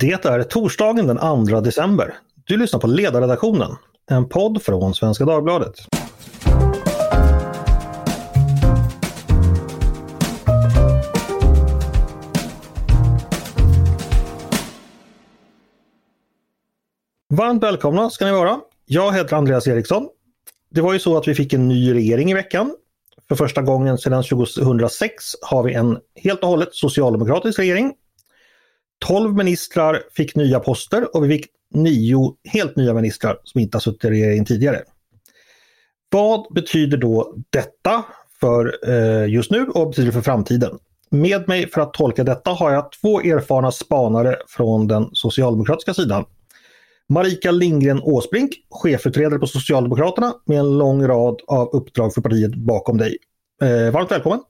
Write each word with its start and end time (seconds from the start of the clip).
Det 0.00 0.12
är 0.12 0.42
torsdagen 0.42 1.06
den 1.06 1.46
2 1.46 1.60
december. 1.60 2.14
Du 2.44 2.56
lyssnar 2.56 2.80
på 2.80 2.86
Ledarredaktionen, 2.86 3.76
en 4.10 4.28
podd 4.28 4.62
från 4.62 4.94
Svenska 4.94 5.24
Dagbladet. 5.24 5.74
Varmt 17.34 17.62
välkomna 17.62 18.10
ska 18.10 18.24
ni 18.24 18.32
vara. 18.32 18.60
Jag 18.86 19.12
heter 19.12 19.36
Andreas 19.36 19.66
Eriksson. 19.66 20.08
Det 20.70 20.80
var 20.80 20.92
ju 20.92 20.98
så 20.98 21.16
att 21.16 21.28
vi 21.28 21.34
fick 21.34 21.52
en 21.52 21.68
ny 21.68 21.94
regering 21.94 22.30
i 22.30 22.34
veckan. 22.34 22.74
För 23.28 23.34
första 23.34 23.62
gången 23.62 23.98
sedan 23.98 24.22
2006 24.22 25.24
har 25.42 25.62
vi 25.62 25.74
en 25.74 25.98
helt 26.14 26.40
och 26.40 26.48
hållet 26.48 26.74
socialdemokratisk 26.74 27.58
regering 27.58 27.94
12 28.98 29.36
ministrar 29.36 30.02
fick 30.12 30.36
nya 30.36 30.60
poster 30.60 31.16
och 31.16 31.24
vi 31.24 31.28
fick 31.28 31.46
nio 31.74 32.34
helt 32.44 32.76
nya 32.76 32.94
ministrar 32.94 33.38
som 33.44 33.60
inte 33.60 33.76
har 33.76 33.80
suttit 33.80 34.04
i 34.04 34.10
regeringen 34.10 34.44
tidigare. 34.44 34.82
Vad 36.10 36.54
betyder 36.54 36.96
då 36.96 37.34
detta 37.50 38.04
för 38.40 38.78
eh, 38.88 39.28
just 39.28 39.50
nu 39.50 39.66
och 39.66 39.74
vad 39.74 39.88
betyder 39.88 40.06
det 40.06 40.12
för 40.12 40.22
framtiden? 40.22 40.78
Med 41.10 41.48
mig 41.48 41.70
för 41.70 41.80
att 41.80 41.94
tolka 41.94 42.24
detta 42.24 42.50
har 42.50 42.72
jag 42.72 42.92
två 42.92 43.20
erfarna 43.20 43.72
spanare 43.72 44.36
från 44.48 44.86
den 44.86 45.08
socialdemokratiska 45.12 45.94
sidan. 45.94 46.24
Marika 47.08 47.50
Lindgren 47.50 48.00
Åsbrink, 48.02 48.50
chefutredare 48.70 49.38
på 49.38 49.46
Socialdemokraterna 49.46 50.34
med 50.46 50.58
en 50.58 50.78
lång 50.78 51.06
rad 51.06 51.40
av 51.46 51.68
uppdrag 51.68 52.14
för 52.14 52.20
partiet 52.20 52.54
bakom 52.54 52.98
dig. 52.98 53.16
Eh, 53.62 53.92
varmt 53.92 54.10
välkommen! 54.10 54.40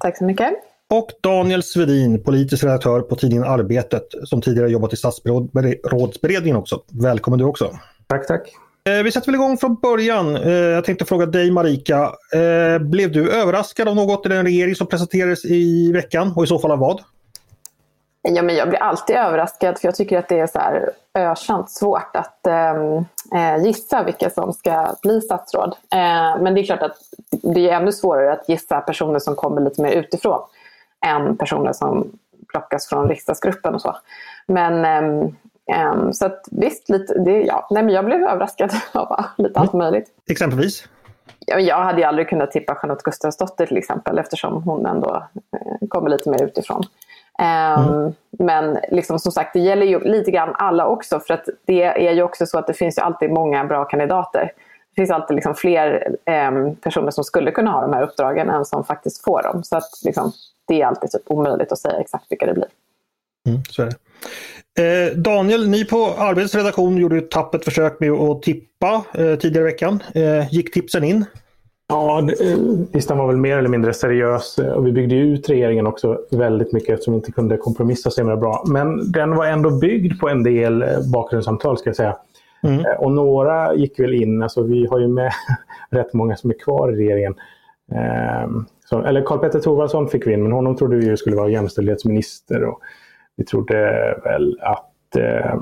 Tack 0.00 0.18
så 0.18 0.24
mycket! 0.24 0.75
Och 0.90 1.10
Daniel 1.20 1.62
Svedin, 1.62 2.22
politisk 2.22 2.64
redaktör 2.64 3.00
på 3.00 3.16
tidningen 3.16 3.44
Arbetet 3.44 4.06
som 4.24 4.42
tidigare 4.42 4.68
jobbat 4.68 4.92
i 4.92 4.96
statsrådsberedningen 4.96 6.56
också. 6.56 6.82
Välkommen 7.02 7.38
du 7.38 7.44
också! 7.44 7.78
Tack, 8.06 8.26
tack! 8.26 8.52
Eh, 8.88 9.02
vi 9.02 9.12
sätter 9.12 9.26
väl 9.26 9.34
igång 9.34 9.56
från 9.56 9.74
början. 9.74 10.36
Eh, 10.36 10.52
jag 10.52 10.84
tänkte 10.84 11.04
fråga 11.04 11.26
dig 11.26 11.50
Marika. 11.50 12.12
Eh, 12.32 12.78
blev 12.78 13.12
du 13.12 13.32
överraskad 13.32 13.88
av 13.88 13.96
något 13.96 14.26
i 14.26 14.28
den 14.28 14.44
regering 14.44 14.74
som 14.74 14.86
presenterades 14.86 15.44
i 15.44 15.92
veckan 15.92 16.32
och 16.36 16.44
i 16.44 16.46
så 16.46 16.58
fall 16.58 16.70
av 16.70 16.78
vad? 16.78 17.00
Ja, 18.22 18.42
men 18.42 18.56
jag 18.56 18.68
blir 18.68 18.82
alltid 18.82 19.16
överraskad 19.16 19.78
för 19.78 19.88
jag 19.88 19.94
tycker 19.94 20.18
att 20.18 20.28
det 20.28 20.38
är 20.38 20.46
så 20.46 20.58
här 20.58 20.90
ökänt 21.14 21.70
svårt 21.70 22.16
att 22.16 22.46
eh, 22.46 23.64
gissa 23.64 24.02
vilka 24.02 24.30
som 24.30 24.52
ska 24.52 24.94
bli 25.02 25.20
statsråd. 25.20 25.76
Eh, 25.92 26.42
men 26.42 26.54
det 26.54 26.60
är 26.60 26.64
klart 26.64 26.82
att 26.82 26.96
det 27.42 27.70
är 27.70 27.76
ännu 27.76 27.92
svårare 27.92 28.32
att 28.32 28.48
gissa 28.48 28.80
personer 28.80 29.18
som 29.18 29.34
kommer 29.36 29.60
lite 29.60 29.82
mer 29.82 29.92
utifrån 29.92 30.40
än 31.06 31.36
personer 31.36 31.72
som 31.72 32.18
plockas 32.48 32.88
från 32.88 33.08
riksdagsgruppen 33.08 33.74
och 33.74 33.82
så. 33.82 33.96
Men 34.46 34.84
um, 35.92 36.12
så 36.12 36.26
att 36.26 36.48
visst, 36.50 36.88
lite, 36.88 37.18
det, 37.18 37.42
ja. 37.42 37.66
Nej, 37.70 37.82
men 37.82 37.94
jag 37.94 38.04
blev 38.04 38.22
överraskad 38.22 38.70
av 38.92 39.24
lite 39.36 39.60
allt 39.60 39.72
möjligt. 39.72 40.06
Exempelvis? 40.30 40.88
Ja, 41.46 41.60
jag 41.60 41.76
hade 41.76 41.98
ju 41.98 42.04
aldrig 42.04 42.28
kunnat 42.28 42.50
tippa 42.50 42.74
Charlotte 42.74 43.02
Gustafsdotter 43.02 43.66
till 43.66 43.76
exempel 43.76 44.18
eftersom 44.18 44.62
hon 44.62 44.86
ändå 44.86 45.26
eh, 45.52 45.88
kommer 45.88 46.10
lite 46.10 46.30
mer 46.30 46.42
utifrån. 46.42 46.82
Um, 47.38 47.84
mm. 47.84 48.12
Men 48.30 48.78
liksom, 48.90 49.18
som 49.18 49.32
sagt, 49.32 49.52
det 49.52 49.60
gäller 49.60 49.86
ju 49.86 50.00
lite 50.00 50.30
grann 50.30 50.54
alla 50.54 50.86
också 50.86 51.20
för 51.20 51.34
att 51.34 51.48
det 51.64 51.82
är 51.82 52.12
ju 52.12 52.22
också 52.22 52.46
så 52.46 52.58
att 52.58 52.66
det 52.66 52.74
finns 52.74 52.98
ju 52.98 53.02
alltid 53.02 53.30
många 53.30 53.64
bra 53.64 53.84
kandidater. 53.84 54.52
Det 54.94 55.02
finns 55.02 55.10
alltid 55.10 55.34
liksom 55.34 55.54
fler 55.54 56.16
um, 56.48 56.76
personer 56.76 57.10
som 57.10 57.24
skulle 57.24 57.50
kunna 57.50 57.70
ha 57.70 57.80
de 57.80 57.92
här 57.92 58.02
uppdragen 58.02 58.50
än 58.50 58.64
som 58.64 58.84
faktiskt 58.84 59.24
får 59.24 59.42
dem. 59.42 59.64
Så 59.64 59.76
att 59.76 59.90
liksom, 60.04 60.32
det 60.68 60.82
är 60.82 60.86
alltid 60.86 61.10
typ 61.10 61.22
omöjligt 61.26 61.72
att 61.72 61.78
säga 61.78 62.00
exakt 62.00 62.24
vilka 62.28 62.46
det 62.46 62.54
blir. 62.54 62.68
Mm, 63.48 63.60
så 63.70 63.82
är 63.82 63.86
det. 63.86 63.96
Eh, 64.78 65.16
Daniel, 65.16 65.68
ni 65.68 65.84
på 65.84 66.14
Arbetets 66.18 66.54
redaktion 66.54 66.96
gjorde 66.96 67.18
ett 67.18 67.30
tappert 67.30 67.64
försök 67.64 68.00
med 68.00 68.10
att 68.10 68.42
tippa 68.42 69.04
eh, 69.14 69.34
tidigare 69.34 69.68
i 69.68 69.72
veckan. 69.72 70.02
Eh, 70.14 70.54
gick 70.54 70.74
tipsen 70.74 71.04
in? 71.04 71.24
Ja, 71.88 72.18
eh, 72.18 72.58
listan 72.92 73.18
var 73.18 73.26
väl 73.26 73.36
mer 73.36 73.58
eller 73.58 73.68
mindre 73.68 73.94
seriös 73.94 74.58
eh, 74.58 74.72
och 74.72 74.86
vi 74.86 74.92
byggde 74.92 75.14
ut 75.14 75.50
regeringen 75.50 75.86
också 75.86 76.20
väldigt 76.30 76.72
mycket 76.72 76.90
eftersom 76.90 77.14
vi 77.14 77.18
inte 77.18 77.32
kunde 77.32 77.56
kompromissa 77.56 78.10
så 78.10 78.20
himla 78.20 78.36
bra. 78.36 78.64
Men 78.66 79.12
den 79.12 79.36
var 79.36 79.46
ändå 79.46 79.70
byggd 79.70 80.20
på 80.20 80.28
en 80.28 80.42
del 80.42 80.82
eh, 80.82 80.88
bakgrundssamtal 81.12 81.78
ska 81.78 81.88
jag 81.88 81.96
säga. 81.96 82.16
Mm. 82.62 82.84
Och 82.98 83.12
några 83.12 83.74
gick 83.74 84.00
väl 84.00 84.14
in, 84.14 84.42
alltså 84.42 84.62
vi 84.62 84.86
har 84.86 84.98
ju 84.98 85.08
med 85.08 85.32
rätt 85.90 86.12
många 86.12 86.36
som 86.36 86.50
är 86.50 86.54
kvar 86.54 86.92
i 86.92 86.96
regeringen. 86.96 87.34
Ehm, 87.94 88.64
så, 88.84 89.02
eller 89.02 89.22
Karl-Petter 89.22 89.60
Thorwaldsson 89.60 90.08
fick 90.08 90.26
vi 90.26 90.32
in, 90.32 90.42
men 90.42 90.52
honom 90.52 90.76
trodde 90.76 90.96
vi 90.96 91.16
skulle 91.16 91.36
vara 91.36 91.48
jämställdhetsminister. 91.48 92.64
Och 92.64 92.80
vi 93.36 93.44
trodde 93.44 93.74
väl 94.24 94.58
att 94.60 95.16
eh, 95.16 95.60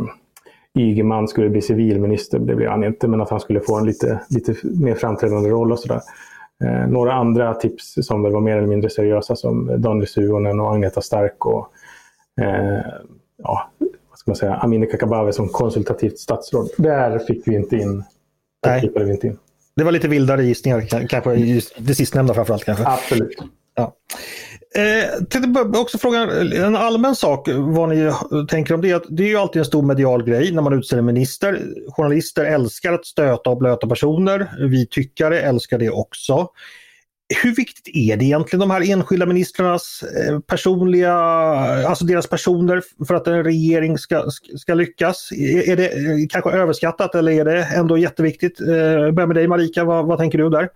Ygeman 0.79 1.29
skulle 1.29 1.49
bli 1.49 1.63
civilminister, 1.63 2.39
det 2.39 2.55
blev 2.55 2.71
han 2.71 2.85
inte, 2.85 3.09
men 3.09 3.21
att 3.21 3.31
han 3.31 3.41
skulle 3.41 3.61
få 3.61 3.79
en 3.79 3.87
lite, 3.87 4.21
lite 4.29 4.55
mer 4.63 4.95
framträdande 4.95 5.51
roll 5.51 5.73
och 5.73 5.79
sådär. 5.79 6.01
Eh, 6.65 6.89
några 6.89 7.13
andra 7.13 7.55
tips 7.55 7.95
som 8.03 8.23
väl 8.23 8.33
var 8.33 8.41
mer 8.41 8.57
eller 8.57 8.67
mindre 8.67 8.91
seriösa 8.91 9.37
som 9.37 9.81
Daniel 9.81 10.07
Suhonen 10.07 10.61
och 10.61 10.73
Agneta 10.73 11.01
Stark 11.01 11.47
och 11.47 11.69
eh, 12.41 12.85
ja, 13.43 13.71
vad 14.11 14.19
ska 14.19 14.31
man 14.31 14.37
säga, 14.37 14.55
Amineh 14.55 14.91
Kakabaveh 14.91 15.31
som 15.31 15.49
konsultativt 15.49 16.19
statsråd. 16.19 16.69
Där 16.79 17.19
fick 17.19 17.49
vi 17.49 17.55
inte 17.55 17.77
in. 17.77 18.05
Nej. 18.67 18.91
vi 18.95 19.11
inte 19.11 19.27
in. 19.27 19.39
Det 19.77 19.85
var 19.85 19.93
lite 19.93 20.09
vildare 20.09 20.45
gissningar, 20.45 21.07
kanske 21.09 21.35
det 21.79 21.95
sistnämnda 21.95 22.35
framförallt. 22.35 22.65
Kanske. 22.65 22.85
Absolut. 22.87 23.37
Ja. 23.75 23.97
Eh, 24.77 25.25
tänkte 25.25 25.79
också 25.79 25.99
fråga 25.99 26.19
en 26.67 26.77
allmän 26.77 27.17
sak 27.17 27.49
vad 27.53 27.89
ni 27.89 28.13
tänker 28.49 28.75
om 28.75 28.81
det. 28.81 29.05
Det 29.09 29.23
är 29.23 29.29
ju 29.29 29.37
alltid 29.37 29.61
en 29.61 29.67
stor 29.67 29.83
medial 29.83 30.25
grej 30.25 30.53
när 30.53 30.63
man 30.63 30.73
utser 30.73 30.99
en 30.99 31.05
minister. 31.05 31.61
Journalister 31.89 32.45
älskar 32.45 32.93
att 32.93 33.07
stöta 33.07 33.51
och 33.51 33.59
blöta 33.59 33.87
personer. 33.87 34.69
Vi 34.71 34.87
tyckare 34.87 35.41
älskar 35.41 35.79
det 35.79 35.91
också 35.91 36.49
hur 37.43 37.55
viktigt 37.55 37.97
är 37.97 38.17
det 38.17 38.25
egentligen 38.25 38.61
de 38.61 38.71
här 38.71 38.91
enskilda 38.91 39.27
ministrarnas 39.27 40.03
eh, 40.03 40.39
personliga, 40.41 41.15
alltså 41.89 42.05
deras 42.05 42.27
personer 42.27 42.83
för 43.07 43.15
att 43.15 43.27
en 43.27 43.45
regering 43.45 43.99
ska, 43.99 44.25
ska 44.59 44.75
lyckas? 44.75 45.33
Är 45.67 45.77
det 45.77 45.87
eh, 45.87 46.27
kanske 46.31 46.51
överskattat 46.51 47.15
eller 47.15 47.33
är 47.33 47.45
det 47.45 47.65
ändå 47.77 47.99
jätteviktigt? 47.99 48.61
Eh, 48.61 48.67
börja 49.13 49.27
med 49.27 49.37
dig 49.37 49.49
Marika, 49.49 49.85
vad, 49.85 50.07
vad 50.07 50.19
tänker 50.19 50.39
du 50.39 50.51
där? 50.51 50.69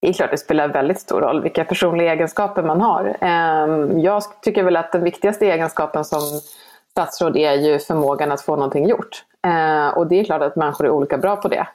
Det 0.00 0.08
är 0.08 0.12
klart 0.12 0.30
det 0.30 0.38
spelar 0.38 0.68
väldigt 0.68 1.00
stor 1.00 1.20
roll 1.20 1.42
vilka 1.42 1.64
personliga 1.64 2.12
egenskaper 2.12 2.62
man 2.62 2.80
har. 2.80 3.16
Ehm, 3.20 3.98
jag 3.98 4.22
tycker 4.42 4.62
väl 4.62 4.76
att 4.76 4.92
den 4.92 5.04
viktigaste 5.04 5.46
egenskapen 5.46 6.04
som 6.04 6.20
statsråd 6.90 7.36
är 7.36 7.52
ju 7.52 7.78
förmågan 7.78 8.32
att 8.32 8.42
få 8.42 8.56
någonting 8.56 8.88
gjort. 8.88 9.24
Ehm, 9.46 9.90
och 9.90 10.06
det 10.06 10.20
är 10.20 10.24
klart 10.24 10.42
att 10.42 10.56
människor 10.56 10.86
är 10.86 10.90
olika 10.90 11.18
bra 11.18 11.36
på 11.36 11.48
det. 11.48 11.66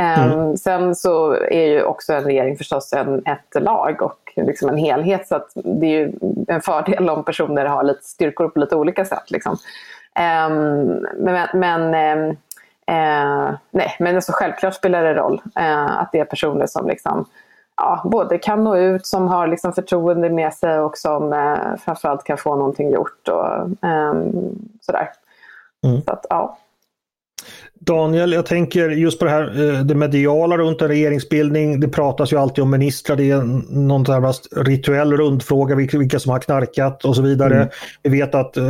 Mm. 0.00 0.30
Ehm, 0.30 0.56
sen 0.56 0.94
så 0.94 1.32
är 1.32 1.66
ju 1.66 1.82
också 1.82 2.12
en 2.12 2.24
regering 2.24 2.56
förstås 2.56 2.92
en, 2.92 3.26
ett 3.26 3.62
lag 3.62 4.02
och 4.02 4.32
liksom 4.36 4.68
en 4.68 4.76
helhet. 4.76 5.28
Så 5.28 5.40
det 5.54 5.86
är 5.86 5.90
ju 5.90 6.12
en 6.48 6.60
fördel 6.60 7.10
om 7.10 7.24
personer 7.24 7.64
har 7.64 7.82
lite 7.82 8.04
styrkor 8.04 8.48
på 8.48 8.58
lite 8.58 8.76
olika 8.76 9.04
sätt. 9.04 9.30
Liksom. 9.30 9.56
Um, 10.18 11.06
men, 11.16 11.48
men 11.54 11.82
um, 12.18 12.30
uh, 12.90 13.54
nej, 13.70 13.96
men 13.98 14.16
alltså 14.16 14.32
självklart 14.32 14.74
spelar 14.74 15.02
det 15.02 15.14
roll 15.14 15.42
uh, 15.58 16.00
att 16.00 16.12
det 16.12 16.18
är 16.18 16.24
personer 16.24 16.66
som 16.66 16.88
liksom, 16.88 17.24
ja, 17.76 18.02
både 18.04 18.38
kan 18.38 18.64
nå 18.64 18.76
ut, 18.76 19.06
som 19.06 19.28
har 19.28 19.46
liksom 19.46 19.72
förtroende 19.72 20.30
med 20.30 20.54
sig 20.54 20.78
och 20.78 20.98
som 20.98 21.32
uh, 21.32 21.76
framförallt 21.76 22.24
kan 22.24 22.38
få 22.38 22.56
någonting 22.56 22.90
gjort. 22.90 23.28
Och, 23.28 23.62
um, 23.80 24.58
sådär. 24.80 25.10
Mm. 25.84 26.02
Så 26.02 26.12
att, 26.12 26.26
ja. 26.30 26.56
Daniel, 27.82 28.32
jag 28.32 28.46
tänker 28.46 28.88
just 28.88 29.18
på 29.18 29.24
det 29.24 29.30
här 29.30 29.74
eh, 29.74 29.80
det 29.80 29.94
mediala 29.94 30.58
runt 30.58 30.82
en 30.82 30.88
regeringsbildning. 30.88 31.80
Det 31.80 31.88
pratas 31.88 32.32
ju 32.32 32.36
alltid 32.36 32.64
om 32.64 32.70
ministrar. 32.70 33.16
Det 33.16 33.30
är 33.30 33.42
någon 33.74 34.06
sån 34.06 34.32
rituell 34.64 35.16
rundfråga 35.16 35.74
vilka 35.74 36.18
som 36.18 36.32
har 36.32 36.38
knarkat 36.38 37.04
och 37.04 37.16
så 37.16 37.22
vidare. 37.22 37.56
Mm. 37.56 37.68
Vi 38.02 38.10
vet 38.10 38.34
att 38.34 38.56
eh, 38.56 38.64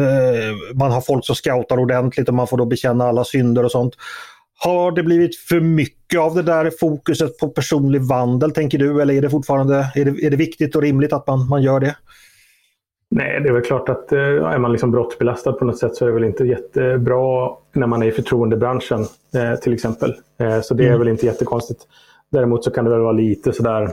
man 0.75 0.93
har 0.93 1.01
folk 1.01 1.27
som 1.27 1.35
scoutar 1.35 1.79
ordentligt 1.79 2.29
och 2.29 2.35
man 2.35 2.47
får 2.47 2.57
då 2.57 2.67
bekänna 2.67 3.05
alla 3.09 3.25
synder 3.25 3.65
och 3.65 3.71
sånt. 3.71 3.95
Har 4.65 4.93
det 4.93 5.03
blivit 5.03 5.39
för 5.39 5.61
mycket 5.61 6.21
av 6.21 6.35
det 6.35 6.43
där 6.43 6.73
fokuset 6.81 7.39
på 7.39 7.49
personlig 7.49 8.03
vandel 8.03 8.51
tänker 8.51 8.79
du 8.79 9.03
eller 9.03 9.15
är 9.15 9.23
det 9.23 9.31
fortfarande 9.31 9.93
är 9.95 10.05
det, 10.05 10.27
är 10.27 10.31
det 10.31 10.37
viktigt 10.37 10.77
och 10.77 10.83
rimligt 10.83 11.13
att 11.13 11.27
man, 11.27 11.49
man 11.49 11.63
gör 11.63 11.81
det? 11.81 11.95
Nej, 13.13 13.41
det 13.41 13.49
är 13.49 13.53
väl 13.53 13.63
klart 13.63 13.89
att 13.89 14.13
eh, 14.13 14.21
är 14.21 14.59
man 14.59 14.73
liksom 14.73 14.91
brottsbelastad 14.91 15.53
på 15.53 15.65
något 15.65 15.79
sätt 15.79 15.95
så 15.95 16.05
är 16.05 16.09
det 16.09 16.15
väl 16.15 16.25
inte 16.25 16.45
jättebra 16.45 17.51
när 17.73 17.87
man 17.87 18.03
är 18.03 18.07
i 18.07 18.13
förtroendebranschen 18.13 19.01
eh, 19.35 19.61
till 19.61 19.73
exempel. 19.73 20.15
Eh, 20.41 20.61
så 20.61 20.75
det 20.75 20.85
är 20.85 20.89
mm. 20.89 20.99
väl 20.99 21.09
inte 21.09 21.27
jättekonstigt. 21.27 21.81
Däremot 22.31 22.65
så 22.65 22.71
kan 22.71 22.85
det 22.85 22.91
väl 22.91 23.01
vara 23.01 23.13
lite 23.13 23.53
sådär... 23.53 23.91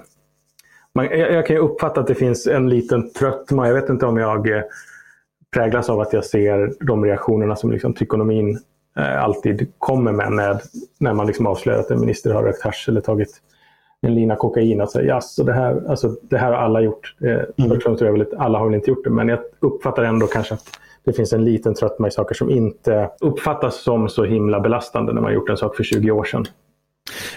Man, 0.94 1.06
jag, 1.06 1.34
jag 1.34 1.48
kan 1.48 1.56
ju 1.56 1.62
uppfatta 1.62 2.02
att 2.02 2.08
det 2.08 2.16
finns 2.16 2.48
en 2.48 2.70
liten 2.70 3.14
tröttma. 3.14 3.68
Jag 3.68 3.74
vet 3.74 3.90
inte 3.90 4.06
om 4.06 4.18
jag 4.18 4.48
präglas 5.54 5.90
av 5.90 6.00
att 6.00 6.14
jag 6.14 6.26
ser 6.26 6.74
de 6.80 7.06
reaktionerna 7.06 7.56
som 7.56 7.72
liksom 7.72 7.94
tykonomin 7.94 8.60
alltid 9.20 9.72
kommer 9.78 10.12
med 10.12 10.32
när, 10.32 10.62
när 11.00 11.14
man 11.14 11.28
liksom 11.28 11.48
avslöjar 11.48 11.80
att 11.80 11.92
en 11.92 12.00
minister 12.00 12.34
har 12.34 12.44
rökt 12.44 12.62
hasch 12.62 12.86
eller 12.90 13.02
tagit 13.02 13.30
en 14.02 14.16
lina 14.16 14.36
kokain. 14.36 14.82
Alltså, 14.82 15.02
yes, 15.02 15.36
det, 15.36 15.54
här, 15.54 15.84
alltså, 15.90 16.16
det 16.22 16.38
här 16.38 16.52
har 16.52 16.58
alla 16.58 16.82
gjort. 16.82 17.16
Eh, 17.22 17.66
mm. 17.66 17.80
tror 17.80 18.04
jag 18.04 18.12
väl 18.12 18.22
att 18.22 18.34
alla 18.38 18.60
har 18.60 18.66
väl 18.66 18.76
inte 18.76 18.90
gjort 18.90 19.04
det, 19.04 19.10
men 19.10 19.28
jag 19.28 19.40
uppfattar 19.60 20.04
ändå 20.04 20.28
kanske 20.28 20.54
att 20.54 20.66
det 21.04 21.14
finns 21.14 21.34
en 21.34 21.46
liten 21.46 21.76
tröttma 21.76 22.08
i 22.08 22.12
saker 22.12 22.36
som 22.36 22.50
inte 22.50 23.10
uppfattas 23.22 23.84
som 23.84 24.10
så 24.10 24.24
himla 24.24 24.60
belastande 24.60 25.14
när 25.14 25.22
man 25.22 25.34
gjort 25.34 25.50
en 25.50 25.58
sak 25.58 25.76
för 25.76 25.84
20 25.84 26.12
år 26.12 26.24
sedan. 26.24 26.46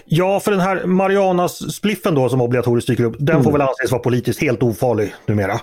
Ja, 0.04 0.40
för 0.40 0.50
den 0.50 0.60
här 0.60 0.84
Marianas-spliffen 0.84 2.14
då 2.14 2.28
som 2.28 2.40
obligatoriskt 2.40 2.88
dyker 2.88 3.04
upp, 3.04 3.16
den 3.18 3.34
mm. 3.34 3.44
får 3.44 3.52
väl 3.52 3.60
anses 3.60 3.92
vara 3.92 4.02
politiskt 4.02 4.40
helt 4.40 4.62
ofarlig 4.62 5.14
numera. 5.26 5.60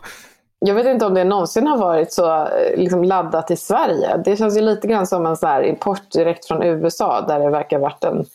Jag 0.59 0.75
vet 0.75 0.85
inte 0.85 1.05
om 1.05 1.13
det 1.13 1.23
någonsin 1.23 1.67
har 1.67 1.77
varit 1.77 2.11
så 2.13 2.41
eh, 2.41 2.77
liksom, 2.77 3.03
laddat 3.03 3.51
i 3.51 3.55
Sverige. 3.55 4.21
Det 4.25 4.35
känns 4.35 4.57
ju 4.57 4.61
lite 4.61 4.88
grann 4.88 5.07
som 5.07 5.25
en 5.25 5.38
så 5.38 5.47
här 5.47 5.63
import 5.63 6.11
direkt 6.11 6.45
från 6.45 6.63
USA 6.63 7.25
där 7.27 7.39
det 7.39 7.49
verkar 7.49 7.79
varit 7.79 8.03
en... 8.03 8.25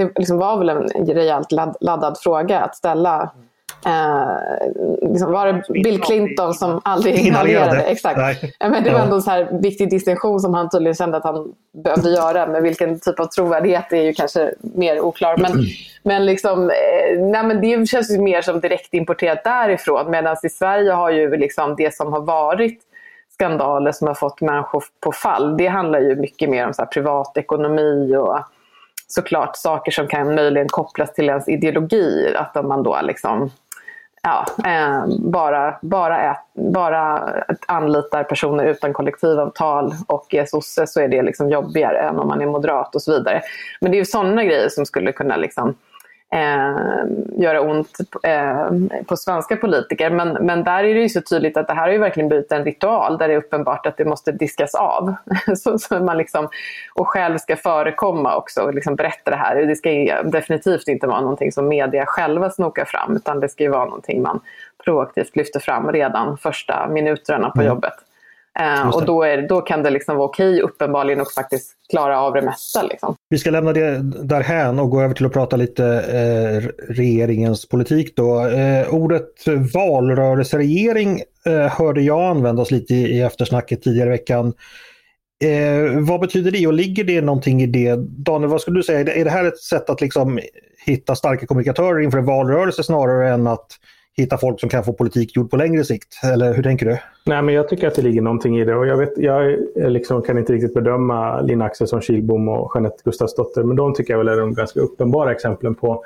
Det 0.00 0.18
liksom 0.18 0.38
var 0.38 0.58
väl 0.58 0.68
en 0.68 0.88
rejält 1.06 1.52
ladd, 1.52 1.76
laddad 1.80 2.18
fråga 2.18 2.60
att 2.60 2.76
ställa 2.76 3.30
Eh, 3.86 5.10
liksom 5.10 5.32
var 5.32 5.46
det 5.46 5.82
Bill 5.82 6.00
Clinton 6.00 6.54
som 6.54 6.80
aldrig 6.84 7.26
inhalerade? 7.26 7.80
Exakt. 7.80 8.42
Men 8.60 8.84
det 8.84 8.90
var 8.90 9.00
ändå 9.00 9.16
en 9.16 9.22
så 9.22 9.30
här 9.30 9.48
viktig 9.62 9.90
distinktion 9.90 10.40
som 10.40 10.54
han 10.54 10.70
tydligen 10.70 10.94
kände 10.94 11.16
att 11.16 11.24
han 11.24 11.52
behövde 11.84 12.10
göra. 12.10 12.46
Men 12.46 12.62
vilken 12.62 13.00
typ 13.00 13.20
av 13.20 13.26
trovärdighet 13.26 13.92
är 13.92 14.02
ju 14.02 14.12
kanske 14.12 14.54
mer 14.60 15.00
oklar. 15.00 15.36
Men, 15.36 15.52
men, 16.02 16.26
liksom, 16.26 16.70
eh, 16.70 17.20
nej, 17.20 17.44
men 17.44 17.60
det 17.60 17.88
känns 17.88 18.10
ju 18.10 18.18
mer 18.18 18.42
som 18.42 18.60
direkt 18.60 18.94
importerat 18.94 19.44
därifrån. 19.44 20.10
Medan 20.10 20.36
i 20.42 20.48
Sverige 20.48 20.92
har 20.92 21.10
ju 21.10 21.36
liksom 21.36 21.76
det 21.76 21.94
som 21.94 22.12
har 22.12 22.20
varit 22.20 22.80
skandaler 23.34 23.92
som 23.92 24.06
har 24.06 24.14
fått 24.14 24.40
människor 24.40 24.84
på 25.00 25.12
fall. 25.12 25.56
Det 25.56 25.66
handlar 25.66 26.00
ju 26.00 26.16
mycket 26.16 26.50
mer 26.50 26.66
om 26.66 26.74
så 26.74 26.86
privatekonomi 26.86 28.16
och 28.16 28.38
såklart 29.12 29.56
saker 29.56 29.92
som 29.92 30.06
kan 30.06 30.34
möjligen 30.34 30.68
kopplas 30.68 31.12
till 31.12 31.28
ens 31.28 31.48
ideologi. 31.48 32.34
Att 32.36 32.64
man 32.64 32.82
då 32.82 32.98
liksom 33.02 33.50
ja, 34.22 34.46
eh, 34.64 35.04
bara, 35.18 35.78
bara, 35.82 36.30
ät, 36.30 36.38
bara 36.54 37.32
anlitar 37.66 38.24
personer 38.24 38.64
utan 38.64 38.92
kollektivavtal 38.92 39.92
och 40.06 40.34
är 40.34 40.44
sosse 40.44 40.86
så 40.86 41.00
är 41.00 41.08
det 41.08 41.22
liksom 41.22 41.50
jobbigare 41.50 41.98
än 41.98 42.18
om 42.18 42.28
man 42.28 42.40
är 42.40 42.46
moderat 42.46 42.94
och 42.94 43.02
så 43.02 43.12
vidare. 43.12 43.42
Men 43.80 43.90
det 43.90 43.96
är 43.96 43.98
ju 43.98 44.04
sådana 44.04 44.44
grejer 44.44 44.68
som 44.68 44.86
skulle 44.86 45.12
kunna 45.12 45.36
liksom, 45.36 45.74
eh, 46.32 47.42
göra 47.42 47.60
ont 47.60 47.98
eh, 48.22 48.68
på 49.06 49.16
svenska 49.16 49.56
politiker. 49.56 50.10
Men, 50.10 50.28
men 50.28 50.64
där 50.64 50.84
är 50.84 50.94
det 50.94 51.00
ju 51.00 51.08
så 51.08 51.20
tydligt 51.20 51.56
att 51.56 51.66
det 51.66 51.74
här 51.74 51.82
har 51.82 51.92
ju 51.92 51.98
verkligen 51.98 52.28
blivit 52.28 52.52
en 52.52 52.64
ritual 52.64 53.18
där 53.18 53.28
det 53.28 53.34
är 53.34 53.38
uppenbart 53.38 53.86
att 53.86 53.96
det 53.96 54.04
måste 54.04 54.32
diskas 54.32 54.74
av. 54.74 55.14
så, 55.56 55.78
så 55.78 55.98
man 55.98 56.18
liksom, 56.18 56.48
och 56.94 57.08
själv 57.08 57.38
ska 57.38 57.56
förekomma 57.56 58.36
också 58.36 58.62
och 58.62 58.74
liksom 58.74 58.96
berätta 58.96 59.30
det 59.30 59.36
här. 59.36 59.56
Det 59.56 59.76
ska 59.76 59.90
definitivt 60.24 60.88
inte 60.88 61.06
vara 61.06 61.20
någonting 61.20 61.52
som 61.52 61.68
media 61.68 62.06
själva 62.06 62.50
snokar 62.50 62.84
fram 62.84 63.16
utan 63.16 63.40
det 63.40 63.48
ska 63.48 63.64
ju 63.64 63.70
vara 63.70 63.84
någonting 63.84 64.22
man 64.22 64.40
proaktivt 64.84 65.36
lyfter 65.36 65.60
fram 65.60 65.92
redan 65.92 66.38
första 66.38 66.88
minuterna 66.88 67.50
på 67.50 67.60
mm. 67.60 67.68
jobbet. 67.68 67.94
Eh, 68.58 68.88
och 68.88 69.04
då, 69.04 69.22
är, 69.22 69.48
då 69.48 69.60
kan 69.60 69.82
det 69.82 69.90
liksom 69.90 70.16
vara 70.16 70.28
okej 70.28 70.60
uppenbarligen 70.60 71.20
och 71.20 71.32
faktiskt 71.32 71.72
klara 71.90 72.20
av 72.20 72.34
det 72.34 72.42
mesta. 72.42 72.82
Liksom. 72.82 73.14
Vi 73.28 73.38
ska 73.38 73.50
lämna 73.50 73.72
det 73.72 73.98
därhän 74.22 74.78
och 74.78 74.90
gå 74.90 75.00
över 75.00 75.14
till 75.14 75.26
att 75.26 75.32
prata 75.32 75.56
lite 75.56 75.84
eh, 75.86 76.84
regeringens 76.92 77.68
politik. 77.68 78.16
Då. 78.16 78.46
Eh, 78.46 78.94
ordet 78.94 79.32
valrörelseregering 79.74 81.22
eh, 81.46 81.66
hörde 81.66 82.02
jag 82.02 82.30
användas 82.30 82.70
lite 82.70 82.94
i, 82.94 83.16
i 83.16 83.20
eftersnacket 83.20 83.82
tidigare 83.82 84.08
i 84.08 84.10
veckan. 84.10 84.52
Eh, 85.44 86.00
vad 86.00 86.20
betyder 86.20 86.50
det 86.50 86.66
och 86.66 86.72
ligger 86.72 87.04
det 87.04 87.20
någonting 87.20 87.62
i 87.62 87.66
det? 87.66 87.96
Daniel, 87.98 88.50
vad 88.50 88.60
skulle 88.60 88.78
du 88.78 88.82
säga? 88.82 89.14
Är 89.14 89.24
det 89.24 89.30
här 89.30 89.44
ett 89.44 89.58
sätt 89.58 89.90
att 89.90 90.00
liksom 90.00 90.40
hitta 90.86 91.14
starka 91.14 91.46
kommunikatörer 91.46 92.00
inför 92.00 92.18
en 92.18 92.24
valrörelse 92.24 92.82
snarare 92.82 93.28
än 93.28 93.46
att 93.46 93.66
hitta 94.16 94.38
folk 94.38 94.60
som 94.60 94.68
kan 94.68 94.84
få 94.84 94.92
politik 94.92 95.36
gjord 95.36 95.50
på 95.50 95.56
längre 95.56 95.84
sikt? 95.84 96.20
Eller 96.24 96.54
hur 96.54 96.62
tänker 96.62 96.86
du? 96.86 96.98
Nej, 97.26 97.42
men 97.42 97.54
jag 97.54 97.68
tycker 97.68 97.88
att 97.88 97.94
det 97.94 98.02
ligger 98.02 98.22
någonting 98.22 98.58
i 98.58 98.64
det. 98.64 98.74
Och 98.74 98.86
jag, 98.86 98.96
vet, 98.96 99.18
jag 99.18 99.58
liksom 99.74 100.22
kan 100.22 100.38
inte 100.38 100.52
riktigt 100.52 100.74
bedöma 100.74 101.40
Lina 101.40 101.64
Axelsson 101.64 102.00
Kilbom 102.00 102.48
och 102.48 102.72
Jeanette 102.74 103.02
Gustafsdotter, 103.04 103.62
men 103.62 103.76
de 103.76 103.94
tycker 103.94 104.12
jag 104.12 104.18
väl 104.18 104.28
är 104.28 104.36
de 104.40 104.54
ganska 104.54 104.80
uppenbara 104.80 105.32
exemplen 105.32 105.74
på 105.74 106.04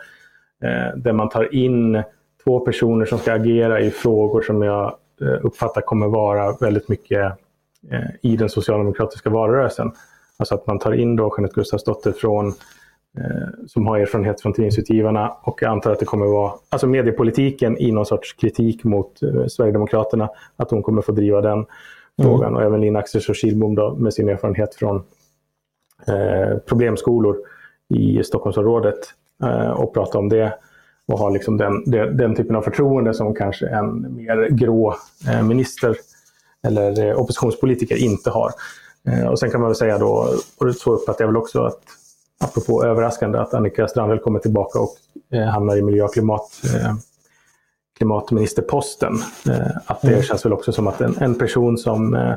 eh, 0.63 0.97
där 0.97 1.13
man 1.13 1.29
tar 1.29 1.55
in 1.55 2.03
två 2.45 2.61
personer 2.61 3.07
som 3.07 3.19
ska 3.19 3.33
agera 3.33 3.81
i 3.81 3.91
frågor 3.91 4.43
som 4.43 4.63
jag 4.63 4.95
eh, 5.21 5.47
uppfattar 5.47 5.81
kommer 5.81 6.09
vara 6.09 6.57
väldigt 6.61 6.89
mycket 6.89 7.33
eh, 7.91 8.31
i 8.31 8.37
den 8.37 8.49
socialdemokratiska 8.49 9.31
valrörelsen. 9.31 9.93
Alltså 10.37 10.55
att 10.55 10.67
man 10.67 10.79
tar 10.79 10.93
in 10.93 11.17
då 11.17 11.35
Jeanette 11.37 11.55
Gustafsdotter 11.55 12.13
från 12.13 12.53
som 13.67 13.87
har 13.87 13.99
erfarenhet 13.99 14.41
från 14.41 14.53
Tidningsutgivarna 14.53 15.37
och 15.43 15.63
jag 15.63 15.71
antar 15.71 15.93
att 15.93 15.99
det 15.99 16.05
kommer 16.05 16.27
vara 16.27 16.53
alltså 16.69 16.87
mediepolitiken 16.87 17.79
i 17.79 17.93
någon 17.93 18.07
sorts 18.07 18.33
kritik 18.33 18.85
mot 18.85 19.23
eh, 19.23 19.47
Sverigedemokraterna, 19.47 20.29
att 20.57 20.71
hon 20.71 20.83
kommer 20.83 21.03
få 21.03 21.13
driva 21.13 21.41
den 21.41 21.53
mm. 21.53 21.67
frågan. 22.23 22.57
Och 22.57 22.63
även 22.63 22.81
Lina 22.81 22.99
Axelsson 22.99 23.35
Kihlbom 23.35 24.03
med 24.03 24.15
sin 24.15 24.29
erfarenhet 24.29 24.75
från 24.75 24.97
eh, 26.07 26.59
problemskolor 26.59 27.37
i 27.95 28.23
Stockholmsområdet 28.25 28.99
eh, 29.45 29.71
och 29.71 29.95
prata 29.95 30.19
om 30.19 30.29
det 30.29 30.59
och 31.07 31.19
ha 31.19 31.29
liksom 31.29 31.57
den, 31.57 31.85
den, 31.87 32.17
den, 32.17 32.35
typen 32.35 32.57
av 32.57 32.63
förtroende 32.63 33.15
som 33.15 33.35
kanske 33.35 33.69
en 33.69 34.17
mer 34.17 34.49
grå 34.51 34.95
eh, 35.29 35.43
minister 35.43 35.97
eller 36.67 37.07
eh, 37.07 37.21
oppositionspolitiker 37.21 38.05
inte 38.05 38.31
har. 38.31 38.51
och 39.31 39.39
sen 39.39 39.51
kan 39.51 39.61
man 39.61 39.69
väl 39.69 39.77
säga 39.77 39.99
då, 39.99 40.29
och 40.59 40.75
så 40.75 40.93
uppfattar 40.93 41.25
jag 41.25 41.29
väl 41.29 41.37
också 41.37 41.63
att 41.63 41.83
apropå 42.41 42.85
överraskande, 42.85 43.39
att 43.39 43.55
Annika 43.55 43.89
Strandhäll 43.89 44.19
kommer 44.19 44.39
tillbaka 44.39 44.79
och 44.79 44.97
eh, 45.33 45.45
hamnar 45.45 45.77
i 45.77 45.83
miljö 45.83 46.05
och 46.05 46.13
klimat, 46.13 46.61
eh, 46.75 46.95
klimatministerposten. 47.99 49.15
Eh, 49.49 49.77
att 49.87 50.03
det 50.03 50.09
mm. 50.09 50.23
känns 50.23 50.45
väl 50.45 50.53
också 50.53 50.73
som 50.73 50.87
att 50.87 51.01
en, 51.01 51.17
en 51.21 51.35
person 51.35 51.79
som 51.79 52.15
eh, 52.15 52.33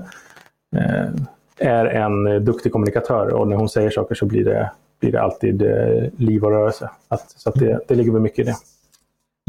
eh, 0.76 1.10
är 1.58 1.86
en 1.86 2.46
duktig 2.46 2.72
kommunikatör 2.72 3.34
och 3.34 3.48
när 3.48 3.56
hon 3.56 3.70
säger 3.70 3.90
saker 3.90 4.16
så 4.16 4.26
blir 4.26 4.46
det, 4.46 4.72
blir 5.00 5.12
det 5.12 5.22
alltid 5.22 5.62
eh, 5.62 6.10
liv 6.18 6.44
och 6.44 6.52
rörelse. 6.52 6.90
Att, 7.08 7.32
så 7.38 7.50
att 7.50 7.56
det, 7.56 7.80
det 7.88 7.96
ligger 7.96 8.12
väl 8.12 8.22
mycket 8.22 8.40
i 8.40 8.44
det. 8.44 8.56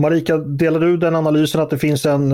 Marika, 0.01 0.37
delar 0.37 0.81
du 0.81 0.97
den 0.97 1.17
analysen 1.17 1.61
att 1.61 1.71
det 1.71 1.79
finns 1.79 2.07
en, 2.07 2.29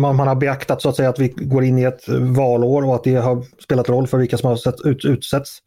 man, 0.00 0.16
man 0.16 0.28
har 0.28 0.34
beaktat 0.34 0.82
så 0.82 0.88
att 0.88 0.96
säga 0.96 1.08
att 1.08 1.18
vi 1.18 1.28
går 1.28 1.64
in 1.64 1.78
i 1.78 1.82
ett 1.82 2.08
valår 2.36 2.86
och 2.86 2.94
att 2.94 3.04
det 3.04 3.14
har 3.14 3.42
spelat 3.62 3.88
roll 3.88 4.06
för 4.06 4.18
vilka 4.18 4.38
som 4.38 4.48
har 4.48 4.56
sett, 4.56 4.80
ut, 4.84 5.04
utsätts? 5.04 5.58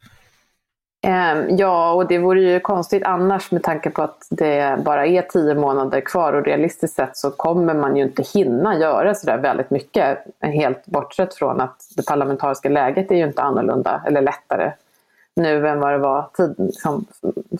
Ehm, 1.06 1.56
ja, 1.56 1.92
och 1.92 2.08
det 2.08 2.18
vore 2.18 2.40
ju 2.40 2.60
konstigt 2.60 3.02
annars 3.04 3.50
med 3.50 3.62
tanke 3.62 3.90
på 3.90 4.02
att 4.02 4.26
det 4.30 4.78
bara 4.84 5.06
är 5.06 5.22
tio 5.22 5.54
månader 5.54 6.00
kvar 6.00 6.32
och 6.32 6.44
realistiskt 6.44 6.96
sett 6.96 7.16
så 7.16 7.30
kommer 7.30 7.74
man 7.74 7.96
ju 7.96 8.02
inte 8.02 8.22
hinna 8.22 8.78
göra 8.78 9.14
sådär 9.14 9.38
väldigt 9.38 9.70
mycket. 9.70 10.18
Helt 10.40 10.86
bortsett 10.86 11.34
från 11.34 11.60
att 11.60 11.76
det 11.96 12.06
parlamentariska 12.06 12.68
läget 12.68 13.10
är 13.10 13.14
ju 13.14 13.24
inte 13.24 13.42
annorlunda 13.42 14.02
eller 14.06 14.20
lättare 14.20 14.72
nu 15.36 15.68
än 15.68 15.80
vad 15.80 15.92
det 15.92 15.98
var 15.98 16.30
tid, 16.36 16.54
liksom, 16.58 17.06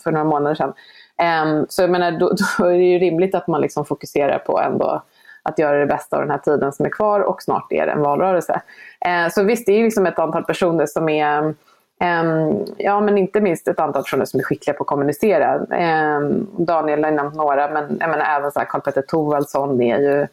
för 0.02 0.12
några 0.12 0.25
månader 0.25 0.54
sedan. 0.54 0.73
Ehm, 1.16 1.66
så 1.69 1.83
jag 1.83 1.90
menar, 1.90 2.12
då, 2.12 2.33
då, 2.59 2.64
är 2.64 2.78
det 2.78 2.85
ju 2.85 2.99
rimligt 2.99 3.35
att 3.35 3.47
man 3.47 3.61
liksom 3.61 3.85
fokuserar 3.85 4.38
på 4.38 4.61
ändå 4.61 5.02
att 5.42 5.59
göra 5.59 5.78
det 5.78 5.87
bästa 5.87 6.16
av 6.16 6.23
den 6.23 6.30
här 6.30 6.38
tiden 6.38 6.73
som 6.73 6.87
är 6.87 6.90
kvar 6.90 7.21
och 7.21 7.42
snart 7.42 7.73
är 7.73 7.87
det 7.87 7.92
en 7.92 8.02
valrörelse. 8.02 8.61
Ehm, 9.00 9.30
så 9.30 9.42
visst, 9.42 9.66
det 9.66 9.73
är 9.73 9.85
liksom 9.85 10.07
ett 10.07 10.19
antal 10.19 10.45
personer 10.45 10.87
som 10.87 11.09
är 11.09 11.54
Ehm, 12.01 12.65
ja, 12.77 13.01
men 13.01 13.19
inte 13.19 13.41
minst 13.41 13.69
ett 13.69 13.81
antal 13.81 14.03
personer 14.03 14.25
som 14.25 14.41
är 14.41 14.45
skickliga 14.45 14.77
på 14.77 14.83
att 14.83 14.89
kommunicera. 14.89 15.67
Ehm, 15.71 16.47
Daniel 16.59 17.05
har 17.05 17.11
nämnt 17.11 17.35
några, 17.35 17.71
men 17.71 17.97
jag 18.01 18.11
menar, 18.11 18.25
även 18.25 18.51
Karl-Petter 18.69 19.03
Thorwaldsson 19.03 19.83
är 19.83 19.99
ju 19.99 20.27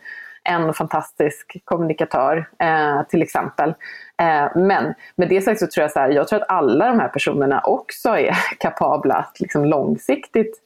en 0.44 0.74
fantastisk 0.74 1.62
kommunikatör, 1.66 2.50
eh, 2.60 3.04
till 3.10 3.22
exempel. 3.22 3.74
Ehm, 4.18 4.50
men 4.56 4.94
med 5.16 5.30
det 5.30 5.42
sagt 5.42 5.60
så 5.60 5.68
tror 5.68 5.82
jag 5.82 5.92
så 5.92 6.00
här, 6.00 6.10
jag 6.10 6.28
tror 6.28 6.42
att 6.42 6.52
alla 6.52 6.88
de 6.88 7.00
här 7.00 7.08
personerna 7.08 7.62
också 7.64 8.10
är 8.10 8.36
kapabla 8.60 9.16
att 9.16 9.40
liksom 9.40 9.66
långsiktigt 9.66 10.62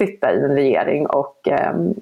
sitta 0.00 0.32
i 0.32 0.36
en 0.36 0.54
regering 0.54 1.06
och 1.06 1.48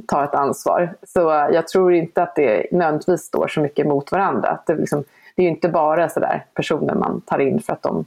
ta 0.09 0.25
ett 0.25 0.35
ansvar. 0.35 0.95
Så 1.07 1.21
jag 1.53 1.69
tror 1.69 1.95
inte 1.95 2.23
att 2.23 2.37
det 2.37 2.67
nödvändigtvis 2.73 3.21
står 3.21 3.49
så 3.49 3.61
mycket 3.61 3.87
mot 3.87 4.12
varandra. 4.12 4.49
Att 4.49 4.67
det, 4.67 4.75
liksom, 4.75 5.05
det 5.37 5.43
är 5.43 5.45
ju 5.45 5.50
inte 5.50 5.69
bara 5.69 6.09
så 6.09 6.21
där 6.21 6.45
personer 6.55 6.95
man 6.95 7.21
tar 7.21 7.38
in 7.38 7.61
för 7.61 7.73
att 7.73 7.83
de 7.83 8.05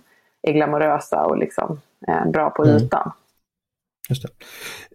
är 0.48 0.53
glamorösa 0.53 1.25
och 1.25 1.38
liksom, 1.38 1.81
eh, 2.08 2.31
bra 2.31 2.50
på 2.50 2.63
mm. 2.63 2.77
ytan. 2.77 3.01
Mm. 3.01 3.13
Just 4.10 4.22
det. 4.22 4.29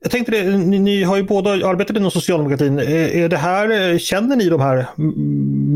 Jag 0.03 0.11
tänkte 0.11 0.33
det, 0.33 0.59
ni, 0.59 0.79
ni, 0.79 1.03
har 1.03 1.17
ju 1.17 1.23
båda 1.23 1.51
arbetat 1.51 1.97
inom 1.97 2.11
socialdemokratin. 2.11 2.79
Är, 2.79 3.17
är 3.17 3.29
det 3.29 3.37
här, 3.37 3.99
känner 3.99 4.37
ni 4.37 4.49
de 4.49 4.61
här 4.61 4.87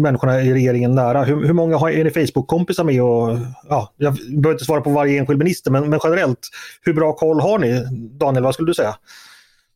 människorna 0.03 0.41
i 0.41 0.53
regeringen 0.53 0.95
nära? 0.95 1.23
Hur, 1.23 1.47
hur 1.47 1.53
många 1.53 1.77
har, 1.77 1.91
är 1.91 2.05
ni 2.05 2.11
Facebook-kompisar 2.11 2.85
med? 2.85 3.03
Och, 3.03 3.39
ja, 3.69 3.93
jag 3.97 4.15
behöver 4.15 4.53
inte 4.53 4.65
svara 4.65 4.81
på 4.81 4.91
varje 4.91 5.19
enskild 5.19 5.39
minister, 5.39 5.71
men, 5.71 5.91
men 5.91 6.01
generellt, 6.05 6.49
hur 6.83 6.95
bra 6.95 7.13
koll 7.13 7.41
har 7.41 7.59
ni? 7.59 7.85
Daniel, 7.93 8.45
vad 8.45 8.55
skulle 8.55 8.71
du 8.71 8.75
säga? 8.75 8.95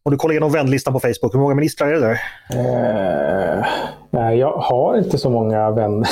Om 0.03 0.13
du 0.13 0.19
kollar 0.19 0.33
igenom 0.33 0.53
vänlistan 0.53 0.93
på 0.93 1.01
Facebook, 1.01 1.35
hur 1.35 1.41
många 1.41 1.55
ministrar 1.55 1.89
är 1.89 1.93
det 1.93 2.01
där? 2.01 2.21
Uh, 2.55 3.67
nej, 4.11 4.39
jag 4.39 4.53
har 4.53 4.99
inte 4.99 5.19
så 5.19 5.31
många 5.31 5.71
vänner. 5.71 6.09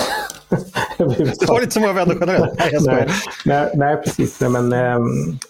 Du 1.38 1.46
har 1.48 1.60
inte 1.60 1.74
så 1.74 1.80
många 1.80 1.92
vänner 1.92 2.16
generellt. 2.20 2.58
Nej, 2.58 2.78
nej, 2.80 3.08
nej, 3.44 3.70
nej, 3.74 3.96
precis. 3.96 4.40
Nej 4.40 4.50
men, 4.50 4.72
eh, 4.72 4.98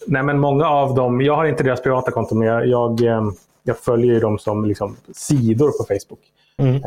nej, 0.07 0.23
men 0.23 0.39
många 0.39 0.69
av 0.69 0.95
dem, 0.95 1.21
jag 1.21 1.37
har 1.37 1.45
inte 1.45 1.63
deras 1.63 1.83
privata 1.83 2.11
konton, 2.11 2.39
men 2.39 2.49
jag, 2.49 2.67
jag, 2.67 3.03
eh, 3.03 3.23
jag 3.63 3.79
följer 3.79 4.21
dem 4.21 4.39
som 4.39 4.65
liksom, 4.65 4.97
sidor 5.15 5.71
på 5.71 5.85
Facebook. 5.85 6.21
Mm. 6.59 6.75
Eh, 6.75 6.81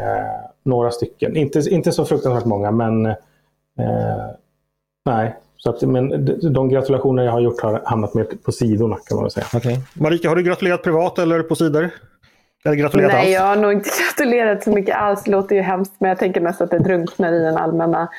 några 0.63 0.91
stycken. 0.91 1.35
Inte, 1.37 1.59
inte 1.59 1.91
så 1.91 2.05
fruktansvärt 2.05 2.45
många, 2.45 2.71
men 2.71 3.05
eh, 3.05 3.15
Nej, 5.05 5.35
så 5.57 5.69
att, 5.69 5.81
men 5.81 6.25
de 6.53 6.69
gratulationer 6.69 7.23
jag 7.23 7.31
har 7.31 7.39
gjort 7.39 7.61
har 7.61 7.81
hamnat 7.85 8.13
mer 8.13 8.27
på 8.43 8.51
sidorna 8.51 8.97
kan 9.05 9.15
man 9.15 9.23
väl 9.23 9.31
säga. 9.31 9.45
Okay. 9.53 9.77
Marika, 9.93 10.29
har 10.29 10.35
du 10.35 10.43
gratulerat 10.43 10.83
privat 10.83 11.19
eller 11.19 11.43
på 11.43 11.55
sidor? 11.55 11.89
Eller 12.65 12.75
gratulerat 12.75 13.11
Nej, 13.11 13.21
alls? 13.21 13.33
jag 13.33 13.41
har 13.41 13.55
nog 13.55 13.71
inte 13.73 13.89
gratulerat 14.17 14.63
så 14.63 14.69
mycket 14.69 14.95
alls. 14.95 15.23
Det 15.23 15.31
låter 15.31 15.55
ju 15.55 15.61
hemskt, 15.61 15.93
men 15.97 16.09
jag 16.09 16.19
tänker 16.19 16.41
mest 16.41 16.61
att 16.61 16.71
det 16.71 16.79
drunknar 16.79 17.33
i 17.33 17.39
den 17.39 17.57
allmänna 17.57 18.09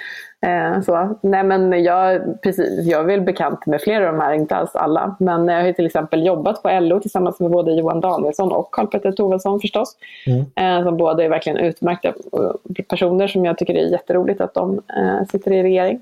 Eh, 0.45 0.81
så. 0.81 1.19
Nej, 1.21 1.45
men 1.45 1.83
jag, 1.85 2.23
precis, 2.43 2.87
jag 2.87 3.01
är 3.01 3.05
väl 3.05 3.21
bekant 3.21 3.67
med 3.67 3.81
flera 3.81 4.09
av 4.09 4.15
de 4.15 4.21
här, 4.21 4.33
inte 4.33 4.57
alls 4.57 4.77
alla. 4.77 5.17
Men 5.21 5.49
jag 5.49 5.65
har 5.65 5.73
till 5.73 5.87
exempel 5.87 6.27
jobbat 6.27 6.63
på 6.63 6.81
LO 6.81 7.01
tillsammans 7.01 7.41
med 7.41 7.51
både 7.51 7.73
Johan 7.73 8.01
Danielsson 8.01 8.53
och 8.53 8.71
Karl-Petter 8.71 9.13
Thorwaldsson 9.13 9.61
förstås. 9.61 9.97
Mm. 10.27 10.45
Eh, 10.57 10.85
som 10.87 10.97
båda 10.97 11.25
är 11.25 11.29
verkligen 11.29 11.59
utmärkta 11.59 12.09
eh, 12.09 12.85
personer 12.89 13.29
som 13.29 13.45
jag 13.45 13.59
tycker 13.59 13.75
det 13.75 13.81
är 13.81 13.91
jätteroligt 13.91 14.41
att 14.41 14.55
de 14.55 14.81
eh, 14.97 15.27
sitter 15.31 15.53
i 15.53 15.63
regering. 15.63 16.01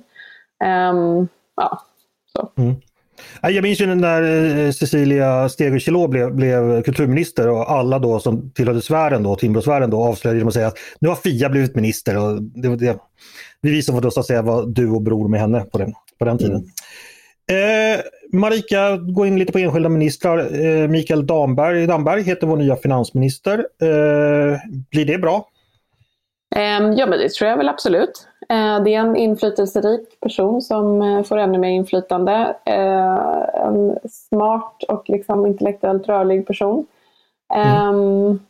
Um, 0.91 1.29
ja, 1.57 1.83
så. 2.37 2.49
Mm. 2.59 2.75
Jag 3.43 3.63
minns 3.63 3.81
ju 3.81 3.95
när 3.95 4.23
eh, 4.67 4.71
Cecilia 4.71 5.49
Stegö 5.49 6.09
blev, 6.09 6.35
blev 6.35 6.83
kulturminister 6.83 7.49
och 7.49 7.71
alla 7.71 7.99
då 7.99 8.21
som 8.21 8.51
tillhörde 8.51 8.83
sfären, 8.83 9.23
då, 9.23 9.37
Timbrosfären 9.37 9.91
då, 9.91 10.05
avslöjade 10.05 10.39
genom 10.39 10.49
att 10.49 10.55
säga 10.55 10.67
att 10.67 10.79
nu 10.99 11.09
har 11.09 11.17
Fia 11.17 11.49
blivit 11.49 11.75
minister. 11.75 12.19
Och 12.19 12.43
det, 12.43 12.77
det, 12.77 12.99
vi 13.61 13.83
som 13.83 14.01
då 14.01 14.11
så 14.11 14.21
att 14.21 14.27
säga 14.27 14.43
var 14.43 14.67
du 14.67 14.91
och 14.91 15.03
bror 15.03 15.29
med 15.29 15.41
henne 15.41 15.61
på 15.61 15.79
den, 15.79 15.93
på 16.19 16.25
den 16.25 16.39
tiden. 16.39 16.57
Mm. 16.57 17.95
Eh, 17.95 18.01
Marika, 18.33 18.97
gå 18.97 19.27
in 19.27 19.39
lite 19.39 19.53
på 19.53 19.59
enskilda 19.59 19.89
ministrar. 19.89 20.65
Eh, 20.65 20.89
Mikael 20.89 21.27
Damberg, 21.27 21.87
Damberg 21.87 22.23
heter 22.23 22.47
vår 22.47 22.57
nya 22.57 22.77
finansminister. 22.77 23.59
Eh, 23.59 24.59
blir 24.91 25.05
det 25.05 25.19
bra? 25.19 25.49
Ehm, 26.57 26.93
ja, 26.93 27.07
men 27.07 27.19
det 27.19 27.33
tror 27.33 27.51
jag 27.51 27.57
väl 27.57 27.69
absolut. 27.69 28.29
Eh, 28.53 28.83
det 28.83 28.95
är 28.95 29.01
en 29.01 29.17
inflytelserik 29.17 30.21
person 30.21 30.63
som 30.63 31.03
eh, 31.03 31.23
får 31.23 31.37
ännu 31.37 31.59
mer 31.59 31.69
inflytande. 31.69 32.57
Eh, 32.65 33.65
en 33.67 33.99
smart 34.11 34.83
och 34.89 35.09
liksom 35.09 35.47
intellektuellt 35.47 36.09
rörlig 36.09 36.47
person. 36.47 36.87
Mm. 37.55 37.69
Ehm, 37.69 38.41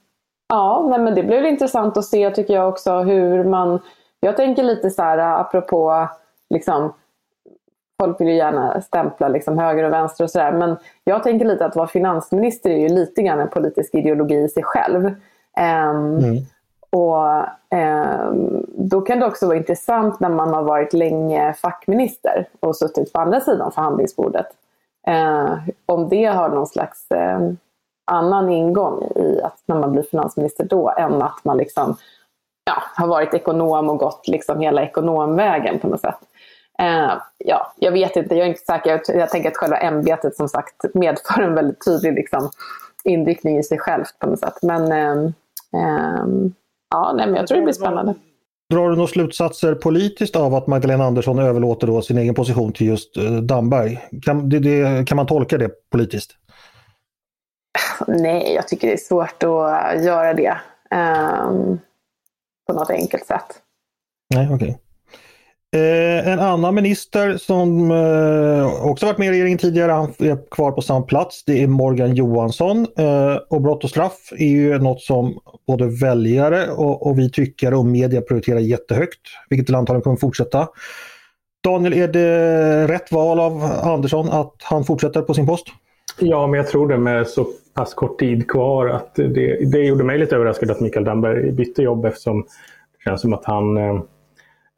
ja, 0.48 0.96
men 0.98 1.14
det 1.14 1.22
blir 1.22 1.44
intressant 1.44 1.96
att 1.96 2.04
se 2.04 2.30
tycker 2.30 2.54
jag 2.54 2.68
också 2.68 2.98
hur 2.98 3.44
man... 3.44 3.78
Jag 4.20 4.36
tänker 4.36 4.62
lite 4.62 4.90
så 4.90 5.02
här 5.02 5.18
apropå 5.18 6.08
liksom, 6.50 6.92
folk 8.02 8.20
vill 8.20 8.28
ju 8.28 8.34
gärna 8.34 8.80
stämpla 8.80 9.28
liksom 9.28 9.58
höger 9.58 9.84
och 9.84 9.92
vänster 9.92 10.24
och 10.24 10.30
sådär. 10.30 10.52
Men 10.52 10.76
jag 11.04 11.22
tänker 11.22 11.46
lite 11.46 11.64
att 11.64 11.76
vara 11.76 11.86
finansminister 11.86 12.70
är 12.70 12.78
ju 12.78 12.88
lite 12.88 13.22
grann 13.22 13.40
en 13.40 13.48
politisk 13.48 13.94
ideologi 13.94 14.34
i 14.34 14.48
sig 14.48 14.62
själv. 14.62 15.04
Um, 15.04 16.18
mm. 16.18 16.36
Och 16.92 17.26
eh, 17.78 18.32
Då 18.68 19.00
kan 19.00 19.20
det 19.20 19.26
också 19.26 19.46
vara 19.46 19.56
intressant 19.56 20.20
när 20.20 20.28
man 20.28 20.54
har 20.54 20.62
varit 20.62 20.92
länge 20.92 21.54
fackminister 21.54 22.48
och 22.60 22.76
suttit 22.76 23.12
på 23.12 23.20
andra 23.20 23.40
sidan 23.40 23.72
förhandlingsbordet. 23.72 24.46
Eh, 25.06 25.54
om 25.86 26.08
det 26.08 26.24
har 26.24 26.48
någon 26.48 26.66
slags 26.66 27.10
eh, 27.10 27.40
annan 28.04 28.50
ingång 28.50 29.04
i 29.16 29.40
att 29.42 29.62
när 29.66 29.76
man 29.76 29.92
blir 29.92 30.02
finansminister 30.02 30.64
då 30.64 30.94
än 30.96 31.22
att 31.22 31.44
man 31.44 31.56
liksom, 31.56 31.96
ja, 32.64 32.82
har 32.96 33.06
varit 33.06 33.34
ekonom 33.34 33.90
och 33.90 33.98
gått 33.98 34.28
liksom 34.28 34.60
hela 34.60 34.82
ekonomvägen 34.82 35.78
på 35.78 35.88
något 35.88 36.00
sätt. 36.00 36.18
Eh, 36.78 37.12
ja, 37.38 37.72
jag 37.76 37.92
vet 37.92 38.16
inte, 38.16 38.34
jag 38.34 38.44
är 38.44 38.48
inte 38.48 38.64
säker. 38.64 38.90
Jag, 38.90 39.16
jag 39.16 39.30
tänker 39.30 39.50
att 39.50 39.56
själva 39.56 39.76
ämbetet 39.76 40.36
som 40.36 40.48
sagt 40.48 40.94
medför 40.94 41.42
en 41.42 41.54
väldigt 41.54 41.84
tydlig 41.84 42.14
liksom, 42.14 42.50
inriktning 43.04 43.58
i 43.58 43.62
sig 43.62 43.78
självt 43.78 44.18
på 44.18 44.26
något 44.26 44.40
sätt. 44.40 44.58
Men 44.62 44.92
ehm, 44.92 45.32
ehm, 45.76 46.54
Ja, 46.92 47.12
nej, 47.16 47.26
men 47.26 47.34
jag 47.34 47.46
tror 47.46 47.58
det 47.58 47.64
blir 47.64 47.74
spännande. 47.74 48.14
Drar 48.70 48.88
du 48.90 48.96
några 48.96 49.08
slutsatser 49.08 49.74
politiskt 49.74 50.36
av 50.36 50.54
att 50.54 50.66
Magdalena 50.66 51.04
Andersson 51.04 51.38
överlåter 51.38 51.86
då 51.86 52.02
sin 52.02 52.18
egen 52.18 52.34
position 52.34 52.72
till 52.72 52.86
just 52.86 53.16
eh, 53.16 53.32
Damberg? 53.32 54.00
Kan, 54.22 54.48
det, 54.48 54.58
det, 54.58 55.08
kan 55.08 55.16
man 55.16 55.26
tolka 55.26 55.58
det 55.58 55.70
politiskt? 55.90 56.30
Nej, 58.06 58.54
jag 58.54 58.68
tycker 58.68 58.86
det 58.86 58.92
är 58.92 58.96
svårt 58.96 59.42
att 59.42 60.04
göra 60.04 60.34
det 60.34 60.56
um, 60.90 61.78
på 62.66 62.72
något 62.72 62.90
enkelt 62.90 63.26
sätt. 63.26 63.60
Nej, 64.34 64.46
okej. 64.46 64.54
Okay. 64.54 64.74
Eh, 65.76 66.28
en 66.28 66.40
annan 66.40 66.74
minister 66.74 67.36
som 67.36 67.90
eh, 67.90 68.86
också 68.86 69.06
varit 69.06 69.18
med 69.18 69.28
i 69.28 69.30
regeringen 69.30 69.58
tidigare, 69.58 69.92
han 69.92 70.12
är 70.18 70.50
kvar 70.50 70.72
på 70.72 70.82
samma 70.82 71.02
plats, 71.02 71.44
det 71.44 71.62
är 71.62 71.66
Morgan 71.66 72.14
Johansson. 72.14 72.86
Eh, 72.98 73.36
och 73.50 73.62
brott 73.62 73.84
och 73.84 73.90
straff 73.90 74.32
är 74.38 74.46
ju 74.46 74.78
något 74.78 75.00
som 75.00 75.38
både 75.66 75.86
väljare 75.86 76.70
och, 76.70 77.06
och 77.06 77.18
vi 77.18 77.30
tycker 77.30 77.74
och 77.74 77.86
media 77.86 78.20
prioriterar 78.20 78.58
jättehögt, 78.58 79.20
vilket 79.50 79.74
antagligen 79.74 80.02
kommer 80.02 80.16
fortsätta. 80.16 80.68
Daniel, 81.64 81.92
är 81.92 82.08
det 82.08 82.86
rätt 82.86 83.12
val 83.12 83.40
av 83.40 83.62
Andersson 83.82 84.28
att 84.28 84.54
han 84.62 84.84
fortsätter 84.84 85.22
på 85.22 85.34
sin 85.34 85.46
post? 85.46 85.66
Ja, 86.18 86.46
men 86.46 86.58
jag 86.58 86.68
tror 86.68 86.88
det 86.88 86.98
med 86.98 87.26
så 87.26 87.46
pass 87.74 87.94
kort 87.94 88.18
tid 88.18 88.48
kvar 88.50 88.88
att 88.88 89.14
det, 89.14 89.70
det 89.72 89.78
gjorde 89.78 90.04
mig 90.04 90.18
lite 90.18 90.36
överraskad 90.36 90.70
att 90.70 90.80
Mikael 90.80 91.04
Damberg 91.04 91.52
bytte 91.52 91.82
jobb 91.82 92.04
eftersom 92.04 92.42
det 92.42 93.04
känns 93.04 93.20
som 93.20 93.32
att 93.32 93.44
han 93.44 93.76
eh, 93.76 94.02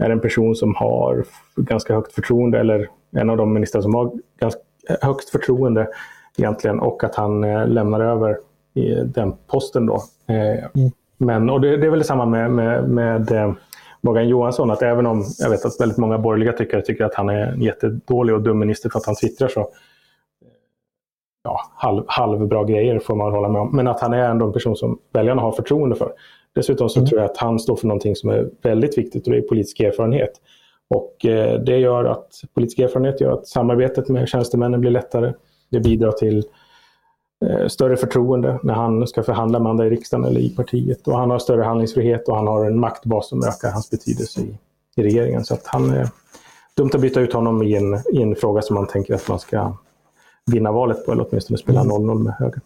är 0.02 0.10
en 0.10 0.20
person 0.20 0.54
som 0.54 0.74
har 0.74 1.24
ganska 1.56 1.94
högt 1.94 2.12
förtroende 2.12 2.60
eller 2.60 2.88
en 3.16 3.30
av 3.30 3.36
de 3.36 3.52
ministrar 3.52 3.82
som 3.82 3.94
har 3.94 4.12
ganska 4.40 4.60
högst 5.00 5.30
förtroende 5.30 5.88
egentligen 6.38 6.80
och 6.80 7.04
att 7.04 7.14
han 7.14 7.44
eh, 7.44 7.68
lämnar 7.68 8.00
över 8.00 8.38
i 8.74 8.94
den 8.94 9.34
posten 9.46 9.86
då. 9.86 9.94
Eh, 10.28 10.64
mm. 10.74 10.90
Men, 11.18 11.50
och 11.50 11.60
det, 11.60 11.76
det, 11.76 11.86
är 11.86 11.90
väl 11.90 11.98
detsamma 11.98 12.26
med, 12.26 12.50
med, 12.50 12.88
med 12.88 13.32
eh, 13.32 13.52
Morgan 14.00 14.28
Johansson, 14.28 14.70
att 14.70 14.82
även 14.82 15.06
om 15.06 15.24
jag 15.38 15.50
vet 15.50 15.64
att 15.64 15.80
väldigt 15.80 15.98
många 15.98 16.18
borgerliga 16.18 16.52
tyckare 16.52 16.82
tycker 16.82 17.04
att 17.04 17.14
han 17.14 17.28
är 17.28 17.46
en 17.46 17.62
jättedålig 17.62 18.34
och 18.34 18.42
dum 18.42 18.58
minister 18.58 18.90
för 18.90 18.98
att 18.98 19.06
han 19.06 19.14
twittrar 19.14 19.48
så 19.48 19.68
ja, 21.44 21.60
halv, 21.74 22.04
halvbra 22.06 22.64
grejer 22.64 22.98
får 22.98 23.16
man 23.16 23.32
hålla 23.32 23.48
med 23.48 23.60
om. 23.60 23.76
Men 23.76 23.88
att 23.88 24.00
han 24.00 24.12
är 24.12 24.30
ändå 24.30 24.46
en 24.46 24.52
person 24.52 24.76
som 24.76 24.98
väljarna 25.12 25.42
har 25.42 25.52
förtroende 25.52 25.96
för. 25.96 26.12
Dessutom 26.54 26.88
så 26.88 26.98
mm. 26.98 27.08
tror 27.08 27.20
jag 27.20 27.30
att 27.30 27.36
han 27.36 27.58
står 27.58 27.76
för 27.76 27.86
någonting 27.86 28.16
som 28.16 28.30
är 28.30 28.50
väldigt 28.62 28.98
viktigt 28.98 29.26
och 29.26 29.32
det 29.32 29.38
är 29.38 29.42
politisk 29.42 29.80
erfarenhet. 29.80 30.32
Och 30.88 31.26
eh, 31.26 31.60
det 31.60 31.78
gör 31.78 32.04
att 32.04 32.42
politisk 32.54 32.78
erfarenhet 32.78 33.20
gör 33.20 33.32
att 33.32 33.48
samarbetet 33.48 34.08
med 34.08 34.28
tjänstemännen 34.28 34.80
blir 34.80 34.90
lättare. 34.90 35.32
Det 35.70 35.80
bidrar 35.80 36.12
till 36.12 36.44
eh, 37.44 37.66
större 37.66 37.96
förtroende 37.96 38.58
när 38.62 38.74
han 38.74 39.06
ska 39.06 39.22
förhandla 39.22 39.58
med 39.58 39.70
andra 39.70 39.86
i 39.86 39.90
riksdagen 39.90 40.24
eller 40.24 40.40
i 40.40 40.50
partiet. 40.50 41.08
Och 41.08 41.18
han 41.18 41.30
har 41.30 41.38
större 41.38 41.62
handlingsfrihet 41.62 42.28
och 42.28 42.36
han 42.36 42.46
har 42.46 42.66
en 42.66 42.80
maktbas 42.80 43.28
som 43.28 43.42
ökar 43.42 43.70
hans 43.70 43.90
betydelse 43.90 44.40
i, 44.40 44.58
i 44.96 45.02
regeringen. 45.02 45.44
Så 45.44 45.54
att 45.54 45.66
han 45.66 45.90
är 45.90 46.08
dumt 46.76 46.90
att 46.94 47.00
byta 47.00 47.20
ut 47.20 47.32
honom 47.32 47.62
i 47.62 47.76
en, 47.76 47.94
i 48.12 48.22
en 48.22 48.36
fråga 48.36 48.62
som 48.62 48.74
man 48.74 48.86
tänker 48.86 49.14
att 49.14 49.28
man 49.28 49.38
ska 49.38 49.76
vinna 50.52 50.72
valet 50.72 51.06
på 51.06 51.12
eller 51.12 51.26
åtminstone 51.28 51.58
spela 51.58 51.82
0-0 51.82 52.10
mm. 52.10 52.22
med 52.22 52.34
höger. 52.38 52.60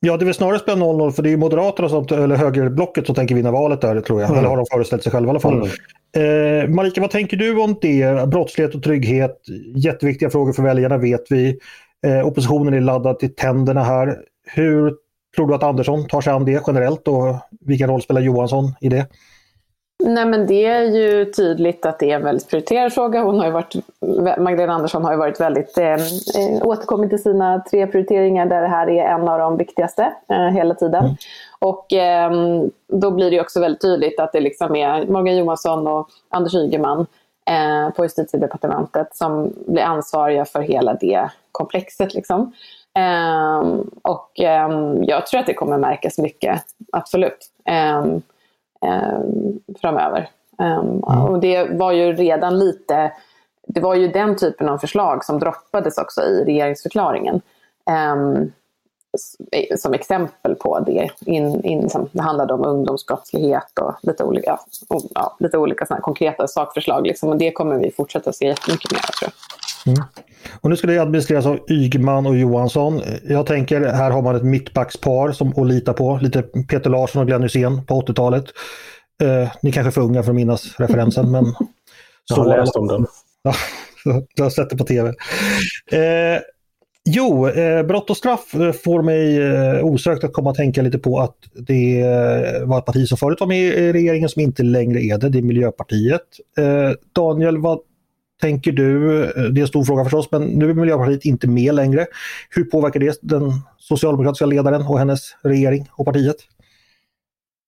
Ja, 0.00 0.16
det 0.16 0.22
är 0.22 0.24
väl 0.24 0.34
snarare 0.34 0.58
spela 0.58 0.84
0-0 0.84 1.10
för 1.10 1.22
det 1.22 1.32
är 1.32 1.36
Moderaterna 1.36 1.88
som, 1.88 2.06
eller 2.10 2.36
högerblocket 2.36 3.06
som 3.06 3.14
tänker 3.14 3.34
vinna 3.34 3.50
valet 3.50 3.80
där 3.80 4.00
tror 4.00 4.20
jag. 4.20 4.30
Mm. 4.30 4.38
Eller 4.38 4.48
har 4.48 4.56
de 4.56 4.66
föreställt 4.72 5.02
sig 5.02 5.12
själva 5.12 5.28
i 5.28 5.30
alla 5.30 5.40
fall. 5.40 5.68
Mm. 6.16 6.62
Eh, 6.62 6.68
Marika, 6.68 7.00
vad 7.00 7.10
tänker 7.10 7.36
du 7.36 7.60
om 7.60 7.76
det? 7.80 8.28
Brottslighet 8.28 8.74
och 8.74 8.82
trygghet, 8.82 9.36
jätteviktiga 9.74 10.30
frågor 10.30 10.52
för 10.52 10.62
väljarna 10.62 10.98
vet 10.98 11.24
vi. 11.30 11.58
Eh, 12.06 12.26
oppositionen 12.26 12.74
är 12.74 12.80
laddad 12.80 13.18
till 13.18 13.34
tänderna 13.34 13.84
här. 13.84 14.16
Hur 14.54 14.94
tror 15.36 15.48
du 15.48 15.54
att 15.54 15.62
Andersson 15.62 16.08
tar 16.08 16.20
sig 16.20 16.32
an 16.32 16.44
det 16.44 16.62
generellt 16.66 17.08
och 17.08 17.36
vilken 17.60 17.88
roll 17.88 18.02
spelar 18.02 18.20
Johansson 18.20 18.74
i 18.80 18.88
det? 18.88 19.06
Nej 20.04 20.26
men 20.26 20.46
det 20.46 20.66
är 20.66 20.82
ju 20.82 21.24
tydligt 21.24 21.86
att 21.86 21.98
det 21.98 22.10
är 22.10 22.16
en 22.16 22.24
väldigt 22.24 22.48
prioriterad 22.48 22.92
fråga. 22.92 23.22
Hon 23.22 23.38
har 23.38 23.46
ju 23.46 23.52
varit, 23.52 23.74
Magdalena 24.38 24.72
Andersson 24.72 25.04
har 25.04 25.12
ju 25.12 25.18
varit 25.18 25.40
väldigt, 25.40 25.78
eh, 25.78 25.92
eh, 25.92 26.62
återkommit 26.62 27.10
till 27.10 27.22
sina 27.22 27.64
tre 27.70 27.86
prioriteringar 27.86 28.46
där 28.46 28.62
det 28.62 28.68
här 28.68 28.88
är 28.88 29.04
en 29.04 29.28
av 29.28 29.38
de 29.38 29.56
viktigaste 29.56 30.12
eh, 30.28 30.48
hela 30.48 30.74
tiden. 30.74 31.04
Mm. 31.04 31.16
Och 31.58 31.92
eh, 31.92 32.30
då 32.88 33.10
blir 33.10 33.30
det 33.30 33.40
också 33.40 33.60
väldigt 33.60 33.80
tydligt 33.80 34.20
att 34.20 34.32
det 34.32 34.40
liksom 34.40 34.76
är 34.76 35.06
Morgan 35.06 35.36
Johansson 35.36 35.86
och 35.86 36.08
Anders 36.28 36.54
Ygeman 36.54 37.06
eh, 37.50 37.90
på 37.90 38.04
justitiedepartementet 38.04 39.16
som 39.16 39.52
blir 39.66 39.82
ansvariga 39.82 40.44
för 40.44 40.60
hela 40.60 40.94
det 40.94 41.30
komplexet. 41.52 42.14
Liksom. 42.14 42.52
Ehm, 42.98 43.90
och 44.02 44.40
ehm, 44.40 45.04
jag 45.04 45.26
tror 45.26 45.40
att 45.40 45.46
det 45.46 45.54
kommer 45.54 45.78
märkas 45.78 46.18
mycket, 46.18 46.62
absolut. 46.92 47.50
Eh, 48.86 49.20
framöver. 49.80 50.30
Mm. 50.58 50.98
Och 51.00 51.40
det 51.40 51.64
var 51.70 51.92
ju 51.92 52.12
redan 52.12 52.58
lite, 52.58 53.12
det 53.66 53.80
var 53.80 53.94
ju 53.94 54.08
den 54.08 54.36
typen 54.36 54.68
av 54.68 54.78
förslag 54.78 55.24
som 55.24 55.38
droppades 55.38 55.98
också 55.98 56.22
i 56.22 56.44
regeringsförklaringen. 56.44 57.40
Ehm, 57.90 58.52
som 59.76 59.94
exempel 59.94 60.54
på 60.54 60.80
det. 60.80 61.08
In, 61.20 61.64
in, 61.64 61.90
som, 61.90 62.08
det 62.12 62.22
handlade 62.22 62.54
om 62.54 62.64
ungdomsbrottslighet 62.64 63.78
och 63.80 63.94
lite 64.02 64.24
olika, 64.24 64.58
ja, 65.14 65.36
lite 65.38 65.58
olika 65.58 65.86
såna 65.86 66.00
konkreta 66.00 66.48
sakförslag. 66.48 67.06
Liksom, 67.06 67.28
och 67.28 67.36
det 67.36 67.52
kommer 67.52 67.78
vi 67.78 67.90
fortsätta 67.90 68.32
se 68.32 68.46
jättemycket 68.46 68.92
mer 68.92 69.00
tror 69.00 69.32
jag. 69.84 69.92
Mm. 69.92 70.04
Och 70.60 70.70
nu 70.70 70.76
ska 70.76 70.86
det 70.86 70.98
administreras 70.98 71.46
av 71.46 71.58
Ygman 71.68 72.26
och 72.26 72.36
Johansson. 72.36 73.02
Jag 73.28 73.46
tänker 73.46 73.80
här 73.80 74.10
har 74.10 74.22
man 74.22 74.36
ett 74.36 74.44
mittbackspar 74.44 75.32
som 75.32 75.48
att 75.56 75.66
lita 75.66 75.92
på. 75.92 76.18
Lite 76.22 76.42
Peter 76.42 76.90
Larsson 76.90 77.22
och 77.22 77.26
Glenn 77.28 77.42
Hysén 77.42 77.84
på 77.84 78.00
80-talet. 78.00 78.44
Eh, 79.22 79.48
ni 79.62 79.72
kanske 79.72 79.88
är 79.88 79.92
för 79.92 80.00
unga 80.00 80.22
för 80.22 80.30
att 80.30 80.36
minnas 80.36 80.76
referensen 80.78 81.30
men... 81.30 81.44
Jag 82.28 82.36
har 82.36 82.56
läst 82.56 82.76
om 82.76 82.88
den. 82.88 83.06
Ja, 83.42 83.54
du 84.34 84.42
har 84.42 84.50
sett 84.50 84.70
det 84.70 84.76
på 84.76 84.84
tv. 84.84 85.08
Eh, 85.92 86.40
jo, 87.04 87.48
eh, 87.48 87.82
brott 87.82 88.10
och 88.10 88.16
straff 88.16 88.50
får 88.84 89.02
mig 89.02 89.42
eh, 89.42 89.84
osökt 89.84 90.24
att 90.24 90.32
komma 90.32 90.50
att 90.50 90.56
tänka 90.56 90.82
lite 90.82 90.98
på 90.98 91.20
att 91.20 91.36
det 91.54 92.00
eh, 92.00 92.66
var 92.66 92.78
ett 92.78 92.84
parti 92.84 93.08
som 93.08 93.18
förut 93.18 93.40
var 93.40 93.46
med 93.46 93.58
i 93.58 93.92
regeringen 93.92 94.28
som 94.28 94.42
inte 94.42 94.62
längre 94.62 95.02
är 95.02 95.18
det. 95.18 95.28
Det 95.28 95.38
är 95.38 95.42
Miljöpartiet. 95.42 96.22
Eh, 96.58 96.90
Daniel, 97.14 97.58
vad 97.58 97.78
tänker 98.40 98.72
du? 98.72 99.22
Eh, 99.24 99.42
det 99.42 99.60
är 99.60 99.62
en 99.62 99.68
stor 99.68 99.84
fråga 99.84 100.04
förstås, 100.04 100.28
men 100.32 100.42
nu 100.42 100.70
är 100.70 100.74
Miljöpartiet 100.74 101.24
inte 101.24 101.48
med 101.48 101.74
längre. 101.74 102.06
Hur 102.50 102.64
påverkar 102.64 103.00
det 103.00 103.18
den 103.22 103.52
socialdemokratiska 103.78 104.46
ledaren 104.46 104.86
och 104.86 104.98
hennes 104.98 105.36
regering 105.42 105.88
och 105.92 106.04
partiet? 106.04 106.36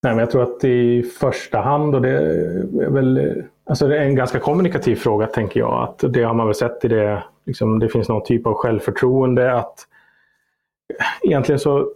Nej, 0.02 0.12
men 0.12 0.18
jag 0.18 0.30
tror 0.30 0.42
att 0.42 0.64
i 0.64 1.02
första 1.02 1.60
hand, 1.60 1.94
och 1.94 2.02
det 2.02 2.10
är 2.10 2.90
väl 2.90 3.42
alltså 3.64 3.88
det 3.88 3.98
är 3.98 4.02
en 4.02 4.14
ganska 4.14 4.38
kommunikativ 4.38 4.96
fråga 4.96 5.26
tänker 5.26 5.60
jag, 5.60 5.82
att 5.82 6.12
det 6.12 6.22
har 6.22 6.34
man 6.34 6.46
väl 6.46 6.54
sett 6.54 6.84
i 6.84 6.88
det, 6.88 7.22
liksom, 7.46 7.78
det 7.78 7.88
finns 7.88 8.08
någon 8.08 8.24
typ 8.24 8.46
av 8.46 8.54
självförtroende 8.54 9.54
att 9.54 9.86
egentligen 11.22 11.58
så 11.58 11.88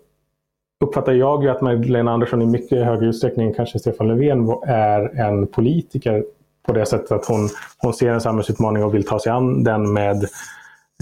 uppfattar 0.84 1.12
jag 1.12 1.42
ju 1.42 1.50
att 1.50 1.60
Magdalena 1.60 2.12
Andersson 2.12 2.42
i 2.42 2.46
mycket 2.46 2.84
högre 2.84 3.06
utsträckning 3.06 3.54
kanske 3.54 3.78
Stefan 3.78 4.08
Löfven 4.08 4.48
är 4.66 5.20
en 5.20 5.46
politiker 5.46 6.24
på 6.66 6.72
det 6.72 6.86
sättet 6.86 7.12
att 7.12 7.26
hon, 7.26 7.48
hon 7.78 7.94
ser 7.94 8.10
en 8.10 8.20
samhällsutmaning 8.20 8.84
och 8.84 8.94
vill 8.94 9.06
ta 9.06 9.18
sig 9.18 9.32
an 9.32 9.64
den 9.64 9.92
med 9.92 10.24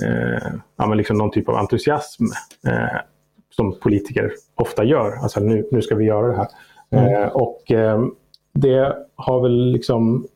eh, 0.02 0.52
ja, 0.76 0.94
liksom 0.94 1.18
någon 1.18 1.30
typ 1.30 1.48
av 1.48 1.56
entusiasm 1.56 2.24
eh, 2.66 3.00
som 3.50 3.78
politiker 3.80 4.32
ofta 4.54 4.84
gör. 4.84 5.16
Alltså 5.22 5.40
nu, 5.40 5.68
nu 5.70 5.82
ska 5.82 5.94
vi 5.94 6.04
göra 6.04 6.26
det 6.26 6.36
här. 6.36 6.48
Mm. 6.90 7.22
Eh, 7.22 7.28
och 7.28 7.72
eh, 7.72 8.04
det 8.54 8.96
har 9.14 9.42
väl 9.42 9.72
liksom... 9.72 10.26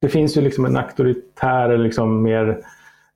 Det 0.00 0.08
finns 0.08 0.36
ju 0.36 0.40
liksom 0.40 0.64
en 0.64 0.76
auktoritär, 0.76 1.78
liksom 1.78 2.22
mer 2.22 2.58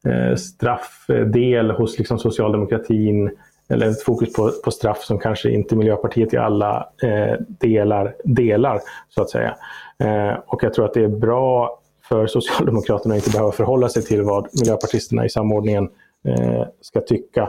eh, 0.07 0.37
straffdel 0.37 1.71
hos 1.71 1.99
liksom 1.99 2.19
socialdemokratin. 2.19 3.31
Eller 3.73 3.91
ett 3.91 4.03
fokus 4.03 4.33
på, 4.33 4.53
på 4.65 4.71
straff 4.71 5.03
som 5.03 5.19
kanske 5.19 5.51
inte 5.51 5.77
Miljöpartiet 5.77 6.35
i 6.35 6.37
alla 6.37 6.89
eh, 7.03 7.41
delar 7.49 8.15
delar, 8.25 8.81
så 9.09 9.23
att 9.23 9.31
säga. 9.31 9.57
Eh, 9.99 10.39
och 10.47 10.65
jag 10.65 10.75
tror 10.75 10.85
att 10.85 10.95
det 10.95 11.05
är 11.05 11.09
bra 11.09 11.79
för 12.09 12.27
Socialdemokraterna 12.27 13.15
att 13.15 13.19
inte 13.19 13.31
behöva 13.31 13.53
förhålla 13.53 13.89
sig 13.89 14.03
till 14.03 14.23
vad 14.23 14.49
miljöpartisterna 14.61 15.25
i 15.25 15.29
samordningen 15.29 15.89
eh, 16.29 16.67
ska 16.81 17.01
tycka 17.01 17.43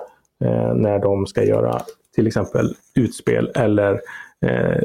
eh, 0.43 0.73
när 0.73 0.99
de 0.99 1.25
ska 1.25 1.43
göra 1.43 1.81
till 2.15 2.27
exempel 2.27 2.75
utspel 2.95 3.51
eller 3.55 4.01
eh, 4.45 4.81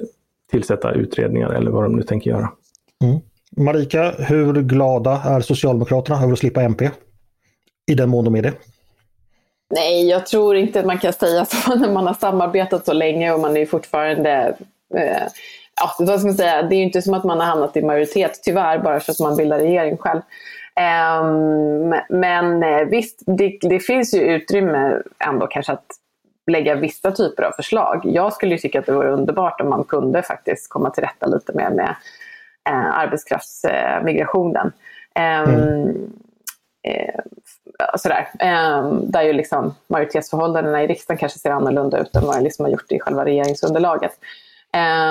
tillsätta 0.50 0.92
utredningar 0.92 1.50
eller 1.50 1.71
vad 1.71 1.83
de 1.83 1.97
nu 1.97 2.02
tänker 2.02 2.30
göra. 2.30 2.49
Mm. 3.04 3.21
Marika, 3.57 4.11
hur 4.11 4.62
glada 4.62 5.23
är 5.25 5.40
Socialdemokraterna 5.40 6.23
över 6.23 6.33
att 6.33 6.38
slippa 6.38 6.62
MP? 6.62 6.90
I 7.90 7.95
den 7.95 8.09
mån 8.09 8.25
de 8.25 8.37
är 8.37 8.42
det. 8.42 8.52
Nej, 9.70 10.08
jag 10.08 10.26
tror 10.26 10.56
inte 10.56 10.80
att 10.80 10.87
man 10.87 10.98
kan 10.98 11.12
säga 11.12 11.44
så 11.44 11.75
när 11.75 11.92
man 11.92 12.06
har 12.06 12.14
samarbetat 12.14 12.87
så 12.87 12.92
länge 12.92 13.32
och 13.32 13.40
man 13.40 13.56
är 13.56 13.66
fortfarande 13.66 14.56
eh, 14.94 15.26
ja, 15.80 15.94
vad 15.98 16.20
ska 16.20 16.28
man 16.28 16.37
säga, 16.37 16.62
det 16.62 16.75
är 16.75 16.78
ju 16.78 16.84
inte 16.84 17.02
som 17.02 17.14
att 17.14 17.25
man 17.25 17.40
har 17.40 17.46
hamnat 17.46 17.76
i 17.76 17.82
majoritet, 17.82 18.40
tyvärr, 18.42 18.78
bara 18.78 19.00
för 19.00 19.12
att 19.12 19.20
man 19.20 19.37
bildar 19.37 19.58
regering 19.58 19.96
själv. 19.96 20.20
Um, 20.78 21.94
men 22.08 22.62
eh, 22.62 22.84
visst, 22.84 23.22
det, 23.26 23.58
det, 23.60 23.80
finns 23.80 24.14
ju 24.14 24.20
utrymme 24.20 25.02
ändå 25.18 25.46
kanske 25.46 25.72
att 25.72 25.87
lägga 26.46 26.75
vissa 26.75 27.12
typer 27.12 27.42
av 27.42 27.52
förslag. 27.52 28.00
Jag 28.04 28.32
skulle 28.32 28.52
ju 28.52 28.58
tycka 28.58 28.78
att 28.78 28.87
det 28.87 28.92
vore 28.92 29.12
underbart 29.12 29.60
om 29.60 29.68
man 29.68 29.84
kunde 29.84 30.22
faktiskt 30.22 30.68
komma 30.68 30.90
till 30.90 31.04
rätta 31.04 31.26
lite 31.26 31.52
mer 31.52 31.70
med 31.70 31.94
eh, 32.68 32.98
arbetskraftsmigrationen. 32.98 34.72
Eh, 35.14 35.40
mm. 35.40 36.12
eh, 36.82 37.20
sådär. 37.97 38.28
Ehm, 38.38 39.11
där 39.11 39.23
ju 39.23 39.32
liksom 39.32 39.75
majoritetsförhållandena 39.87 40.82
i 40.82 40.87
riksdagen 40.87 41.18
kanske 41.18 41.38
ser 41.38 41.50
annorlunda 41.50 41.99
ut 41.99 42.16
än 42.16 42.24
vad 42.24 42.37
det 42.37 42.42
liksom 42.42 42.64
har 42.64 42.72
gjort 42.72 42.92
i 42.92 43.00
själva 43.00 43.24
regeringsunderlaget. 43.24 44.12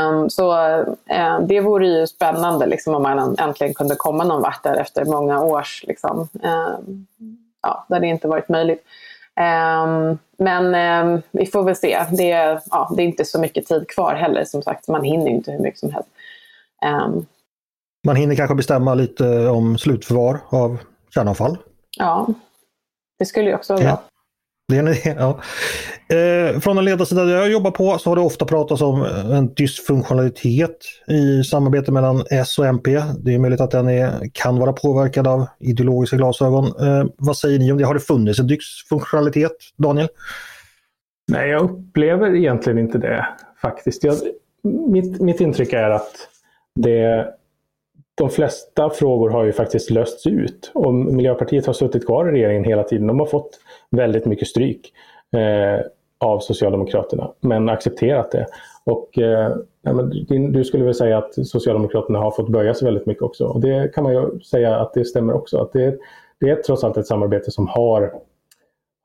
Um, 0.10 0.30
så 0.30 0.58
um, 0.80 1.48
det 1.48 1.60
vore 1.60 1.88
ju 1.88 2.08
spännande 2.08 2.66
liksom, 2.66 2.96
om 2.96 3.04
man 3.04 3.36
äntligen 3.40 3.74
kunde 3.74 3.96
komma 3.96 4.24
någon 4.24 4.42
vart 4.42 4.64
där 4.64 4.76
efter 4.76 5.06
många 5.06 5.42
års, 5.42 5.84
liksom, 5.88 6.28
ja, 7.62 7.86
där 7.90 8.00
det 8.00 8.08
inte 8.08 8.28
varit 8.28 8.50
möjligt. 8.50 8.84
men 10.38 11.22
vi 11.32 11.46
får 11.46 11.64
väl 11.64 11.76
se. 11.76 12.06
Det, 12.12 12.62
ja, 12.70 12.94
det 12.96 13.04
är 13.04 13.06
inte 13.06 13.26
så 13.26 13.40
mycket 13.40 13.68
tid 13.68 13.88
kvar 13.90 14.16
heller 14.16 14.46
som 14.46 14.62
sagt. 14.62 14.88
Man 14.88 15.04
hinner 15.04 15.28
inte 15.28 15.52
hur 15.52 15.60
mycket 15.60 15.80
som 15.80 15.94
helst. 15.94 16.10
man 18.06 18.16
hinner 18.16 18.36
kanske 18.36 18.56
bestämma 18.56 18.94
lite 18.94 19.48
om 19.48 19.78
slutförvar 19.78 20.40
av 20.50 20.78
kärnavfall. 21.14 21.58
Ja, 21.98 22.28
det 23.20 23.26
skulle 23.26 23.50
ju 23.50 23.56
också 23.56 23.74
vara 23.74 23.84
bra. 23.84 24.04
Det 24.68 24.76
är 24.76 24.80
en 24.80 24.88
idé, 24.88 25.16
ja. 25.18 25.40
Eh, 26.16 26.60
från 26.60 26.76
den 26.76 26.86
ledarsida 26.86 27.24
där 27.24 27.36
jag 27.36 27.52
jobbar 27.52 27.72
på 27.72 27.98
så 27.98 28.10
har 28.10 28.16
det 28.16 28.22
ofta 28.22 28.46
pratats 28.46 28.82
om 28.82 29.04
en 29.32 29.54
dysfunktionalitet 29.54 30.78
i 31.08 31.44
samarbetet 31.44 31.94
mellan 31.94 32.24
S 32.30 32.60
och 32.60 32.66
MP. 32.66 33.04
Det 33.20 33.34
är 33.34 33.40
möjligt 33.40 33.62
att 33.62 33.72
den 33.72 33.90
är, 33.90 34.30
kan 34.34 34.60
vara 34.60 34.74
påverkad 34.74 35.28
av 35.28 35.48
ideologiska 35.60 36.18
glasögon. 36.18 36.66
Eh, 36.66 37.06
vad 37.18 37.38
säger 37.38 37.60
ni 37.60 37.72
om 37.72 37.78
det? 37.78 37.86
Har 37.86 37.94
det 37.94 38.00
funnits 38.00 38.40
en 38.40 38.48
dysfunktionalitet, 38.48 39.58
Daniel? 39.78 40.08
Nej, 41.32 41.50
jag 41.50 41.62
upplever 41.62 42.36
egentligen 42.36 42.80
inte 42.80 42.98
det 42.98 43.28
faktiskt. 43.62 44.04
Jag, 44.04 44.18
mitt, 44.88 45.22
mitt 45.22 45.42
intryck 45.42 45.74
är 45.74 45.90
att 45.90 46.12
det, 46.76 47.28
de 48.18 48.30
flesta 48.30 48.90
frågor 48.90 49.30
har 49.30 49.44
ju 49.44 49.52
faktiskt 49.52 49.90
lösts 49.90 50.28
ut 50.28 50.72
och 50.74 50.94
Miljöpartiet 50.94 51.66
har 51.66 51.74
suttit 51.74 52.06
kvar 52.06 52.30
i 52.30 52.32
regeringen 52.32 52.64
hela 52.64 52.84
tiden. 52.84 53.08
De 53.08 53.20
har 53.20 53.26
fått 53.26 53.60
väldigt 53.92 54.26
mycket 54.26 54.48
stryk 54.48 54.94
eh, 55.32 55.86
av 56.20 56.40
Socialdemokraterna, 56.40 57.32
men 57.40 57.70
accepterat 57.70 58.32
det. 58.32 58.46
Och, 58.84 59.20
eh, 59.20 59.56
du 60.52 60.64
skulle 60.64 60.84
väl 60.84 60.94
säga 60.94 61.18
att 61.18 61.48
Socialdemokraterna 61.48 62.20
har 62.20 62.32
fått 62.32 62.50
böja 62.50 62.74
sig 62.74 62.86
väldigt 62.86 63.06
mycket 63.06 63.24
också. 63.24 63.46
Och 63.46 63.62
det 63.62 63.94
kan 63.94 64.04
man 64.04 64.14
ju 64.14 64.40
säga 64.40 64.76
att 64.76 64.94
det 64.94 65.06
stämmer 65.06 65.34
också. 65.34 65.58
Att 65.58 65.74
det, 65.74 65.98
det 66.40 66.50
är 66.50 66.56
trots 66.56 66.84
allt 66.84 66.98
ett 66.98 67.08
samarbete 67.08 67.52
som 67.52 67.68
har, 67.68 68.14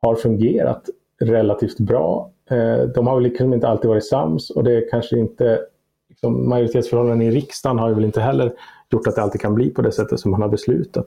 har 0.03 0.15
fungerat 0.15 0.83
relativt 1.21 1.79
bra. 1.79 2.31
Eh, 2.51 2.83
de 2.83 3.07
har 3.07 3.15
väl 3.15 3.25
liksom 3.25 3.55
inte 3.55 3.69
alltid 3.69 3.89
varit 3.89 4.07
sams 4.07 4.51
och 4.51 4.65
det 4.65 4.73
är 4.73 4.91
kanske 4.91 5.19
inte 5.19 5.61
liksom, 6.09 6.49
majoritetsförhållanden 6.49 7.29
i 7.29 7.31
riksdagen 7.31 7.79
har 7.79 7.89
ju 7.89 7.95
väl 7.95 8.05
inte 8.05 8.21
heller 8.21 8.53
gjort 8.93 9.07
att 9.07 9.17
det 9.17 9.23
alltid 9.23 9.41
kan 9.41 9.55
bli 9.55 9.71
på 9.71 9.83
det 9.83 9.93
sättet 9.93 10.21
som 10.21 10.31
man 10.31 10.43
har 10.43 10.49
beslutat. 10.49 11.07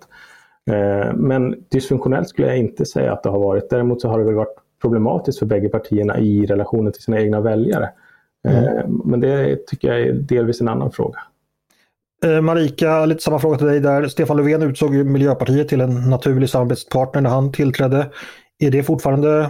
Eh, 0.72 1.14
men 1.14 1.56
dysfunktionellt 1.72 2.30
skulle 2.30 2.48
jag 2.48 2.58
inte 2.58 2.86
säga 2.86 3.14
att 3.14 3.24
det 3.24 3.30
har 3.30 3.40
varit. 3.40 3.70
Däremot 3.70 4.02
så 4.02 4.10
har 4.10 4.20
det 4.20 4.26
väl 4.26 4.36
varit 4.36 4.56
problematiskt 4.82 5.40
för 5.40 5.46
bägge 5.46 5.70
partierna 5.70 6.20
i 6.20 6.46
relationen 6.46 6.94
till 6.94 7.02
sina 7.02 7.22
egna 7.22 7.42
väljare. 7.42 7.90
Eh, 8.48 8.68
mm. 8.68 9.02
Men 9.06 9.20
det 9.20 9.68
tycker 9.68 9.88
jag 9.88 10.02
är 10.02 10.14
delvis 10.14 10.62
en 10.62 10.68
annan 10.68 10.92
fråga. 10.92 11.20
Eh, 12.26 12.42
Marika, 12.42 13.06
lite 13.06 13.24
samma 13.24 13.40
fråga 13.40 13.58
till 13.58 13.68
dig 13.68 13.80
där. 13.80 14.08
Stefan 14.08 14.38
Löfven 14.38 14.62
utsåg 14.62 14.94
Miljöpartiet 14.94 15.68
till 15.68 15.82
en 15.82 16.10
naturlig 16.10 16.50
samarbetspartner 16.50 17.22
när 17.22 17.30
han 17.30 17.52
tillträdde. 17.52 18.10
Är 18.60 18.72
det 18.72 18.84
fortfarande 18.84 19.50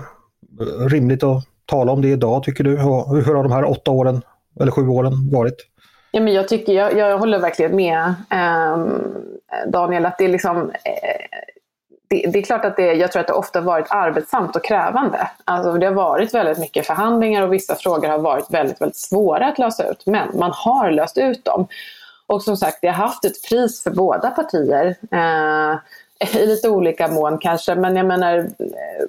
rimligt 0.90 1.24
att 1.24 1.44
tala 1.66 1.92
om 1.92 2.02
det 2.02 2.08
idag 2.08 2.44
tycker 2.44 2.64
du? 2.64 2.70
hur 2.70 3.36
har 3.36 3.44
de 3.44 3.52
här 3.52 3.70
åtta 3.70 3.92
åren 3.92 4.22
eller 4.60 4.72
sju 4.72 4.88
åren 4.88 5.30
varit? 5.32 5.56
Ja, 6.16 6.22
men 6.22 6.34
jag, 6.34 6.48
tycker, 6.48 6.74
jag, 6.74 6.98
jag 6.98 7.18
håller 7.18 7.40
verkligen 7.40 7.76
med 7.76 8.14
eh, 8.30 8.78
Daniel 9.68 10.06
att 10.06 10.18
det 10.18 10.26
är 10.26 10.30
liksom 10.30 10.70
eh, 10.70 11.40
det, 12.10 12.30
det, 12.32 12.40
är 12.40 12.44
klart 12.44 12.66
att 12.66 12.76
det, 12.76 12.94
jag 12.94 13.12
tror 13.12 13.20
att 13.20 13.28
det 13.28 13.34
ofta 13.34 13.62
varit 13.62 13.86
arbetsamt 13.90 14.56
och 14.56 14.66
krävande. 14.66 15.30
Alltså 15.46 15.74
det 15.74 15.86
har 15.86 15.94
varit 15.94 16.34
väldigt 16.34 16.58
mycket 16.58 16.88
förhandlingar 16.88 17.42
och 17.42 17.54
vissa 17.54 17.76
frågor 17.76 18.08
har 18.08 18.20
varit 18.20 18.52
väldigt, 18.52 18.82
väldigt 18.82 18.98
svåra 18.98 19.48
att 19.48 19.60
lösa 19.60 19.92
ut. 19.92 20.06
Men 20.06 20.40
man 20.40 20.52
har 20.54 20.92
löst 20.92 21.18
ut 21.18 21.46
dem. 21.46 21.68
Och 22.28 22.44
som 22.44 22.58
sagt, 22.58 22.78
det 22.82 22.88
har 22.88 23.08
haft 23.08 23.26
ett 23.26 23.50
pris 23.50 23.84
för 23.84 23.92
båda 23.92 24.30
partier. 24.30 24.96
Eh, 25.12 25.78
i 26.20 26.46
lite 26.46 26.70
olika 26.70 27.08
mån 27.08 27.38
kanske, 27.38 27.76
men 27.76 27.96
jag 27.96 28.06
menar, 28.06 28.48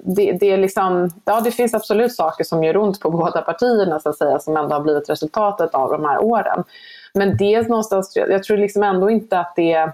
det, 0.01 0.31
det, 0.31 0.51
är 0.51 0.57
liksom, 0.57 1.09
ja, 1.25 1.41
det 1.41 1.51
finns 1.51 1.73
absolut 1.73 2.15
saker 2.15 2.43
som 2.43 2.63
gör 2.63 2.77
ont 2.77 2.99
på 2.99 3.09
båda 3.09 3.41
partierna 3.41 3.99
så 3.99 4.09
att 4.09 4.17
säga, 4.17 4.39
som 4.39 4.57
ändå 4.57 4.75
har 4.75 4.81
blivit 4.81 5.09
resultatet 5.09 5.73
av 5.73 5.89
de 5.89 6.05
här 6.05 6.23
åren. 6.23 6.63
Men 7.13 7.37
det 7.37 7.69
någonstans, 7.69 8.15
jag 8.15 8.43
tror 8.43 8.57
liksom 8.57 8.83
ändå 8.83 9.09
inte 9.09 9.39
att 9.39 9.53
det 9.55 9.91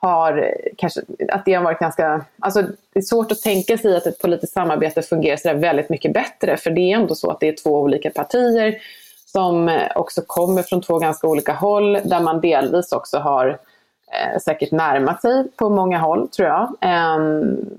har 0.00 0.54
kanske, 0.76 1.00
att 1.32 1.44
det 1.44 1.54
har 1.54 1.64
varit 1.64 1.78
ganska, 1.78 2.24
alltså 2.38 2.62
det 2.92 2.98
är 2.98 3.02
svårt 3.02 3.32
att 3.32 3.42
tänka 3.42 3.78
sig 3.78 3.96
att 3.96 4.06
ett 4.06 4.18
politiskt 4.18 4.52
samarbete 4.52 5.02
fungerar 5.02 5.36
så 5.36 5.54
väldigt 5.54 5.90
mycket 5.90 6.12
bättre, 6.12 6.56
för 6.56 6.70
det 6.70 6.92
är 6.92 6.96
ändå 6.96 7.14
så 7.14 7.30
att 7.30 7.40
det 7.40 7.48
är 7.48 7.56
två 7.62 7.80
olika 7.80 8.10
partier 8.10 8.78
som 9.26 9.80
också 9.94 10.22
kommer 10.26 10.62
från 10.62 10.82
två 10.82 10.98
ganska 10.98 11.26
olika 11.26 11.52
håll, 11.52 11.92
där 12.04 12.20
man 12.20 12.40
delvis 12.40 12.92
också 12.92 13.18
har 13.18 13.48
eh, 13.48 13.56
säkert 14.44 14.72
närmat 14.72 15.20
sig 15.20 15.48
på 15.56 15.70
många 15.70 15.98
håll, 15.98 16.28
tror 16.28 16.48
jag. 16.48 16.68
Um, 17.16 17.70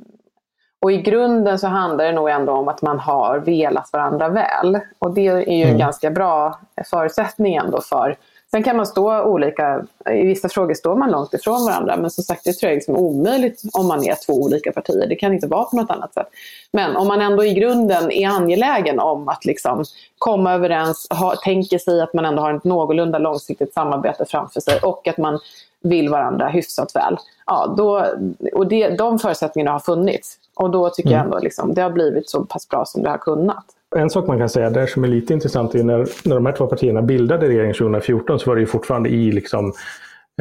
och 0.81 0.91
i 0.91 0.97
grunden 0.97 1.59
så 1.59 1.67
handlar 1.67 2.05
det 2.05 2.11
nog 2.11 2.29
ändå 2.29 2.53
om 2.53 2.67
att 2.67 2.81
man 2.81 2.99
har 2.99 3.39
velat 3.39 3.93
varandra 3.93 4.29
väl. 4.29 4.79
Och 4.99 5.13
det 5.13 5.27
är 5.27 5.57
ju 5.57 5.63
mm. 5.63 5.73
en 5.73 5.77
ganska 5.77 6.11
bra 6.11 6.59
förutsättning 6.91 7.55
ändå 7.55 7.81
för 7.81 8.15
Sen 8.51 8.63
kan 8.63 8.77
man 8.77 8.85
stå 8.85 9.21
olika, 9.23 9.85
i 10.11 10.25
vissa 10.25 10.49
frågor 10.49 10.73
står 10.73 10.95
man 10.95 11.11
långt 11.11 11.33
ifrån 11.33 11.65
varandra, 11.65 11.97
men 11.97 12.11
som 12.11 12.23
sagt 12.23 12.43
det 12.43 12.53
tror 12.53 12.67
jag 12.67 12.71
är 12.71 12.75
liksom 12.75 12.95
omöjligt 12.95 13.61
om 13.73 13.87
man 13.87 14.03
är 14.03 14.15
två 14.25 14.33
olika 14.33 14.71
partier. 14.71 15.07
Det 15.07 15.15
kan 15.15 15.33
inte 15.33 15.47
vara 15.47 15.63
på 15.63 15.75
något 15.75 15.91
annat 15.91 16.13
sätt. 16.13 16.27
Men 16.71 16.95
om 16.95 17.07
man 17.07 17.21
ändå 17.21 17.45
i 17.45 17.53
grunden 17.53 18.11
är 18.11 18.27
angelägen 18.27 18.99
om 18.99 19.27
att 19.27 19.45
liksom 19.45 19.85
komma 20.17 20.53
överens, 20.53 21.07
ha, 21.09 21.35
tänker 21.35 21.77
sig 21.77 22.01
att 22.01 22.13
man 22.13 22.25
ändå 22.25 22.41
har 22.41 22.53
ett 22.53 22.63
någorlunda 22.63 23.19
långsiktigt 23.19 23.73
samarbete 23.73 24.25
framför 24.25 24.59
sig 24.59 24.79
och 24.79 25.07
att 25.07 25.17
man 25.17 25.39
vill 25.81 26.09
varandra 26.09 26.47
hyfsat 26.47 26.95
väl. 26.95 27.17
Ja, 27.45 27.73
då, 27.77 28.05
och 28.53 28.67
det, 28.67 28.89
de 28.89 29.19
förutsättningarna 29.19 29.71
har 29.71 29.79
funnits. 29.79 30.37
Och 30.53 30.69
då 30.69 30.89
tycker 30.89 31.09
mm. 31.09 31.17
jag 31.17 31.25
ändå 31.25 31.39
liksom, 31.39 31.73
det 31.73 31.81
har 31.81 31.89
blivit 31.89 32.29
så 32.29 32.45
pass 32.45 32.69
bra 32.69 32.85
som 32.85 33.03
det 33.03 33.09
har 33.09 33.17
kunnat. 33.17 33.65
En 33.95 34.09
sak 34.09 34.27
man 34.27 34.37
kan 34.37 34.49
säga 34.49 34.69
där 34.69 34.87
som 34.87 35.03
är 35.03 35.07
lite 35.07 35.33
intressant 35.33 35.75
är 35.75 35.83
när, 35.83 36.27
när 36.27 36.35
de 36.35 36.45
här 36.45 36.53
två 36.53 36.67
partierna 36.67 37.01
bildade 37.01 37.47
regering 37.47 37.73
2014 37.73 38.39
så 38.39 38.49
var 38.49 38.55
det 38.55 38.61
ju 38.61 38.67
fortfarande 38.67 39.09
i 39.09 39.31
liksom, 39.31 39.73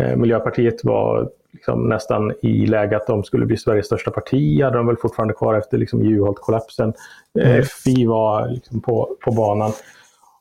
eh, 0.01 0.17
Miljöpartiet 0.17 0.85
var 0.85 1.31
liksom 1.53 1.89
nästan 1.89 2.33
i 2.43 2.67
läge 2.67 2.97
att 2.97 3.07
de 3.07 3.25
skulle 3.25 3.47
bli 3.47 3.57
Sveriges 3.57 3.87
största 3.87 4.11
parti, 4.11 4.63
hade 4.63 4.77
de 4.77 4.87
väl 4.87 4.97
fortfarande 4.97 5.35
kvar 5.35 5.55
efter 5.55 5.79
liksom, 5.79 6.03
Juholt-kollapsen. 6.03 6.93
Eh, 7.41 7.51
mm. 7.51 7.65
FI 7.65 8.07
var 8.07 8.49
liksom, 8.49 8.81
på, 8.81 9.17
på 9.25 9.31
banan. 9.31 9.73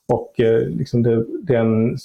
Och 0.07 0.39
eh, 0.39 0.61
liksom 0.61 1.03
det, 1.03 1.25
den 1.41 1.97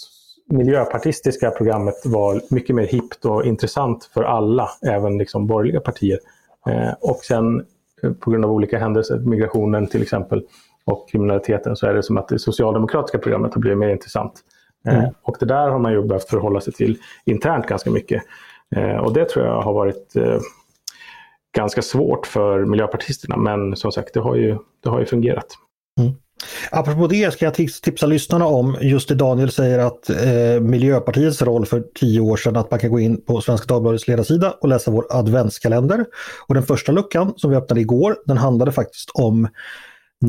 miljöpartistiska 0.47 1.51
programmet 1.51 1.95
var 2.05 2.41
mycket 2.51 2.77
mer 2.77 2.87
hippt 2.87 3.25
och 3.25 3.45
intressant 3.45 4.11
för 4.15 4.23
alla, 4.23 4.69
även 4.87 5.19
liksom 5.19 5.47
borgerliga 5.47 5.81
partier. 5.81 6.19
Eh, 6.67 6.93
och 7.01 7.17
sen 7.17 7.67
eh, 8.03 8.13
på 8.13 8.31
grund 8.31 8.45
av 8.45 8.53
olika 8.53 8.79
händelser, 8.79 9.19
migrationen 9.19 9.87
till 9.87 10.03
exempel, 10.03 10.43
och 10.87 11.09
kriminaliteten 11.11 11.77
så 11.77 11.87
är 11.87 11.95
det 11.95 12.03
som 12.03 12.17
att 12.17 12.29
det 12.29 12.39
socialdemokratiska 12.39 13.19
programmet 13.19 13.55
har 13.55 13.61
blivit 13.61 13.79
mer 13.79 13.89
intressant. 13.89 14.41
Eh, 14.89 14.99
mm. 14.99 15.11
Och 15.23 15.37
det 15.41 15.47
där 15.47 15.69
har 15.69 15.79
man 15.79 15.93
ju 15.93 16.03
behövt 16.03 16.29
förhålla 16.29 16.61
sig 16.61 16.73
till 16.73 16.99
internt 17.25 17.67
ganska 17.67 17.91
mycket. 17.91 18.23
Eh, 18.77 18.97
och 18.97 19.13
det 19.13 19.29
tror 19.29 19.47
jag 19.47 19.63
har 19.63 19.73
varit 19.73 20.17
eh, 20.17 20.39
ganska 21.57 21.83
svårt 21.83 22.27
för 22.27 22.65
miljöpartisterna. 22.65 23.37
Men 23.37 23.77
som 23.77 23.93
sagt, 23.93 24.15
det 24.15 24.21
har 24.21 24.37
ju, 24.37 24.59
det 24.83 24.89
har 24.91 25.01
ju 25.01 25.07
fungerat. 25.07 25.47
Mm. 26.01 26.15
Apropå 26.71 27.07
det 27.07 27.33
ska 27.33 27.45
jag 27.45 27.55
tipsa 27.55 28.07
lyssnarna 28.07 28.47
om 28.47 28.77
just 28.81 29.09
det 29.09 29.15
Daniel 29.15 29.51
säger 29.51 29.79
att 29.79 30.11
eh, 30.11 30.61
Miljöpartiets 30.61 31.43
roll 31.43 31.67
för 31.67 31.85
tio 31.95 32.21
år 32.21 32.37
sedan 32.37 32.57
att 32.57 32.71
man 32.71 32.81
kan 32.81 32.91
gå 32.91 33.01
in 33.01 33.25
på 33.25 33.41
Svenska 33.41 33.67
Dagbladets 33.67 34.09
ledarsida 34.09 34.55
och 34.61 34.69
läsa 34.69 34.91
vår 34.91 35.07
adventskalender. 35.11 36.05
Och 36.47 36.55
den 36.55 36.63
första 36.63 36.93
luckan 36.93 37.33
som 37.37 37.51
vi 37.51 37.57
öppnade 37.57 37.81
igår 37.81 38.17
den 38.27 38.37
handlade 38.37 38.73
faktiskt 38.73 39.11
om 39.15 39.49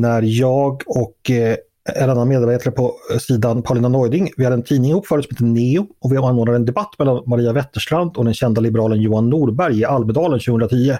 när 0.00 0.22
jag 0.22 0.82
och 0.86 1.30
eh, 1.30 1.56
en 1.94 2.10
annan 2.10 2.28
medarbetare 2.28 2.70
på 2.70 2.94
eh, 3.12 3.18
sidan, 3.18 3.62
Paulina 3.62 3.88
Neuding, 3.88 4.30
vi 4.36 4.44
hade 4.44 4.54
en 4.54 4.62
tidning 4.62 4.90
ihop 4.90 5.06
förut 5.06 5.24
som 5.24 5.34
heter 5.34 5.44
Neo 5.44 5.86
och 6.00 6.12
vi 6.12 6.16
anordnade 6.16 6.56
en 6.56 6.64
debatt 6.64 6.98
mellan 6.98 7.22
Maria 7.26 7.52
Wetterstrand 7.52 8.16
och 8.16 8.24
den 8.24 8.34
kända 8.34 8.60
liberalen 8.60 9.00
Johan 9.00 9.30
Norberg 9.30 9.80
i 9.80 9.84
Almedalen 9.84 10.40
2010. 10.40 10.96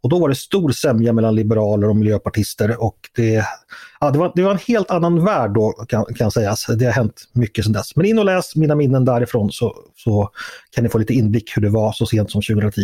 Och 0.00 0.08
då 0.08 0.18
var 0.18 0.28
det 0.28 0.34
stor 0.34 0.70
sämja 0.70 1.12
mellan 1.12 1.34
liberaler 1.34 1.88
och 1.88 1.96
miljöpartister 1.96 2.82
och 2.84 2.98
det, 3.16 3.44
ja, 4.00 4.10
det, 4.10 4.18
var, 4.18 4.32
det 4.34 4.42
var 4.42 4.50
en 4.50 4.58
helt 4.68 4.90
annan 4.90 5.24
värld 5.24 5.50
då 5.50 5.72
kan, 5.72 6.04
kan 6.04 6.30
sägas. 6.30 6.50
Alltså, 6.50 6.72
det 6.72 6.84
har 6.84 6.92
hänt 6.92 7.22
mycket 7.32 7.64
sedan 7.64 7.72
dess. 7.72 7.96
Men 7.96 8.06
in 8.06 8.18
och 8.18 8.24
läs 8.24 8.56
mina 8.56 8.74
minnen 8.74 9.04
därifrån 9.04 9.52
så, 9.52 9.74
så 9.96 10.30
kan 10.70 10.84
ni 10.84 10.90
få 10.90 10.98
lite 10.98 11.12
inblick 11.12 11.56
hur 11.56 11.62
det 11.62 11.68
var 11.68 11.92
så 11.92 12.06
sent 12.06 12.30
som 12.30 12.42
2010. 12.42 12.80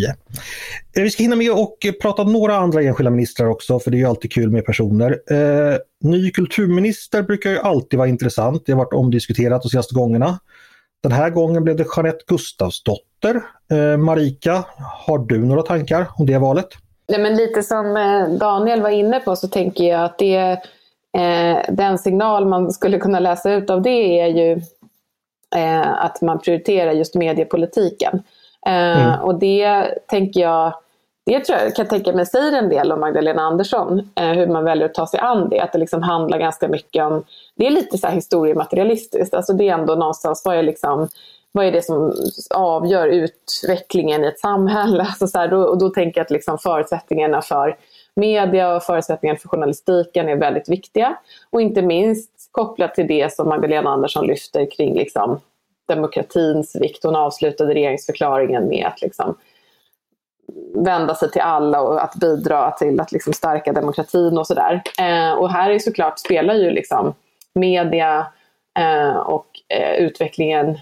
Eh, 0.97 1.03
vi 1.03 1.11
ska 1.11 1.23
hinna 1.23 1.37
med 1.37 1.53
och 1.53 1.77
prata 2.03 2.25
några 2.25 2.57
andra 2.57 2.83
enskilda 2.83 3.11
ministrar 3.11 3.47
också 3.47 3.79
för 3.79 3.91
det 3.91 3.97
är 3.97 3.99
ju 3.99 4.07
alltid 4.07 4.33
kul 4.33 4.51
med 4.51 4.65
personer. 4.67 5.21
Eh, 5.31 5.79
ny 6.01 6.31
kulturminister 6.31 7.23
brukar 7.23 7.51
ju 7.51 7.59
alltid 7.59 7.99
vara 7.99 8.09
intressant. 8.09 8.63
Det 8.67 8.73
har 8.73 8.79
varit 8.79 8.93
omdiskuterat 8.93 9.63
de 9.63 9.69
senaste 9.69 9.95
gångerna. 9.95 10.39
Den 11.03 11.13
här 11.13 11.31
gången 11.31 11.65
blev 11.65 11.77
det 11.77 11.87
Jeanette 11.97 12.25
Gustafsdotter. 12.27 13.43
Eh, 13.71 13.97
Marika, 13.97 14.65
har 15.07 15.19
du 15.19 15.45
några 15.45 15.63
tankar 15.63 16.07
om 16.17 16.27
det 16.27 16.39
valet? 16.39 16.69
Nej, 17.09 17.21
men 17.21 17.37
lite 17.37 17.63
som 17.63 17.97
eh, 17.97 18.39
Daniel 18.39 18.83
var 18.83 18.91
inne 18.91 19.21
på 19.21 19.37
så 19.37 19.49
tänker 19.49 19.85
jag 19.85 20.05
att 20.05 20.19
det, 20.19 20.35
är 20.35 20.59
den 21.69 21.99
signal 21.99 22.47
man 22.47 22.73
skulle 22.73 22.99
kunna 22.99 23.19
läsa 23.19 23.53
ut 23.53 23.71
av 23.71 23.83
det 23.83 24.21
är 24.21 24.27
ju 24.27 24.61
eh, 25.57 26.05
att 26.05 26.21
man 26.21 26.39
prioriterar 26.39 26.93
just 26.93 27.15
mediepolitiken. 27.15 28.23
Eh, 28.67 29.07
mm. 29.07 29.21
Och 29.21 29.39
det 29.39 29.85
tänker 30.07 30.41
jag, 30.41 30.73
det 31.27 31.41
tror 31.41 31.59
jag 31.59 31.77
kan 31.77 31.87
tänka 31.87 32.13
mig 32.13 32.27
säger 32.27 32.59
en 32.59 32.69
del 32.69 32.93
om 32.93 33.01
Magdalena 33.01 33.43
Andersson, 33.43 34.11
eh, 34.15 34.29
hur 34.29 34.47
man 34.47 34.65
väljer 34.65 34.87
att 34.87 34.95
ta 34.95 35.07
sig 35.07 35.21
an 35.21 35.49
det. 35.49 35.61
Att 35.61 35.73
det 35.73 35.79
liksom 35.79 36.03
handlar 36.03 36.39
ganska 36.39 36.69
mycket 36.69 37.05
om, 37.05 37.25
det 37.57 37.67
är 37.67 37.71
lite 37.71 37.99
så 37.99 38.07
här 38.07 38.15
historiematerialistiskt, 38.15 39.35
alltså 39.35 39.53
det 39.53 39.69
är 39.69 39.75
ändå 39.75 39.95
någonstans, 39.95 40.43
vad 40.45 40.57
är 40.57 40.63
liksom 40.63 41.09
vad 41.53 41.67
är 41.67 41.73
det 41.73 41.83
som 41.83 42.15
avgör 42.51 43.09
utvecklingen 43.09 44.25
i 44.25 44.27
ett 44.27 44.41
samhälle? 44.41 45.03
Alltså 45.09 45.27
så 45.27 45.39
här, 45.39 45.49
då, 45.49 45.63
och 45.63 45.79
då 45.79 45.89
tänker 45.89 46.21
jag 46.21 46.25
att 46.25 46.31
liksom 46.31 46.59
förutsättningarna 46.59 47.43
för 47.43 47.77
media 48.17 48.77
och 48.77 48.83
förutsättningarna 48.83 49.39
för 49.39 49.49
journalistiken 49.49 50.29
är 50.29 50.37
väldigt 50.37 50.69
viktiga. 50.69 51.17
Och 51.51 51.61
inte 51.61 51.83
minst 51.83 52.31
kopplat 52.51 52.95
till 52.95 53.07
det 53.07 53.33
som 53.33 53.49
Magdalena 53.49 53.91
Andersson 53.91 54.27
lyfter 54.27 54.71
kring 54.71 54.95
liksom, 54.95 55.41
demokratins 55.89 56.77
vikt. 56.77 57.05
Hon 57.05 57.17
avslutade 57.17 57.75
regeringsförklaringen 57.75 58.69
med 58.69 58.87
att 58.87 59.03
liksom, 59.03 59.37
vända 60.75 61.15
sig 61.15 61.31
till 61.31 61.41
alla 61.41 61.81
och 61.81 62.05
att 62.05 62.15
bidra 62.15 62.71
till 62.71 63.01
att 63.01 63.13
liksom, 63.13 63.33
stärka 63.33 63.73
demokratin 63.73 64.39
och 64.39 64.47
sådär. 64.47 64.83
Eh, 64.99 65.33
och 65.33 65.51
här 65.51 65.71
är 65.71 65.79
såklart 65.79 66.19
spelar 66.19 66.55
ju 66.55 66.71
liksom, 66.71 67.15
media 67.55 68.27
eh, 68.79 69.17
och 69.17 69.47
eh, 69.69 69.95
utvecklingen 69.97 70.79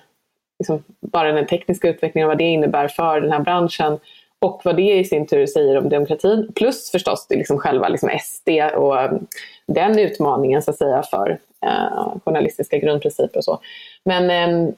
liksom, 0.58 0.84
bara 1.00 1.32
den 1.32 1.46
tekniska 1.46 1.88
utvecklingen 1.88 2.26
och 2.26 2.30
vad 2.30 2.38
det 2.38 2.44
innebär 2.44 2.88
för 2.88 3.20
den 3.20 3.32
här 3.32 3.40
branschen 3.40 3.98
och 4.44 4.61
vad 4.64 4.76
det 4.76 4.98
i 4.98 5.04
sin 5.04 5.26
tur 5.26 5.46
säger 5.46 5.78
om 5.78 5.88
demokratin. 5.88 6.52
Plus 6.54 6.90
förstås 6.90 7.26
liksom 7.30 7.59
själva 7.59 7.88
liksom 7.88 8.11
SD 8.22 8.48
och 8.76 9.04
um, 9.04 9.26
den 9.66 9.98
utmaningen 9.98 10.62
så 10.62 10.70
att 10.70 10.76
säga 10.76 11.02
för 11.02 11.38
eh, 11.66 12.16
journalistiska 12.24 12.78
grundprinciper 12.78 13.38
och 13.38 13.44
så. 13.44 13.59
Men 14.04 14.30
eh, 14.30 14.68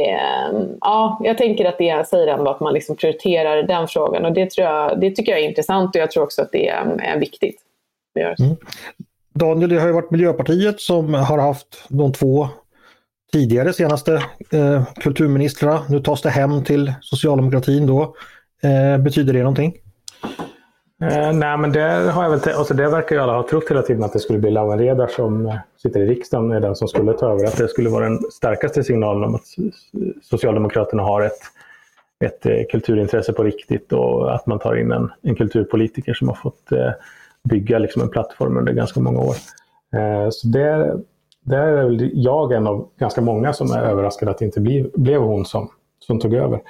eh, 0.00 0.60
ja, 0.80 1.20
jag 1.24 1.38
tänker 1.38 1.64
att 1.64 1.78
det 1.78 2.08
säger 2.08 2.26
ändå 2.26 2.50
att 2.50 2.60
man 2.60 2.74
liksom 2.74 2.96
prioriterar 2.96 3.62
den 3.62 3.88
frågan 3.88 4.24
och 4.24 4.32
det, 4.32 4.50
tror 4.50 4.66
jag, 4.66 5.00
det 5.00 5.10
tycker 5.10 5.32
jag 5.32 5.40
är 5.40 5.48
intressant 5.48 5.96
och 5.96 6.02
jag 6.02 6.10
tror 6.10 6.22
också 6.22 6.42
att 6.42 6.52
det 6.52 6.68
är, 6.68 7.00
är 7.00 7.18
viktigt. 7.18 7.60
Mm. 8.18 8.56
Daniel, 9.34 9.70
det 9.70 9.80
har 9.80 9.86
ju 9.86 9.92
varit 9.92 10.10
Miljöpartiet 10.10 10.80
som 10.80 11.14
har 11.14 11.38
haft 11.38 11.84
de 11.88 12.12
två 12.12 12.48
tidigare 13.32 13.72
senaste 13.72 14.12
eh, 14.52 14.84
kulturministrarna. 14.94 15.82
Nu 15.88 16.00
tas 16.00 16.22
det 16.22 16.30
hem 16.30 16.64
till 16.64 16.92
socialdemokratin 17.00 17.86
då. 17.86 18.14
Eh, 18.62 18.98
betyder 18.98 19.32
det 19.32 19.38
någonting? 19.38 19.74
Eh, 21.02 21.32
nej, 21.32 21.58
men 21.58 21.72
det, 21.72 22.10
har 22.12 22.22
jag 22.22 22.30
väl 22.30 22.40
alltså 22.54 22.74
det 22.74 22.88
verkar 22.88 23.16
ju 23.16 23.22
alla 23.22 23.32
ha 23.32 23.48
trott 23.48 23.70
hela 23.70 23.82
tiden 23.82 24.04
att 24.04 24.12
det 24.12 24.18
skulle 24.18 24.38
bli 24.38 24.50
Lawen 24.50 24.78
Redar 24.78 25.06
som 25.06 25.46
eh, 25.46 25.54
sitter 25.82 26.00
i 26.00 26.06
riksdagen, 26.06 26.52
är 26.52 26.60
den 26.60 26.76
som 26.76 26.88
skulle 26.88 27.12
ta 27.12 27.32
över. 27.32 27.44
Att 27.44 27.56
det 27.56 27.68
skulle 27.68 27.90
vara 27.90 28.04
den 28.04 28.18
starkaste 28.30 28.84
signalen 28.84 29.24
om 29.24 29.34
att 29.34 29.46
Socialdemokraterna 30.22 31.02
har 31.02 31.22
ett, 31.22 31.40
ett 32.24 32.46
eh, 32.46 32.56
kulturintresse 32.70 33.32
på 33.32 33.44
riktigt 33.44 33.92
och 33.92 34.34
att 34.34 34.46
man 34.46 34.58
tar 34.58 34.76
in 34.76 34.92
en, 34.92 35.10
en 35.22 35.34
kulturpolitiker 35.34 36.14
som 36.14 36.28
har 36.28 36.34
fått 36.34 36.72
eh, 36.72 36.90
bygga 37.44 37.78
liksom 37.78 38.02
en 38.02 38.08
plattform 38.08 38.56
under 38.56 38.72
ganska 38.72 39.00
många 39.00 39.20
år. 39.20 39.34
Eh, 39.96 40.30
så 40.30 40.48
det, 40.48 40.96
där 41.40 41.58
är 41.58 41.84
väl 41.84 42.10
jag 42.14 42.52
en 42.52 42.66
av 42.66 42.88
ganska 42.98 43.20
många 43.20 43.52
som 43.52 43.72
är 43.72 43.82
överraskad 43.82 44.28
att 44.28 44.38
det 44.38 44.44
inte 44.44 44.60
blev, 44.60 44.90
blev 44.94 45.20
hon 45.20 45.44
som, 45.44 45.70
som 45.98 46.20
tog 46.20 46.34
över. 46.34 46.60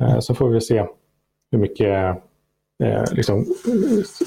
Eh, 0.00 0.18
så 0.18 0.34
får 0.34 0.48
vi 0.48 0.60
se 0.60 0.86
hur 1.52 1.58
mycket 1.58 2.16
eh, 2.84 3.04
liksom, 3.12 3.46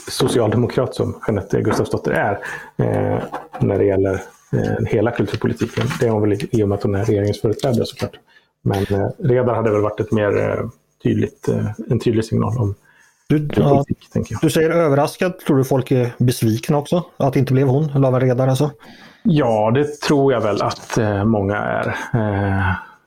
socialdemokrat 0.09 0.95
som 0.95 1.21
Jeanette 1.27 1.61
Gustafsdotter 1.61 2.11
är 2.11 2.39
eh, 2.77 3.23
när 3.59 3.77
det 3.77 3.85
gäller 3.85 4.13
eh, 4.53 4.85
hela 4.85 5.11
kulturpolitiken. 5.11 5.83
Det 5.99 6.05
är 6.05 6.09
hon 6.09 6.21
väl 6.21 6.37
i 6.51 6.63
och 6.63 6.69
med 6.69 6.75
att 6.75 6.83
hon 6.83 6.95
är 6.95 7.05
regeringsföreträdare 7.05 7.85
såklart. 7.85 8.19
Men 8.61 8.83
eh, 8.83 9.09
Redar 9.19 9.55
hade 9.55 9.71
väl 9.71 9.81
varit 9.81 9.99
ett 9.99 10.11
mer 10.11 10.37
eh, 10.37 10.69
tydligt, 11.03 11.47
eh, 11.47 11.65
en 11.89 11.99
tydlig 11.99 12.25
signal 12.25 12.57
om 12.57 12.75
du, 13.29 13.49
ja, 13.55 13.85
du 14.41 14.49
säger 14.49 14.69
överraskad. 14.69 15.39
Tror 15.39 15.57
du 15.57 15.63
folk 15.63 15.91
är 15.91 16.11
besvikna 16.17 16.77
också? 16.77 17.03
Att 17.17 17.33
det 17.33 17.39
inte 17.39 17.53
blev 17.53 17.67
hon, 17.67 18.01
Lawen 18.01 18.21
Redar 18.21 18.47
alltså? 18.47 18.71
Ja, 19.23 19.71
det 19.71 20.01
tror 20.01 20.33
jag 20.33 20.41
väl 20.41 20.61
att 20.61 20.97
eh, 20.97 21.25
många 21.25 21.57
är. 21.57 21.95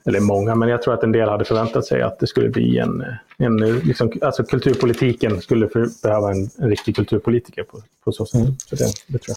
Eh, 0.04 0.08
eller 0.08 0.20
många, 0.20 0.54
men 0.54 0.68
jag 0.68 0.82
tror 0.82 0.94
att 0.94 1.02
en 1.02 1.12
del 1.12 1.28
hade 1.28 1.44
förväntat 1.44 1.86
sig 1.86 2.02
att 2.02 2.18
det 2.18 2.26
skulle 2.26 2.48
bli 2.48 2.78
en... 2.78 3.04
en 3.38 3.56
liksom, 3.56 4.12
alltså 4.22 4.44
kulturpolitiken 4.44 5.40
skulle 5.40 5.68
för, 5.68 5.86
behöva 6.02 6.30
en, 6.30 6.50
en, 6.58 6.70
riktig 6.70 6.96
kulturpolitiker 6.96 7.62
på, 7.62 7.82
på 8.04 8.12
så 8.12 8.26
sätt. 8.26 8.40
Mm. 8.40 8.56
Så 8.58 8.76
det, 8.76 8.92
det, 9.06 9.18
tror 9.18 9.36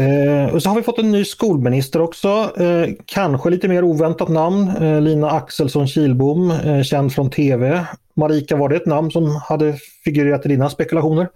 Eh, 0.00 0.54
och 0.54 0.62
så 0.62 0.68
har 0.68 0.76
vi 0.76 0.82
fått 0.82 0.98
en 0.98 1.10
ny 1.10 1.24
skolminister 1.24 2.00
också. 2.00 2.28
Eh, 2.56 2.88
kanske 3.04 3.50
lite 3.50 3.68
mer 3.68 3.84
oväntat 3.84 4.28
namn. 4.28 4.68
Eh, 4.68 5.00
Lina 5.00 5.30
Axelsson 5.30 5.86
Kilbom, 5.86 6.50
eh, 6.50 6.82
känd 6.82 7.12
från 7.12 7.30
tv. 7.30 7.86
Marika, 8.14 8.56
var 8.56 8.68
det 8.68 8.76
ett 8.76 8.86
namn 8.86 9.10
som 9.10 9.36
hade 9.36 9.76
figurerat 10.04 10.46
i 10.46 10.48
dina 10.48 10.70
spekulationer? 10.70 11.28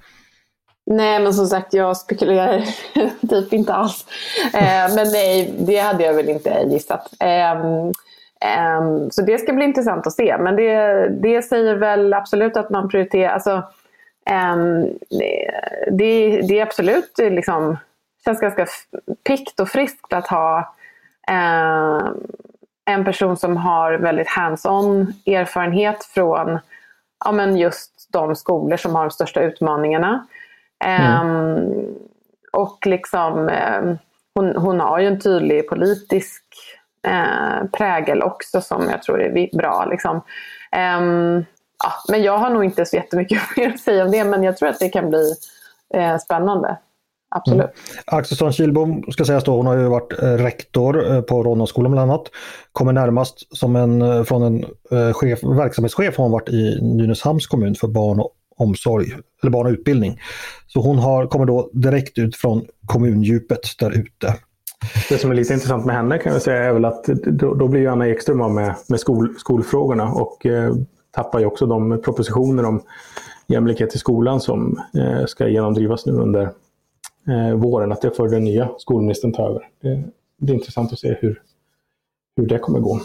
Nej, 0.90 1.20
men 1.20 1.34
som 1.34 1.46
sagt, 1.46 1.74
jag 1.74 1.96
spekulerar 1.96 2.64
typ 3.28 3.52
inte 3.52 3.74
alls. 3.74 4.06
Eh, 4.54 4.94
men 4.94 5.12
nej, 5.12 5.54
det 5.58 5.76
hade 5.76 6.04
jag 6.04 6.14
väl 6.14 6.28
inte 6.28 6.66
gissat. 6.70 7.10
Um, 8.44 9.10
så 9.10 9.22
det 9.22 9.38
ska 9.38 9.52
bli 9.52 9.64
intressant 9.64 10.06
att 10.06 10.12
se. 10.12 10.38
Men 10.38 10.56
det, 10.56 11.08
det 11.08 11.42
säger 11.42 11.74
väl 11.74 12.14
absolut 12.14 12.56
att 12.56 12.70
man 12.70 12.88
prioriterar, 12.88 13.32
alltså, 13.32 13.62
um, 14.54 14.98
det, 15.90 16.40
det 16.48 16.58
är 16.58 16.62
absolut 16.62 17.18
liksom, 17.18 17.76
känns 18.24 18.40
ganska 18.40 18.66
pikt 19.26 19.60
och 19.60 19.68
friskt 19.68 20.12
att 20.12 20.26
ha 20.26 20.58
uh, 21.30 22.10
en 22.84 23.04
person 23.04 23.36
som 23.36 23.56
har 23.56 23.92
väldigt 23.92 24.28
hands-on 24.28 25.12
erfarenhet 25.26 26.04
från 26.04 26.58
ja, 27.24 27.32
men 27.32 27.56
just 27.56 28.08
de 28.12 28.36
skolor 28.36 28.76
som 28.76 28.94
har 28.94 29.02
de 29.02 29.10
största 29.10 29.40
utmaningarna. 29.42 30.26
Mm. 30.84 31.28
Um, 31.28 31.96
och 32.52 32.86
liksom, 32.86 33.50
um, 33.82 33.98
hon, 34.34 34.56
hon 34.56 34.80
har 34.80 34.98
ju 34.98 35.06
en 35.06 35.20
tydlig 35.20 35.68
politisk 35.68 36.44
eh, 37.06 37.66
prägel 37.72 38.22
också 38.22 38.60
som 38.60 38.88
jag 38.90 39.02
tror 39.02 39.22
är 39.22 39.56
bra. 39.56 39.84
Liksom. 39.90 40.16
Um, 40.76 41.44
ja, 41.84 41.92
men 42.08 42.22
jag 42.22 42.38
har 42.38 42.50
nog 42.50 42.64
inte 42.64 42.86
så 42.86 42.96
jättemycket 42.96 43.42
mer 43.56 43.68
att 43.68 43.80
säga 43.80 44.04
om 44.04 44.10
det 44.10 44.24
men 44.24 44.42
jag 44.42 44.56
tror 44.56 44.68
att 44.68 44.78
det 44.78 44.88
kan 44.88 45.10
bli 45.10 45.34
eh, 45.94 46.18
spännande. 46.18 46.78
Absolut. 47.28 47.60
Mm. 47.60 47.70
Axelsson 48.06 48.52
Kilbom 48.52 49.04
ska 49.12 49.24
sägas 49.24 49.44
då, 49.44 49.56
hon 49.56 49.66
har 49.66 49.76
ju 49.76 49.88
varit 49.88 50.22
eh, 50.22 50.32
rektor 50.32 51.12
eh, 51.12 51.20
på 51.20 51.42
Ronnaskolan 51.42 51.92
bland 51.92 52.10
annat. 52.10 52.30
Kommer 52.72 52.92
närmast 52.92 53.56
som 53.56 53.76
en, 53.76 54.02
eh, 54.02 54.22
från 54.22 54.42
en 54.42 54.64
chef, 55.14 55.42
verksamhetschef 55.42 56.16
har 56.16 56.24
hon 56.24 56.32
varit 56.32 56.48
i 56.48 56.78
Nynäshamns 56.82 57.46
kommun 57.46 57.74
för 57.74 57.88
barn 57.88 58.20
och 58.20 58.32
omsorg, 58.56 59.06
eller 59.42 59.50
barn 59.50 59.66
och 59.66 59.72
utbildning. 59.72 60.20
Så 60.66 60.80
hon 60.80 60.98
har, 60.98 61.26
kommer 61.26 61.46
då 61.46 61.70
direkt 61.72 62.18
ut 62.18 62.36
från 62.36 62.66
kommundjupet 62.86 63.60
där 63.78 63.90
ute. 63.90 64.34
Det 65.08 65.18
som 65.18 65.30
är 65.30 65.34
lite 65.34 65.52
intressant 65.52 65.84
med 65.84 65.96
henne 65.96 66.18
kan 66.18 66.32
jag 66.32 66.42
säga 66.42 66.64
är 66.64 66.72
väl 66.72 66.84
att 66.84 67.04
då, 67.26 67.54
då 67.54 67.68
blir 67.68 67.80
ju 67.80 67.88
Anna 67.88 68.08
Ekström 68.08 68.40
av 68.40 68.50
med, 68.50 68.74
med 68.88 69.00
skol, 69.00 69.34
skolfrågorna 69.38 70.12
och 70.12 70.46
eh, 70.46 70.74
tappar 71.10 71.38
ju 71.38 71.46
också 71.46 71.66
de 71.66 72.02
propositioner 72.02 72.64
om 72.64 72.82
jämlikhet 73.46 73.94
i 73.94 73.98
skolan 73.98 74.40
som 74.40 74.80
eh, 74.98 75.26
ska 75.26 75.48
genomdrivas 75.48 76.06
nu 76.06 76.12
under 76.12 76.42
eh, 77.28 77.54
våren, 77.54 77.92
att 77.92 78.02
det 78.02 78.10
får 78.10 78.28
den 78.28 78.44
nya 78.44 78.70
skolministern 78.78 79.32
ta 79.32 79.48
över. 79.48 79.68
Det, 79.82 80.02
det, 80.38 80.52
är 80.52 80.54
intressant 80.54 80.92
att 80.92 80.98
se 80.98 81.16
hur, 81.20 81.42
hur 82.36 82.46
det 82.46 82.58
kommer 82.58 82.78
gå. 82.80 83.00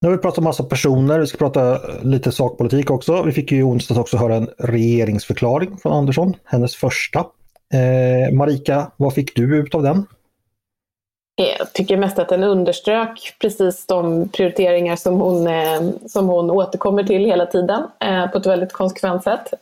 Nu 0.00 0.08
har 0.08 0.16
vi 0.16 0.22
pratat 0.22 0.38
om 0.38 0.44
massa 0.44 0.64
personer, 0.64 1.20
vi 1.20 1.26
ska 1.26 1.38
prata 1.38 1.80
lite 2.02 2.32
sakpolitik 2.32 2.90
också. 2.90 3.22
Vi 3.22 3.32
fick 3.32 3.52
ju 3.52 3.58
i 3.58 3.62
onsdags 3.62 4.00
också 4.00 4.16
höra 4.16 4.36
en 4.36 4.48
regeringsförklaring 4.58 5.76
från 5.76 5.92
Andersson, 5.92 6.34
hennes 6.44 6.76
första. 6.76 7.18
Eh, 7.74 8.34
Marika, 8.34 8.90
vad 8.96 9.14
fick 9.14 9.36
du 9.36 9.56
ut 9.56 9.74
av 9.74 9.82
den? 9.82 10.06
Eh, 11.36 11.56
jag 11.58 11.72
tycker 11.72 11.96
mest 11.96 12.18
att 12.18 12.28
den 12.28 12.42
underströk 12.42 13.36
precis 13.40 13.86
de 13.86 14.28
prioriteringar 14.28 14.96
som 14.96 15.20
hon, 15.20 15.46
eh, 15.46 15.80
som 16.06 16.28
hon 16.28 16.50
återkommer 16.50 17.04
till 17.04 17.24
hela 17.24 17.46
tiden 17.46 17.82
eh, 18.00 18.30
på 18.30 18.38
ett 18.38 18.46
väldigt 18.46 18.72
konsekvent 18.72 19.24
sätt. 19.24 19.52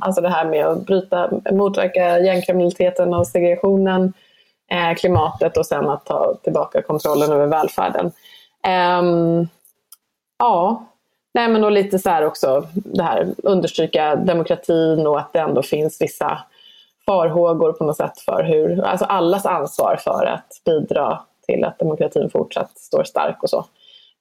Alltså 0.00 0.20
det 0.20 0.28
här 0.28 0.44
med 0.44 0.66
att 0.66 0.86
bryta, 0.86 1.30
motverka 1.52 2.18
gängkriminaliteten 2.18 3.14
och 3.14 3.26
segregationen, 3.26 4.12
klimatet 4.96 5.56
och 5.56 5.66
sen 5.66 5.88
att 5.88 6.06
ta 6.06 6.34
tillbaka 6.42 6.82
kontrollen 6.82 7.32
över 7.32 7.46
välfärden. 7.46 8.12
Ehm, 8.62 9.48
ja, 10.38 10.84
Nej, 11.34 11.48
men 11.48 11.64
och 11.64 11.72
lite 11.72 11.98
så 11.98 12.10
här 12.10 12.24
också 12.26 12.66
det 12.74 13.02
här 13.02 13.34
understryka 13.42 14.16
demokratin 14.16 15.06
och 15.06 15.18
att 15.18 15.32
det 15.32 15.38
ändå 15.38 15.62
finns 15.62 16.00
vissa 16.00 16.38
farhågor 17.06 17.72
på 17.72 17.84
något 17.84 17.96
sätt 17.96 18.18
för 18.18 18.42
hur, 18.42 18.80
alltså 18.80 19.04
allas 19.04 19.46
ansvar 19.46 19.96
för 19.96 20.26
att 20.26 20.62
bidra 20.64 21.20
till 21.46 21.64
att 21.64 21.78
demokratin 21.78 22.30
fortsatt 22.30 22.78
står 22.78 23.04
stark 23.04 23.42
och 23.42 23.50
så. 23.50 23.64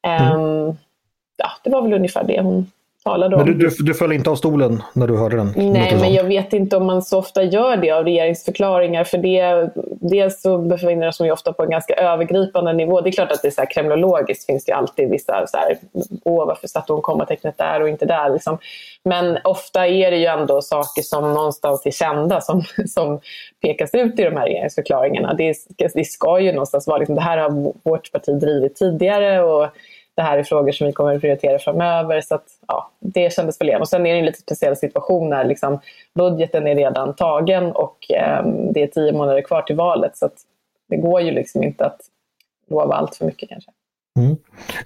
Mm. 0.08 0.40
Um, 0.40 0.78
ja, 1.38 1.50
det 1.64 1.70
var 1.70 1.82
väl 1.82 1.94
ungefär 1.94 2.24
det 2.24 2.42
hon 2.42 2.72
talade 3.04 3.36
om. 3.36 3.46
Men 3.46 3.58
du, 3.58 3.70
du, 3.70 3.84
du 3.84 3.94
föll 3.94 4.12
inte 4.12 4.30
av 4.30 4.36
stolen 4.36 4.84
när 4.94 5.08
du 5.08 5.18
hörde 5.18 5.38
den? 5.38 5.54
Nej, 5.56 5.98
men 6.00 6.14
jag 6.14 6.24
vet 6.24 6.54
inte 6.54 6.78
om 6.78 6.86
man 6.86 7.02
så 7.02 7.18
ofta 7.18 7.44
gör 7.44 7.78
det 7.78 7.92
av 7.92 8.04
regeringsförklaringar. 8.04 9.04
För 9.04 9.18
det, 9.18 9.70
dels 10.02 10.42
så 10.42 10.58
befinner 10.58 11.12
sig 11.12 11.32
ofta 11.32 11.54
på 11.54 11.64
en 11.64 11.70
ganska 11.70 11.94
övergripande 11.94 12.74
nivå. 12.74 13.02
Det 13.02 13.10
är 13.10 13.12
klart 13.12 13.32
att 13.32 13.42
det 13.42 13.48
är 13.48 13.52
så 13.52 13.62
här 13.62 13.72
kremlologiskt 13.72 14.46
finns 14.46 14.66
det 14.66 14.72
alltid 14.72 15.10
vissa 15.10 15.48
så 15.48 15.58
här, 15.58 15.78
åh 16.24 16.48
varför 16.48 16.68
satte 16.68 16.94
hon 16.94 17.02
kommatecknet 17.02 17.58
där 17.58 17.82
och 17.82 17.90
inte 17.90 18.06
där. 18.06 18.30
Liksom. 18.30 18.58
Men 19.04 19.38
ofta 19.44 19.88
är 19.88 20.12
det 20.12 20.18
ju 20.18 20.26
ändå 20.26 20.62
saker 20.62 21.02
som 21.02 21.34
någonstans 21.34 21.86
är 21.86 21.92
kända 21.92 22.42
som, 22.42 22.64
som 22.88 23.20
pekas 23.62 23.90
ut 23.94 24.20
i 24.20 24.24
de 24.24 24.36
här 24.36 24.46
regeringsförklaringarna. 24.46 25.34
Det, 25.34 25.56
det 25.94 26.06
ska 26.06 26.40
ju 26.40 26.52
någonstans 26.52 26.88
vara, 26.88 26.98
liksom, 26.98 27.16
det 27.16 27.22
här 27.22 27.38
har 27.38 27.74
vårt 27.84 28.12
parti 28.12 28.40
drivit 28.40 28.76
tidigare 28.76 29.44
och 29.44 29.68
det 30.16 30.22
här 30.22 30.38
är 30.38 30.44
frågor 30.44 30.72
som 30.72 30.88
vi 30.88 30.94
kommer 30.94 31.16
att 31.16 31.22
prioritera 31.22 31.60
framöver. 31.60 32.22
Så 32.22 32.36
att, 32.36 32.46
ja, 32.68 32.92
det 33.00 33.34
kändes 33.34 33.62
väl 33.62 33.68
igen. 33.68 33.82
Och 33.82 33.90
sen 33.90 34.06
är 34.06 34.14
det 34.14 34.20
en 34.20 34.26
lite 34.26 34.40
speciell 34.40 34.76
situation 34.76 35.30
när 35.30 35.44
liksom, 35.44 35.80
budgeten 36.16 36.68
är 36.68 36.76
redan 36.76 37.16
tagen 37.16 37.72
och 37.72 38.12
eh, 38.12 38.46
det 38.74 38.84
är 38.84 38.88
tio 38.88 39.14
månader 39.14 39.42
kvar 39.42 39.62
till 39.62 39.76
valet. 39.76 40.18
Så 40.18 40.30
det 40.90 40.98
går 40.98 41.22
ju 41.22 41.32
liksom 41.32 41.64
inte 41.64 41.86
att 41.86 42.00
lova 42.70 42.94
allt 42.94 43.16
för 43.16 43.26
mycket 43.26 43.50
kanske. 43.50 43.72
Mm. 44.20 44.38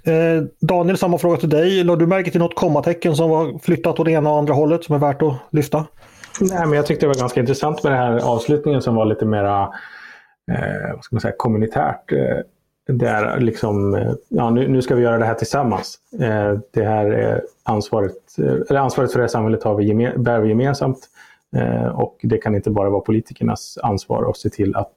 Eh, 0.03 0.43
Daniel, 0.59 0.97
samma 0.97 1.17
fråga 1.17 1.37
till 1.37 1.49
dig. 1.49 1.83
Lade 1.83 1.99
du 1.99 2.07
märke 2.07 2.31
till 2.31 2.39
något 2.39 2.55
kommatecken 2.55 3.15
som 3.15 3.29
var 3.29 3.59
flyttat 3.59 3.99
åt 3.99 4.05
det 4.05 4.11
ena 4.11 4.29
och 4.29 4.37
andra 4.37 4.53
hållet 4.53 4.83
som 4.83 4.95
är 4.95 4.99
värt 4.99 5.21
att 5.21 5.33
lyfta? 5.49 5.85
Nej, 6.41 6.65
men 6.65 6.73
jag 6.73 6.85
tyckte 6.85 7.05
det 7.05 7.07
var 7.07 7.19
ganska 7.19 7.39
intressant 7.39 7.83
med 7.83 7.91
den 7.91 7.99
här 7.99 8.29
avslutningen 8.29 8.81
som 8.81 8.95
var 8.95 9.05
lite 9.05 9.25
mera 9.25 9.61
eh, 10.51 10.93
vad 10.95 11.03
ska 11.03 11.15
man 11.15 11.21
säga, 11.21 11.33
kommunitärt. 11.37 12.11
Där 12.88 13.39
liksom, 13.39 13.95
eh, 13.95 14.13
ja, 14.28 14.50
nu, 14.50 14.67
nu 14.67 14.82
ska 14.82 14.95
vi 14.95 15.04
göra 15.04 15.17
det 15.17 15.26
här 15.26 15.34
tillsammans. 15.34 16.00
Eh, 16.19 16.60
det 16.73 16.84
här 16.84 17.41
ansvaret, 17.63 18.39
eh, 18.39 18.56
eller 18.69 18.80
ansvaret 18.80 19.12
för 19.12 19.19
det 19.19 19.23
här 19.23 19.30
samhället 19.30 19.63
har 19.63 19.76
vi 19.76 19.86
gemen, 19.86 20.23
bär 20.23 20.39
vi 20.39 20.50
gemensamt. 20.50 21.10
Eh, 21.56 21.88
och 21.88 22.17
det 22.21 22.38
kan 22.38 22.56
inte 22.56 22.69
bara 22.69 22.89
vara 22.89 23.02
politikernas 23.02 23.78
ansvar 23.84 24.30
att 24.30 24.38
se 24.38 24.50
till 24.50 24.76
att 24.76 24.93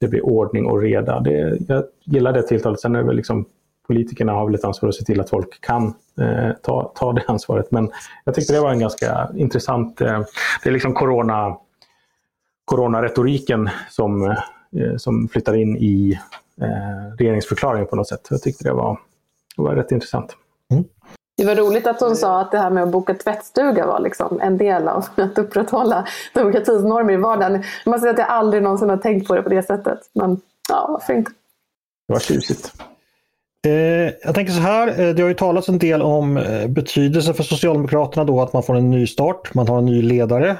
det 0.00 0.08
blir 0.08 0.26
ordning 0.26 0.66
och 0.66 0.82
reda. 0.82 1.20
Det, 1.20 1.58
jag 1.68 1.84
gillar 2.04 2.32
det 2.32 2.42
tilltalet. 2.42 2.80
Sen 2.80 2.94
är 2.94 2.98
det 2.98 3.06
väl 3.06 3.16
liksom, 3.16 3.46
politikerna 3.86 4.32
har 4.32 4.46
väl 4.46 4.54
ett 4.54 4.64
ansvar 4.64 4.88
att 4.88 4.94
se 4.94 5.04
till 5.04 5.20
att 5.20 5.30
folk 5.30 5.60
kan 5.60 5.94
eh, 6.20 6.50
ta, 6.62 6.92
ta 6.94 7.12
det 7.12 7.24
ansvaret. 7.26 7.70
Men 7.70 7.90
jag 8.24 8.34
tyckte 8.34 8.52
det 8.52 8.60
var 8.60 8.70
en 8.70 8.78
ganska 8.78 9.28
intressant, 9.36 10.00
eh, 10.00 10.22
det 10.62 10.68
är 10.68 10.72
liksom 10.72 10.94
corona, 10.94 11.56
coronaretoriken 12.64 13.70
som, 13.90 14.30
eh, 14.30 14.96
som 14.96 15.28
flyttar 15.28 15.54
in 15.54 15.76
i 15.76 16.20
eh, 16.62 17.16
regeringsförklaringen 17.18 17.86
på 17.86 17.96
något 17.96 18.08
sätt. 18.08 18.26
Jag 18.30 18.42
tyckte 18.42 18.64
det 18.64 18.72
var, 18.72 19.00
det 19.56 19.62
var 19.62 19.74
rätt 19.74 19.92
intressant. 19.92 20.36
Mm. 20.72 20.84
Det 21.36 21.44
var 21.44 21.54
roligt 21.54 21.86
att 21.86 22.00
hon 22.00 22.16
sa 22.16 22.40
att 22.40 22.52
det 22.52 22.58
här 22.58 22.70
med 22.70 22.82
att 22.82 22.92
boka 22.92 23.14
tvättstuga 23.14 23.86
var 23.86 24.00
liksom 24.00 24.40
en 24.40 24.58
del 24.58 24.88
av 24.88 25.04
att 25.16 25.38
upprätthålla 25.38 26.06
demokratins 26.34 26.84
normer 26.84 27.12
i 27.12 27.16
vardagen. 27.16 27.52
Jag 27.84 27.90
måste 27.90 28.00
säga 28.00 28.12
att 28.12 28.18
jag 28.18 28.28
aldrig 28.28 28.62
någonsin 28.62 28.90
har 28.90 28.96
tänkt 28.96 29.28
på 29.28 29.34
det 29.34 29.42
på 29.42 29.48
det 29.48 29.62
sättet. 29.62 29.98
Men 30.12 30.40
ja, 30.68 30.86
varför 30.88 31.12
inte? 31.12 31.30
Det 32.08 32.12
var 32.12 32.20
tjusigt. 32.20 32.72
Eh, 33.66 34.12
jag 34.22 34.34
tänker 34.34 34.52
så 34.52 34.60
här, 34.60 34.88
eh, 34.88 35.14
det 35.14 35.22
har 35.22 35.28
ju 35.28 35.34
talats 35.34 35.68
en 35.68 35.78
del 35.78 36.02
om 36.02 36.36
eh, 36.36 36.66
betydelse 36.66 37.34
för 37.34 37.42
Socialdemokraterna 37.42 38.24
då 38.24 38.40
att 38.40 38.52
man 38.52 38.62
får 38.62 38.76
en 38.76 38.90
ny 38.90 39.06
start, 39.06 39.54
man 39.54 39.68
har 39.68 39.78
en 39.78 39.86
ny 39.86 40.02
ledare, 40.02 40.56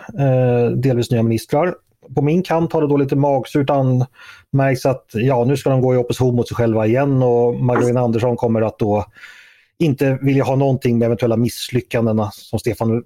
delvis 0.76 1.10
nya 1.10 1.22
ministrar 1.22 1.74
på 2.14 2.22
min 2.22 2.42
kant 2.42 2.72
har 2.72 2.80
det 2.80 2.88
då 2.88 2.96
lite 2.96 3.16
magsurt 3.16 3.70
anmärkts 3.70 4.86
att 4.86 5.06
ja, 5.12 5.44
nu 5.44 5.56
ska 5.56 5.70
de 5.70 5.80
gå 5.80 5.94
i 5.94 5.98
opposition 5.98 6.36
mot 6.36 6.48
sig 6.48 6.56
själva 6.56 6.86
igen 6.86 7.22
och 7.22 7.54
Magdalena 7.54 8.00
Andersson 8.00 8.36
kommer 8.36 8.62
att 8.62 8.78
då 8.78 9.04
inte 9.78 10.18
vilja 10.22 10.44
ha 10.44 10.56
någonting 10.56 10.98
med 10.98 11.06
eventuella 11.06 11.36
misslyckandena 11.36 12.30
som 12.30 12.58
Stefan 12.58 13.04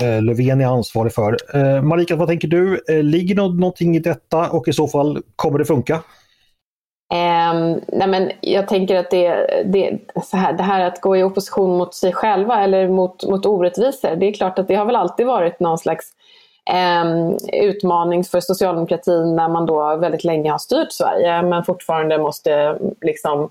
eh, 0.00 0.22
Löfven 0.22 0.60
är 0.60 0.66
ansvarig 0.66 1.12
för. 1.12 1.36
Eh, 1.54 1.82
Marika, 1.82 2.16
vad 2.16 2.28
tänker 2.28 2.48
du? 2.48 2.80
Eh, 2.88 3.02
ligger 3.02 3.34
det 3.34 3.42
någonting 3.42 3.96
i 3.96 3.98
detta 3.98 4.50
och 4.50 4.68
i 4.68 4.72
så 4.72 4.88
fall 4.88 5.22
kommer 5.36 5.58
det 5.58 5.64
funka? 5.64 6.02
Um, 7.12 7.80
nej 7.88 8.08
men 8.08 8.30
jag 8.40 8.68
tänker 8.68 8.96
att 8.96 9.10
det, 9.10 9.46
det, 9.64 9.98
så 10.24 10.36
här, 10.36 10.52
det 10.52 10.62
här 10.62 10.80
att 10.80 11.00
gå 11.00 11.16
i 11.16 11.22
opposition 11.22 11.78
mot 11.78 11.94
sig 11.94 12.12
själva 12.12 12.62
eller 12.64 12.88
mot, 12.88 13.24
mot 13.28 13.46
orättvisor, 13.46 14.16
det 14.16 14.26
är 14.26 14.32
klart 14.32 14.58
att 14.58 14.68
det 14.68 14.74
har 14.74 14.84
väl 14.84 14.96
alltid 14.96 15.26
varit 15.26 15.60
någon 15.60 15.78
slags 15.78 16.12
Ehm, 16.72 17.36
utmaning 17.52 18.24
för 18.24 18.40
socialdemokratin 18.40 19.36
när 19.36 19.48
man 19.48 19.66
då 19.66 19.96
väldigt 19.96 20.24
länge 20.24 20.50
har 20.50 20.58
styrt 20.58 20.92
Sverige 20.92 21.42
men 21.42 21.64
fortfarande 21.64 22.18
måste 22.18 22.78
liksom 23.00 23.50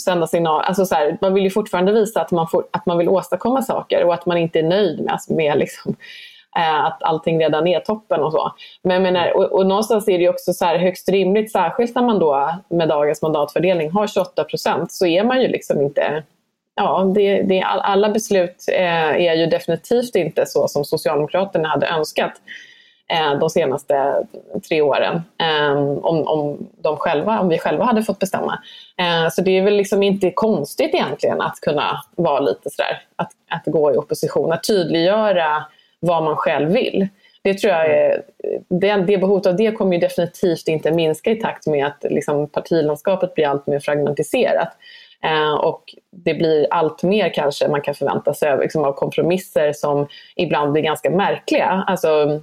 sända 0.00 0.26
signaler. 0.26 0.64
Alltså 0.64 0.86
så 0.86 0.94
här, 0.94 1.18
man 1.20 1.34
vill 1.34 1.44
ju 1.44 1.50
fortfarande 1.50 1.92
visa 1.92 2.20
att 2.20 2.30
man, 2.30 2.48
får, 2.48 2.64
att 2.70 2.86
man 2.86 2.98
vill 2.98 3.08
åstadkomma 3.08 3.62
saker 3.62 4.04
och 4.04 4.14
att 4.14 4.26
man 4.26 4.36
inte 4.36 4.58
är 4.58 4.62
nöjd 4.62 5.00
med, 5.00 5.12
alltså 5.12 5.32
med 5.34 5.58
liksom, 5.58 5.96
eh, 6.58 6.84
att 6.84 7.02
allting 7.02 7.40
redan 7.40 7.66
är 7.66 7.80
toppen 7.80 8.20
och 8.20 8.32
så. 8.32 8.52
Men 8.82 9.02
menar, 9.02 9.36
och, 9.36 9.52
och 9.52 9.66
någonstans 9.66 10.08
är 10.08 10.18
det 10.18 10.28
också 10.28 10.52
så 10.52 10.64
här 10.64 10.78
högst 10.78 11.08
rimligt, 11.08 11.52
särskilt 11.52 11.94
när 11.94 12.02
man 12.02 12.18
då 12.18 12.54
med 12.68 12.88
dagens 12.88 13.22
mandatfördelning 13.22 13.90
har 13.90 14.06
28 14.06 14.44
procent, 14.44 14.92
så 14.92 15.06
är 15.06 15.24
man 15.24 15.42
ju 15.42 15.48
liksom 15.48 15.80
inte 15.80 16.22
ja, 16.76 17.12
det, 17.14 17.42
det, 17.42 17.62
alla 17.62 18.08
beslut 18.08 18.64
eh, 18.72 19.26
är 19.26 19.34
ju 19.34 19.46
definitivt 19.46 20.16
inte 20.16 20.46
så 20.46 20.68
som 20.68 20.84
Socialdemokraterna 20.84 21.68
hade 21.68 21.86
önskat. 21.86 22.32
eh, 23.08 23.38
de 23.38 23.50
senaste 23.50 24.26
tre 24.68 24.82
åren. 24.82 25.22
Eh, 25.40 25.78
om, 26.02 26.28
om, 26.28 26.68
de 26.78 26.96
själva, 26.96 27.40
om 27.40 27.48
vi 27.48 27.58
själva 27.58 27.84
hade 27.84 28.02
fått 28.02 28.18
bestämma. 28.18 28.58
Eh, 28.98 29.30
så 29.30 29.42
det 29.42 29.58
är 29.58 29.62
väl 29.62 29.76
liksom 29.76 30.02
inte 30.02 30.30
konstigt 30.30 30.94
egentligen 30.94 31.40
att 31.40 31.60
kunna 31.60 32.02
vara 32.16 32.40
lite 32.40 32.70
sådär, 32.70 33.02
att, 33.16 33.30
att 33.50 33.62
gå 33.66 33.94
i 33.94 33.96
opposition, 33.96 34.52
att 34.52 34.64
tydliggöra 34.64 35.64
vad 36.00 36.22
man 36.22 36.36
själv 36.36 36.70
vill. 36.70 37.08
Det 37.42 37.54
tror 37.54 37.72
jag 37.72 37.90
är, 37.90 38.22
det, 38.68 38.96
det 38.96 39.18
behovet 39.18 39.46
av 39.46 39.56
det 39.56 39.72
kommer 39.72 39.92
ju 39.92 39.98
definitivt 40.00 40.68
inte 40.68 40.90
minska 40.90 41.30
i 41.30 41.36
takt 41.36 41.66
med 41.66 41.86
att 41.86 42.04
liksom, 42.10 42.48
partilandskapet 42.48 43.34
blir 43.34 43.46
allt 43.46 43.66
mer 43.66 43.80
fragmentiserat. 43.80 44.68
Eh, 45.26 45.54
och 45.54 45.94
det 46.10 46.34
blir 46.34 46.66
allt 46.70 47.02
mer 47.02 47.34
kanske 47.34 47.68
man 47.68 47.82
kan 47.82 47.94
förvänta 47.94 48.34
sig 48.34 48.58
liksom, 48.58 48.84
av 48.84 48.92
kompromisser 48.92 49.72
som 49.72 50.06
ibland 50.36 50.72
blir 50.72 50.82
ganska 50.82 51.10
märkliga. 51.10 51.84
Alltså, 51.86 52.40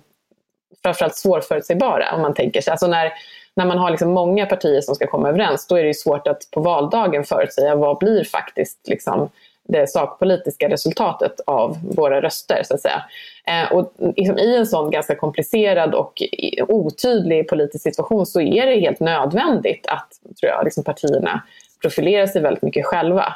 framförallt 0.84 1.16
svårförutsägbara 1.16 2.16
om 2.16 2.22
man 2.22 2.34
tänker 2.34 2.62
sig. 2.62 2.72
Alltså 2.72 2.88
när, 2.88 3.14
när 3.54 3.66
man 3.66 3.78
har 3.78 3.90
liksom 3.90 4.12
många 4.12 4.46
partier 4.46 4.82
som 4.82 4.96
ska 4.96 5.08
komma 5.08 5.30
överens 5.30 5.68
då 5.68 5.76
är 5.76 5.84
det 5.84 5.94
svårt 5.94 6.28
att 6.28 6.52
på 6.52 6.60
valdagen 6.60 7.24
förutsäga 7.24 7.76
vad 7.76 7.98
blir 7.98 8.24
faktiskt 8.24 8.88
liksom, 8.88 9.30
det 9.68 9.90
sakpolitiska 9.90 10.70
resultatet 10.70 11.40
av 11.46 11.78
våra 11.96 12.22
röster. 12.22 12.64
så 12.64 12.74
att 12.74 12.82
säga. 12.82 13.04
Eh, 13.48 13.72
och 13.72 13.94
liksom 14.16 14.38
I 14.38 14.58
en 14.58 14.68
sån 14.68 14.92
ganska 14.92 15.16
komplicerad 15.16 15.94
och 15.96 16.22
otydlig 16.68 17.48
politisk 17.48 17.84
situation 17.84 18.26
så 18.26 18.42
är 18.42 18.66
det 18.66 18.80
helt 18.80 19.00
nödvändigt 19.00 19.88
att 19.88 20.10
tror 20.40 20.52
jag, 20.52 20.64
liksom 20.64 20.84
partierna 20.84 21.42
profilerar 21.84 22.28
sig 22.28 22.42
väldigt 22.42 22.64
mycket 22.64 22.86
själva. 22.86 23.34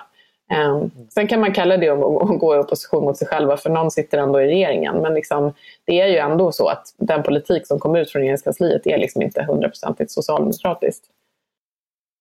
Eh, 0.51 0.85
sen 1.09 1.27
kan 1.27 1.39
man 1.39 1.53
kalla 1.53 1.77
det 1.77 1.89
att 1.89 2.39
gå 2.39 2.55
i 2.55 2.59
opposition 2.59 3.03
mot 3.03 3.17
sig 3.17 3.27
själva 3.27 3.57
för 3.57 3.69
någon 3.69 3.91
sitter 3.91 4.17
ändå 4.17 4.41
i 4.41 4.47
regeringen. 4.47 5.01
Men 5.01 5.13
liksom, 5.13 5.53
det 5.85 6.01
är 6.01 6.07
ju 6.07 6.17
ändå 6.17 6.51
så 6.51 6.67
att 6.67 6.83
den 6.97 7.23
politik 7.23 7.67
som 7.67 7.79
kommer 7.79 7.99
ut 7.99 8.11
från 8.11 8.19
regeringskansliet 8.19 8.87
är 8.87 8.97
liksom 8.97 9.21
inte 9.21 9.43
hundraprocentigt 9.43 10.11
socialdemokratiskt. 10.11 11.05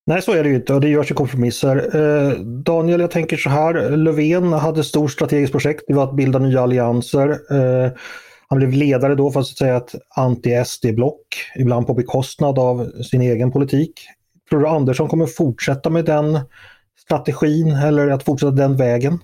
Nej, 0.06 0.22
så 0.22 0.32
är 0.32 0.42
det 0.42 0.48
ju 0.48 0.54
inte 0.54 0.74
och 0.74 0.80
det 0.80 0.88
görs 0.88 1.10
ju 1.10 1.14
kompromisser. 1.14 1.76
Eh, 1.96 2.30
Daniel, 2.40 3.00
jag 3.00 3.10
tänker 3.10 3.36
så 3.36 3.50
här. 3.50 3.96
Löfven 3.96 4.52
hade 4.52 4.80
ett 4.80 4.86
stort 4.86 5.10
strategiskt 5.10 5.52
projekt. 5.52 5.84
Det 5.86 5.94
var 5.94 6.04
att 6.04 6.16
bilda 6.16 6.38
nya 6.38 6.60
allianser. 6.60 7.28
Eh, 7.30 7.90
han 8.48 8.58
blev 8.58 8.72
ledare 8.72 9.14
då 9.14 9.30
för 9.30 9.40
att 9.40 9.46
säga 9.46 9.76
ett 9.76 9.94
anti-SD-block, 10.16 11.18
ibland 11.56 11.86
på 11.86 11.94
bekostnad 11.94 12.58
av 12.58 12.90
sin 13.02 13.22
egen 13.22 13.52
politik. 13.52 13.92
Tror 14.50 14.60
du 14.60 14.68
Andersson 14.68 15.08
kommer 15.08 15.26
fortsätta 15.26 15.90
med 15.90 16.04
den 16.04 16.40
strategin 16.98 17.70
eller 17.70 18.08
att 18.08 18.22
fortsätta 18.22 18.50
den 18.50 18.76
vägen? 18.76 19.18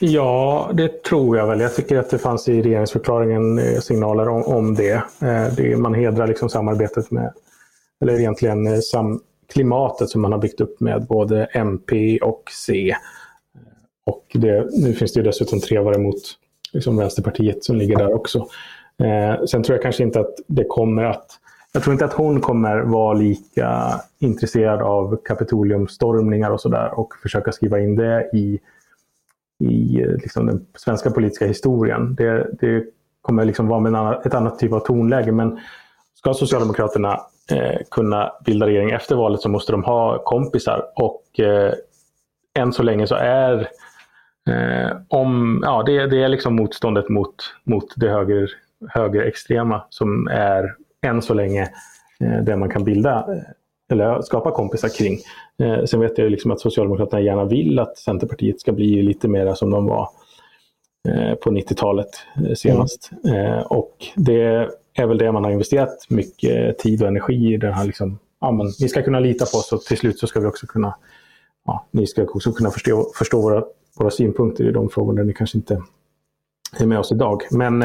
Ja, 0.00 0.70
det 0.74 1.02
tror 1.02 1.36
jag 1.36 1.46
väl. 1.46 1.60
Jag 1.60 1.74
tycker 1.74 1.98
att 1.98 2.10
det 2.10 2.18
fanns 2.18 2.48
i 2.48 2.62
regeringsförklaringen 2.62 3.58
eh, 3.58 3.80
signaler 3.80 4.28
om, 4.28 4.42
om 4.44 4.74
det. 4.74 4.92
Eh, 5.22 5.54
det. 5.56 5.76
Man 5.76 5.94
hedrar 5.94 6.26
liksom 6.26 6.48
samarbetet 6.48 7.10
med, 7.10 7.32
eller 8.00 8.20
egentligen 8.20 8.66
eh, 8.66 8.78
sam, 8.78 9.20
klimatet 9.52 10.08
som 10.08 10.20
man 10.20 10.32
har 10.32 10.38
byggt 10.38 10.60
upp 10.60 10.80
med 10.80 11.06
både 11.06 11.44
MP 11.44 12.18
och 12.18 12.42
C. 12.66 12.94
Och 14.06 14.26
det, 14.34 14.68
nu 14.72 14.94
finns 14.94 15.12
det 15.12 15.20
ju 15.20 15.24
dessutom 15.24 15.60
trevare 15.60 15.98
mot 15.98 16.22
liksom 16.72 16.96
Vänsterpartiet 16.96 17.64
som 17.64 17.76
ligger 17.76 17.96
där 17.96 18.14
också. 18.14 18.38
Eh, 18.98 19.44
sen 19.44 19.62
tror 19.62 19.76
jag 19.76 19.82
kanske 19.82 20.02
inte 20.02 20.20
att 20.20 20.34
det 20.46 20.64
kommer 20.64 21.04
att... 21.04 21.26
Jag 21.72 21.82
tror 21.82 21.92
inte 21.92 22.04
att 22.04 22.12
hon 22.12 22.40
kommer 22.40 22.80
vara 22.80 23.14
lika 23.14 24.00
intresserad 24.18 24.82
av 24.82 25.20
Kapitoliumstormningar 25.24 26.50
och 26.50 26.60
sådär 26.60 26.98
och 26.98 27.14
försöka 27.22 27.52
skriva 27.52 27.80
in 27.80 27.96
det 27.96 28.30
i, 28.32 28.60
i 29.58 30.04
liksom 30.06 30.46
den 30.46 30.66
svenska 30.74 31.10
politiska 31.10 31.46
historien. 31.46 32.14
Det, 32.14 32.46
det 32.60 32.84
kommer 33.22 33.44
liksom 33.44 33.68
vara 33.68 33.80
med 33.80 33.94
annan, 33.94 34.14
ett 34.24 34.34
annat 34.34 34.58
typ 34.58 34.72
av 34.72 34.80
tonläge. 34.80 35.32
Men 35.32 35.60
ska 36.14 36.34
Socialdemokraterna 36.34 37.20
eh, 37.50 37.80
kunna 37.90 38.32
bilda 38.44 38.66
regering 38.66 38.90
efter 38.90 39.16
valet 39.16 39.40
så 39.40 39.48
måste 39.48 39.72
de 39.72 39.84
ha 39.84 40.22
kompisar. 40.24 40.84
Och 40.94 41.40
eh, 41.40 41.72
än 42.58 42.72
så 42.72 42.82
länge 42.82 43.06
så 43.06 43.14
är 43.14 43.68
eh, 44.48 44.96
om, 45.08 45.60
ja, 45.64 45.82
det, 45.86 46.06
det, 46.06 46.22
är 46.22 46.28
liksom 46.28 46.56
motståndet 46.56 47.08
mot, 47.08 47.34
mot 47.64 47.92
det 47.96 48.08
höger, 48.08 48.50
högerextrema 48.88 49.84
som 49.88 50.28
är 50.28 50.74
än 51.02 51.22
så 51.22 51.34
länge 51.34 51.62
eh, 52.20 52.44
det 52.44 52.56
man 52.56 52.70
kan 52.70 52.84
bilda 52.84 53.18
eh, 53.18 53.42
eller 53.92 54.22
skapa 54.22 54.50
kompisar 54.50 54.88
kring. 54.88 55.18
Eh, 55.58 55.84
sen 55.84 56.00
vet 56.00 56.18
jag 56.18 56.30
liksom 56.30 56.50
att 56.50 56.60
Socialdemokraterna 56.60 57.22
gärna 57.22 57.44
vill 57.44 57.78
att 57.78 57.98
Centerpartiet 57.98 58.60
ska 58.60 58.72
bli 58.72 59.02
lite 59.02 59.28
mer 59.28 59.54
som 59.54 59.70
de 59.70 59.86
var 59.86 60.08
eh, 61.08 61.34
på 61.34 61.50
90-talet 61.50 62.08
eh, 62.36 62.54
senast. 62.54 63.10
Mm. 63.24 63.62
Och 63.62 63.96
det 64.16 64.68
är 64.94 65.06
väl 65.06 65.18
det 65.18 65.32
man 65.32 65.44
har 65.44 65.50
investerat 65.50 66.06
mycket 66.08 66.78
tid 66.78 67.02
och 67.02 67.08
energi 67.08 67.54
i. 67.54 67.56
Den 67.56 67.72
här 67.72 67.84
liksom, 67.84 68.18
ja, 68.40 68.50
men, 68.52 68.66
ni 68.80 68.88
ska 68.88 69.02
kunna 69.02 69.20
lita 69.20 69.46
på 69.46 69.58
oss 69.58 69.72
och 69.72 69.80
till 69.80 69.98
slut 69.98 70.18
så 70.18 70.26
ska 70.26 70.40
vi 70.40 70.46
också 70.46 70.66
kunna, 70.66 70.94
ja, 71.66 71.86
ni 71.90 72.06
ska 72.06 72.22
också 72.22 72.52
kunna 72.52 72.70
förstå, 72.70 73.12
förstå 73.14 73.42
våra, 73.42 73.64
våra 73.98 74.10
synpunkter 74.10 74.68
i 74.68 74.72
de 74.72 74.88
frågor 74.88 75.12
där 75.12 75.24
ni 75.24 75.32
kanske 75.34 75.58
inte 75.58 75.82
är 76.80 76.86
med 76.86 76.98
oss 76.98 77.12
idag. 77.12 77.42
Men 77.50 77.82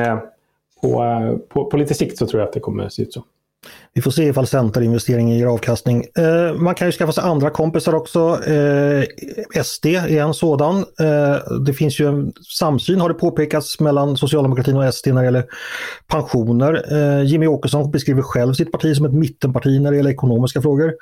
och 0.82 1.06
eh, 1.06 1.38
på, 1.38 1.66
på, 1.66 1.78
lite 1.78 1.94
sikt 1.94 2.18
så 2.18 2.28
tror 2.28 2.42
jag 2.42 2.48
att 2.48 2.54
det 2.54 2.60
kommer 2.60 2.90
se 2.90 3.02
ut 3.02 3.14
så. 3.14 3.24
Vi 3.94 4.02
får 4.02 4.12
se 4.12 4.24
ifall 4.24 4.48
centerinvesteringen 4.48 5.38
ger 5.38 5.46
avkastning. 5.46 6.06
Eh, 6.18 6.54
man 6.54 6.76
kan 6.76 6.88
ju 6.88 6.92
skaffa 6.92 7.12
sig 7.12 7.24
andra 7.24 7.50
kompisar 7.50 7.96
också. 7.96 8.20
Eh, 8.46 9.04
SD 9.64 9.86
är 9.86 10.22
en 10.22 10.34
sådan. 10.34 10.78
Eh, 10.78 11.60
det 11.66 11.74
finns 11.74 12.00
ju 12.00 12.08
en 12.08 12.34
samsyn 12.60 13.02
har 13.02 13.10
det 13.10 13.16
påpekats 13.16 13.80
mellan 13.80 14.18
socialdemokratin 14.18 14.78
och 14.78 14.94
SD 14.94 15.08
när 15.08 15.22
det 15.22 15.26
gäller 15.26 15.46
pensioner. 16.08 16.86
Eh, 16.92 17.24
Jimmy 17.24 17.48
Åkesson 17.48 17.92
beskriver 17.92 18.22
själv 18.22 18.54
sitt 18.54 18.72
parti 18.72 18.96
som 18.96 19.06
ett 19.06 19.14
mittenparti 19.14 19.82
när 19.82 19.92
det 19.92 19.98
gäller 19.98 20.12
ekonomiska 20.12 20.62
frågor. 20.62 20.94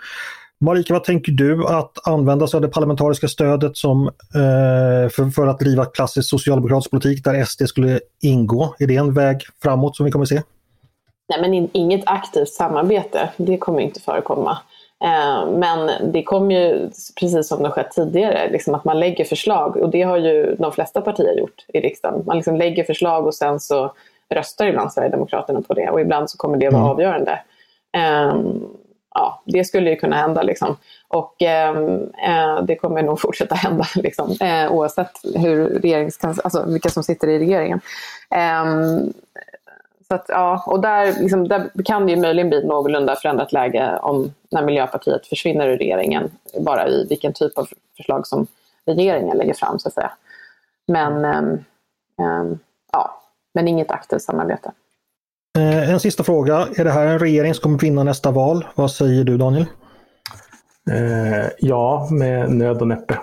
Marika, 0.62 0.94
vad 0.94 1.04
tänker 1.04 1.32
du 1.32 1.68
att 1.68 2.08
använda 2.08 2.48
sig 2.48 2.58
av 2.58 2.62
det 2.62 2.68
parlamentariska 2.68 3.28
stödet 3.28 3.78
som, 3.78 4.08
eh, 4.08 5.10
för, 5.10 5.30
för 5.30 5.48
att 5.48 5.60
driva 5.60 5.86
klassisk 5.86 6.30
socialdemokratisk 6.30 6.92
politik 6.92 7.24
där 7.24 7.46
SD 7.46 7.68
skulle 7.68 8.00
ingå? 8.22 8.76
Är 8.80 8.88
det 8.88 8.96
en 8.96 9.14
väg 9.14 9.42
framåt 9.64 9.96
som 9.96 10.06
vi 10.06 10.12
kommer 10.12 10.26
se? 10.26 10.42
Nej, 11.30 11.42
men 11.42 11.54
in, 11.54 11.70
inget 11.74 12.04
aktivt 12.06 12.50
samarbete, 12.50 13.30
det 13.38 13.58
kommer 13.58 13.80
inte 13.80 14.02
förekomma. 14.02 14.58
Eh, 15.04 15.52
men 15.52 16.12
det 16.14 16.24
kommer 16.24 16.56
ju, 16.56 16.90
precis 17.20 17.48
som 17.48 17.64
det 17.64 17.70
skett 17.70 17.92
tidigare, 17.92 18.50
liksom 18.52 18.76
att 18.76 18.86
man 18.86 19.00
lägger 19.00 19.26
förslag 19.26 19.78
och 19.78 19.90
det 19.90 20.02
har 20.02 20.18
ju 20.18 20.56
de 20.60 20.72
flesta 20.72 21.02
partier 21.02 21.40
gjort 21.40 21.66
i 21.74 21.80
riksdagen. 21.80 22.24
Man 22.26 22.36
liksom 22.36 22.56
lägger 22.56 22.84
förslag 22.84 23.26
och 23.26 23.36
sen 23.36 23.60
så 23.60 23.94
röstar 24.30 24.66
ibland 24.66 24.94
Sverigedemokraterna 24.94 25.62
på 25.62 25.74
det 25.74 25.90
och 25.90 26.02
ibland 26.02 26.30
så 26.30 26.38
kommer 26.38 26.58
det 26.58 26.70
vara 26.70 26.82
mm. 26.82 26.92
avgörande. 26.92 27.40
Eh, 27.98 28.36
ja, 29.16 29.42
det 29.46 29.64
skulle 29.64 29.90
ju 29.90 29.96
kunna 29.96 30.16
hända 30.16 30.42
liksom. 30.42 30.78
Och 31.08 31.42
ehm, 31.42 32.10
eh, 32.28 32.64
det 32.64 32.76
kommer 32.76 33.04
nog 33.04 33.22
fortsätta 33.22 33.56
hända 33.66 33.86
liksom, 33.96 34.32
eh, 34.42 34.72
oavsett 34.72 35.12
hur 35.36 35.70
regeringskans 35.70 36.40
alltså, 36.40 36.66
vilka 36.68 36.90
som 36.90 37.04
sitter 37.04 37.28
i 37.28 37.40
regeringen. 37.40 37.82
Eh, 38.30 38.66
så 40.08 40.16
att, 40.16 40.26
ja, 40.28 40.64
och 40.68 40.82
där, 40.82 41.14
liksom, 41.20 41.48
där 41.48 41.70
kan 41.86 42.06
det 42.06 42.12
ju 42.12 42.22
möjligen 42.22 42.50
bli 42.50 42.58
ett 42.58 42.66
någorlunda 42.66 43.16
förändrat 43.16 43.52
läge 43.52 44.00
om 44.02 44.34
när 44.52 44.62
Miljöpartiet 44.64 45.28
försvinner 45.28 45.68
ur 45.68 45.78
regeringen, 45.78 46.32
bara 46.60 46.88
i 46.88 47.08
vilken 47.10 47.34
typ 47.34 47.58
av 47.58 47.68
förslag 47.98 48.28
som 48.28 48.48
regeringen 48.86 49.38
lägger 49.38 49.54
fram 49.54 49.80
så 49.80 49.88
att 49.88 49.94
säga. 49.94 50.12
Men, 50.88 51.26
ehm, 51.26 51.64
ehm, 52.22 52.60
ja, 52.92 53.22
men 53.54 53.68
inget 53.68 53.92
aktivt 53.92 54.22
samarbete. 54.22 54.72
Eh, 55.56 55.90
en 55.90 56.00
sista 56.00 56.24
fråga. 56.24 56.68
Är 56.76 56.84
det 56.84 56.92
här 56.92 57.06
en 57.06 57.20
regering 57.20 57.54
som 57.54 57.62
kommer 57.62 57.80
vinna 57.80 58.04
nästa 58.04 58.32
val? 58.32 58.66
Vad 58.76 58.92
säger 58.92 59.24
du 59.24 59.38
Daniel? 59.38 59.66
Eh, 60.92 61.50
ja, 61.60 62.08
med 62.12 62.52
nöd 62.52 62.82
och 62.82 62.88
näppe. 62.88 63.20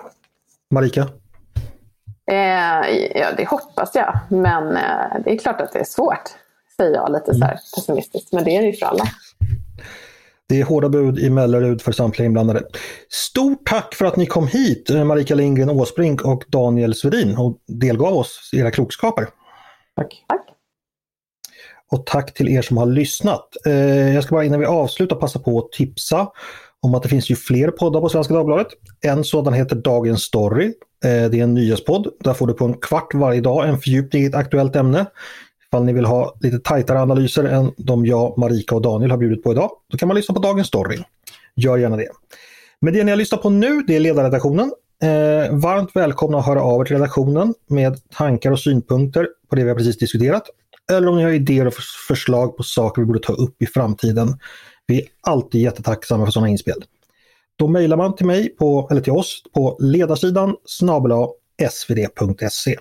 Marika? 0.70 1.00
Eh, 2.30 2.90
ja, 3.14 3.26
det 3.36 3.48
hoppas 3.48 3.90
jag. 3.94 4.18
Men 4.28 4.76
eh, 4.76 5.22
det 5.24 5.32
är 5.32 5.38
klart 5.38 5.60
att 5.60 5.72
det 5.72 5.78
är 5.78 5.84
svårt 5.84 6.30
säger 6.76 6.94
jag 6.94 7.12
lite 7.12 7.34
så 7.34 7.44
här 7.44 7.58
pessimistiskt. 7.74 8.32
Men 8.32 8.44
det 8.44 8.56
är 8.56 8.60
det 8.60 8.66
ju 8.66 8.72
för 8.72 8.86
alla. 8.86 9.04
Det 10.48 10.60
är 10.60 10.64
hårda 10.64 10.88
bud 10.88 11.18
i 11.18 11.30
Mellerud 11.30 11.82
för 11.82 11.92
samtliga 11.92 12.26
inblandade. 12.26 12.62
Stort 13.08 13.68
tack 13.68 13.94
för 13.94 14.04
att 14.04 14.16
ni 14.16 14.26
kom 14.26 14.46
hit, 14.46 14.90
eh, 14.90 15.04
Marika 15.04 15.34
Lindgren 15.34 15.70
Åsbrink 15.70 16.24
och 16.24 16.44
Daniel 16.48 16.94
Svedin 16.94 17.36
och 17.36 17.58
delgav 17.66 18.16
oss 18.16 18.50
era 18.52 18.70
klokskaper. 18.70 19.28
Tack. 19.96 20.24
tack. 20.28 20.51
Och 21.92 22.06
tack 22.06 22.34
till 22.34 22.48
er 22.48 22.62
som 22.62 22.76
har 22.76 22.86
lyssnat. 22.86 23.48
Eh, 23.66 24.14
jag 24.14 24.24
ska 24.24 24.34
bara 24.34 24.44
innan 24.44 24.60
vi 24.60 24.66
avslutar 24.66 25.16
passa 25.16 25.38
på 25.38 25.58
att 25.58 25.72
tipsa 25.72 26.28
om 26.80 26.94
att 26.94 27.02
det 27.02 27.08
finns 27.08 27.30
ju 27.30 27.36
fler 27.36 27.68
poddar 27.68 28.00
på 28.00 28.08
Svenska 28.08 28.34
Dagbladet. 28.34 28.66
En 29.00 29.24
sådan 29.24 29.52
heter 29.52 29.76
Dagens 29.76 30.22
Story. 30.22 30.66
Eh, 31.04 31.30
det 31.30 31.38
är 31.38 31.42
en 31.42 31.54
nyhetspodd. 31.54 32.08
Där 32.20 32.34
får 32.34 32.46
du 32.46 32.54
på 32.54 32.64
en 32.64 32.74
kvart 32.74 33.14
varje 33.14 33.40
dag 33.40 33.68
en 33.68 33.78
fördjupning 33.78 34.22
i 34.22 34.26
ett 34.26 34.34
aktuellt 34.34 34.76
ämne. 34.76 35.06
Ifall 35.68 35.84
ni 35.84 35.92
vill 35.92 36.04
ha 36.04 36.34
lite 36.40 36.58
tajtare 36.58 37.00
analyser 37.00 37.44
än 37.44 37.72
de 37.76 38.06
jag, 38.06 38.38
Marika 38.38 38.74
och 38.74 38.82
Daniel 38.82 39.10
har 39.10 39.18
bjudit 39.18 39.42
på 39.42 39.52
idag, 39.52 39.70
då 39.90 39.98
kan 39.98 40.08
man 40.08 40.16
lyssna 40.16 40.34
på 40.34 40.40
dagens 40.40 40.68
story. 40.68 40.98
Gör 41.56 41.76
gärna 41.76 41.96
det. 41.96 42.08
Men 42.80 42.94
det 42.94 43.04
ni 43.04 43.10
har 43.10 43.16
lyssnat 43.16 43.42
på 43.42 43.50
nu, 43.50 43.82
det 43.86 43.96
är 43.96 44.00
ledarredaktionen. 44.00 44.72
Eh, 45.02 45.58
varmt 45.58 45.90
välkomna 45.96 46.38
att 46.38 46.46
höra 46.46 46.62
av 46.62 46.80
er 46.80 46.84
till 46.84 46.96
redaktionen 46.96 47.54
med 47.68 48.10
tankar 48.10 48.50
och 48.50 48.60
synpunkter 48.60 49.28
på 49.50 49.56
det 49.56 49.62
vi 49.62 49.68
har 49.68 49.76
precis 49.76 49.98
diskuterat 49.98 50.42
eller 50.90 51.08
om 51.08 51.16
ni 51.16 51.22
har 51.22 51.30
idéer 51.30 51.66
och 51.66 51.74
förslag 52.08 52.56
på 52.56 52.62
saker 52.62 53.02
vi 53.02 53.06
borde 53.06 53.20
ta 53.20 53.32
upp 53.32 53.62
i 53.62 53.66
framtiden. 53.66 54.38
Vi 54.86 55.00
är 55.00 55.08
alltid 55.20 55.60
jättetacksamma 55.60 56.24
för 56.24 56.32
sådana 56.32 56.48
inspel. 56.48 56.84
Då 57.56 57.68
mejlar 57.68 57.96
man 57.96 58.16
till 58.16 58.26
mig, 58.26 58.48
på, 58.48 58.88
eller 58.90 59.00
till 59.00 59.12
oss, 59.12 59.42
på 59.54 59.76
ledarsidan 59.80 60.56
snabel 60.64 61.12
svd.se. 61.70 62.76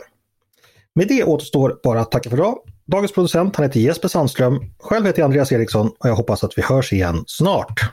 Med 0.95 1.07
det 1.07 1.23
återstår 1.23 1.79
bara 1.83 2.01
att 2.01 2.11
tacka 2.11 2.29
för 2.29 2.37
idag. 2.37 2.57
Dagens 2.85 3.11
producent 3.11 3.55
han 3.55 3.65
heter 3.65 3.79
Jesper 3.79 4.07
Sandström. 4.07 4.59
Själv 4.79 5.05
heter 5.05 5.19
jag 5.19 5.25
Andreas 5.25 5.51
Eriksson 5.51 5.87
och 5.87 6.09
jag 6.09 6.15
hoppas 6.15 6.43
att 6.43 6.57
vi 6.57 6.61
hörs 6.61 6.93
igen 6.93 7.23
snart. 7.27 7.91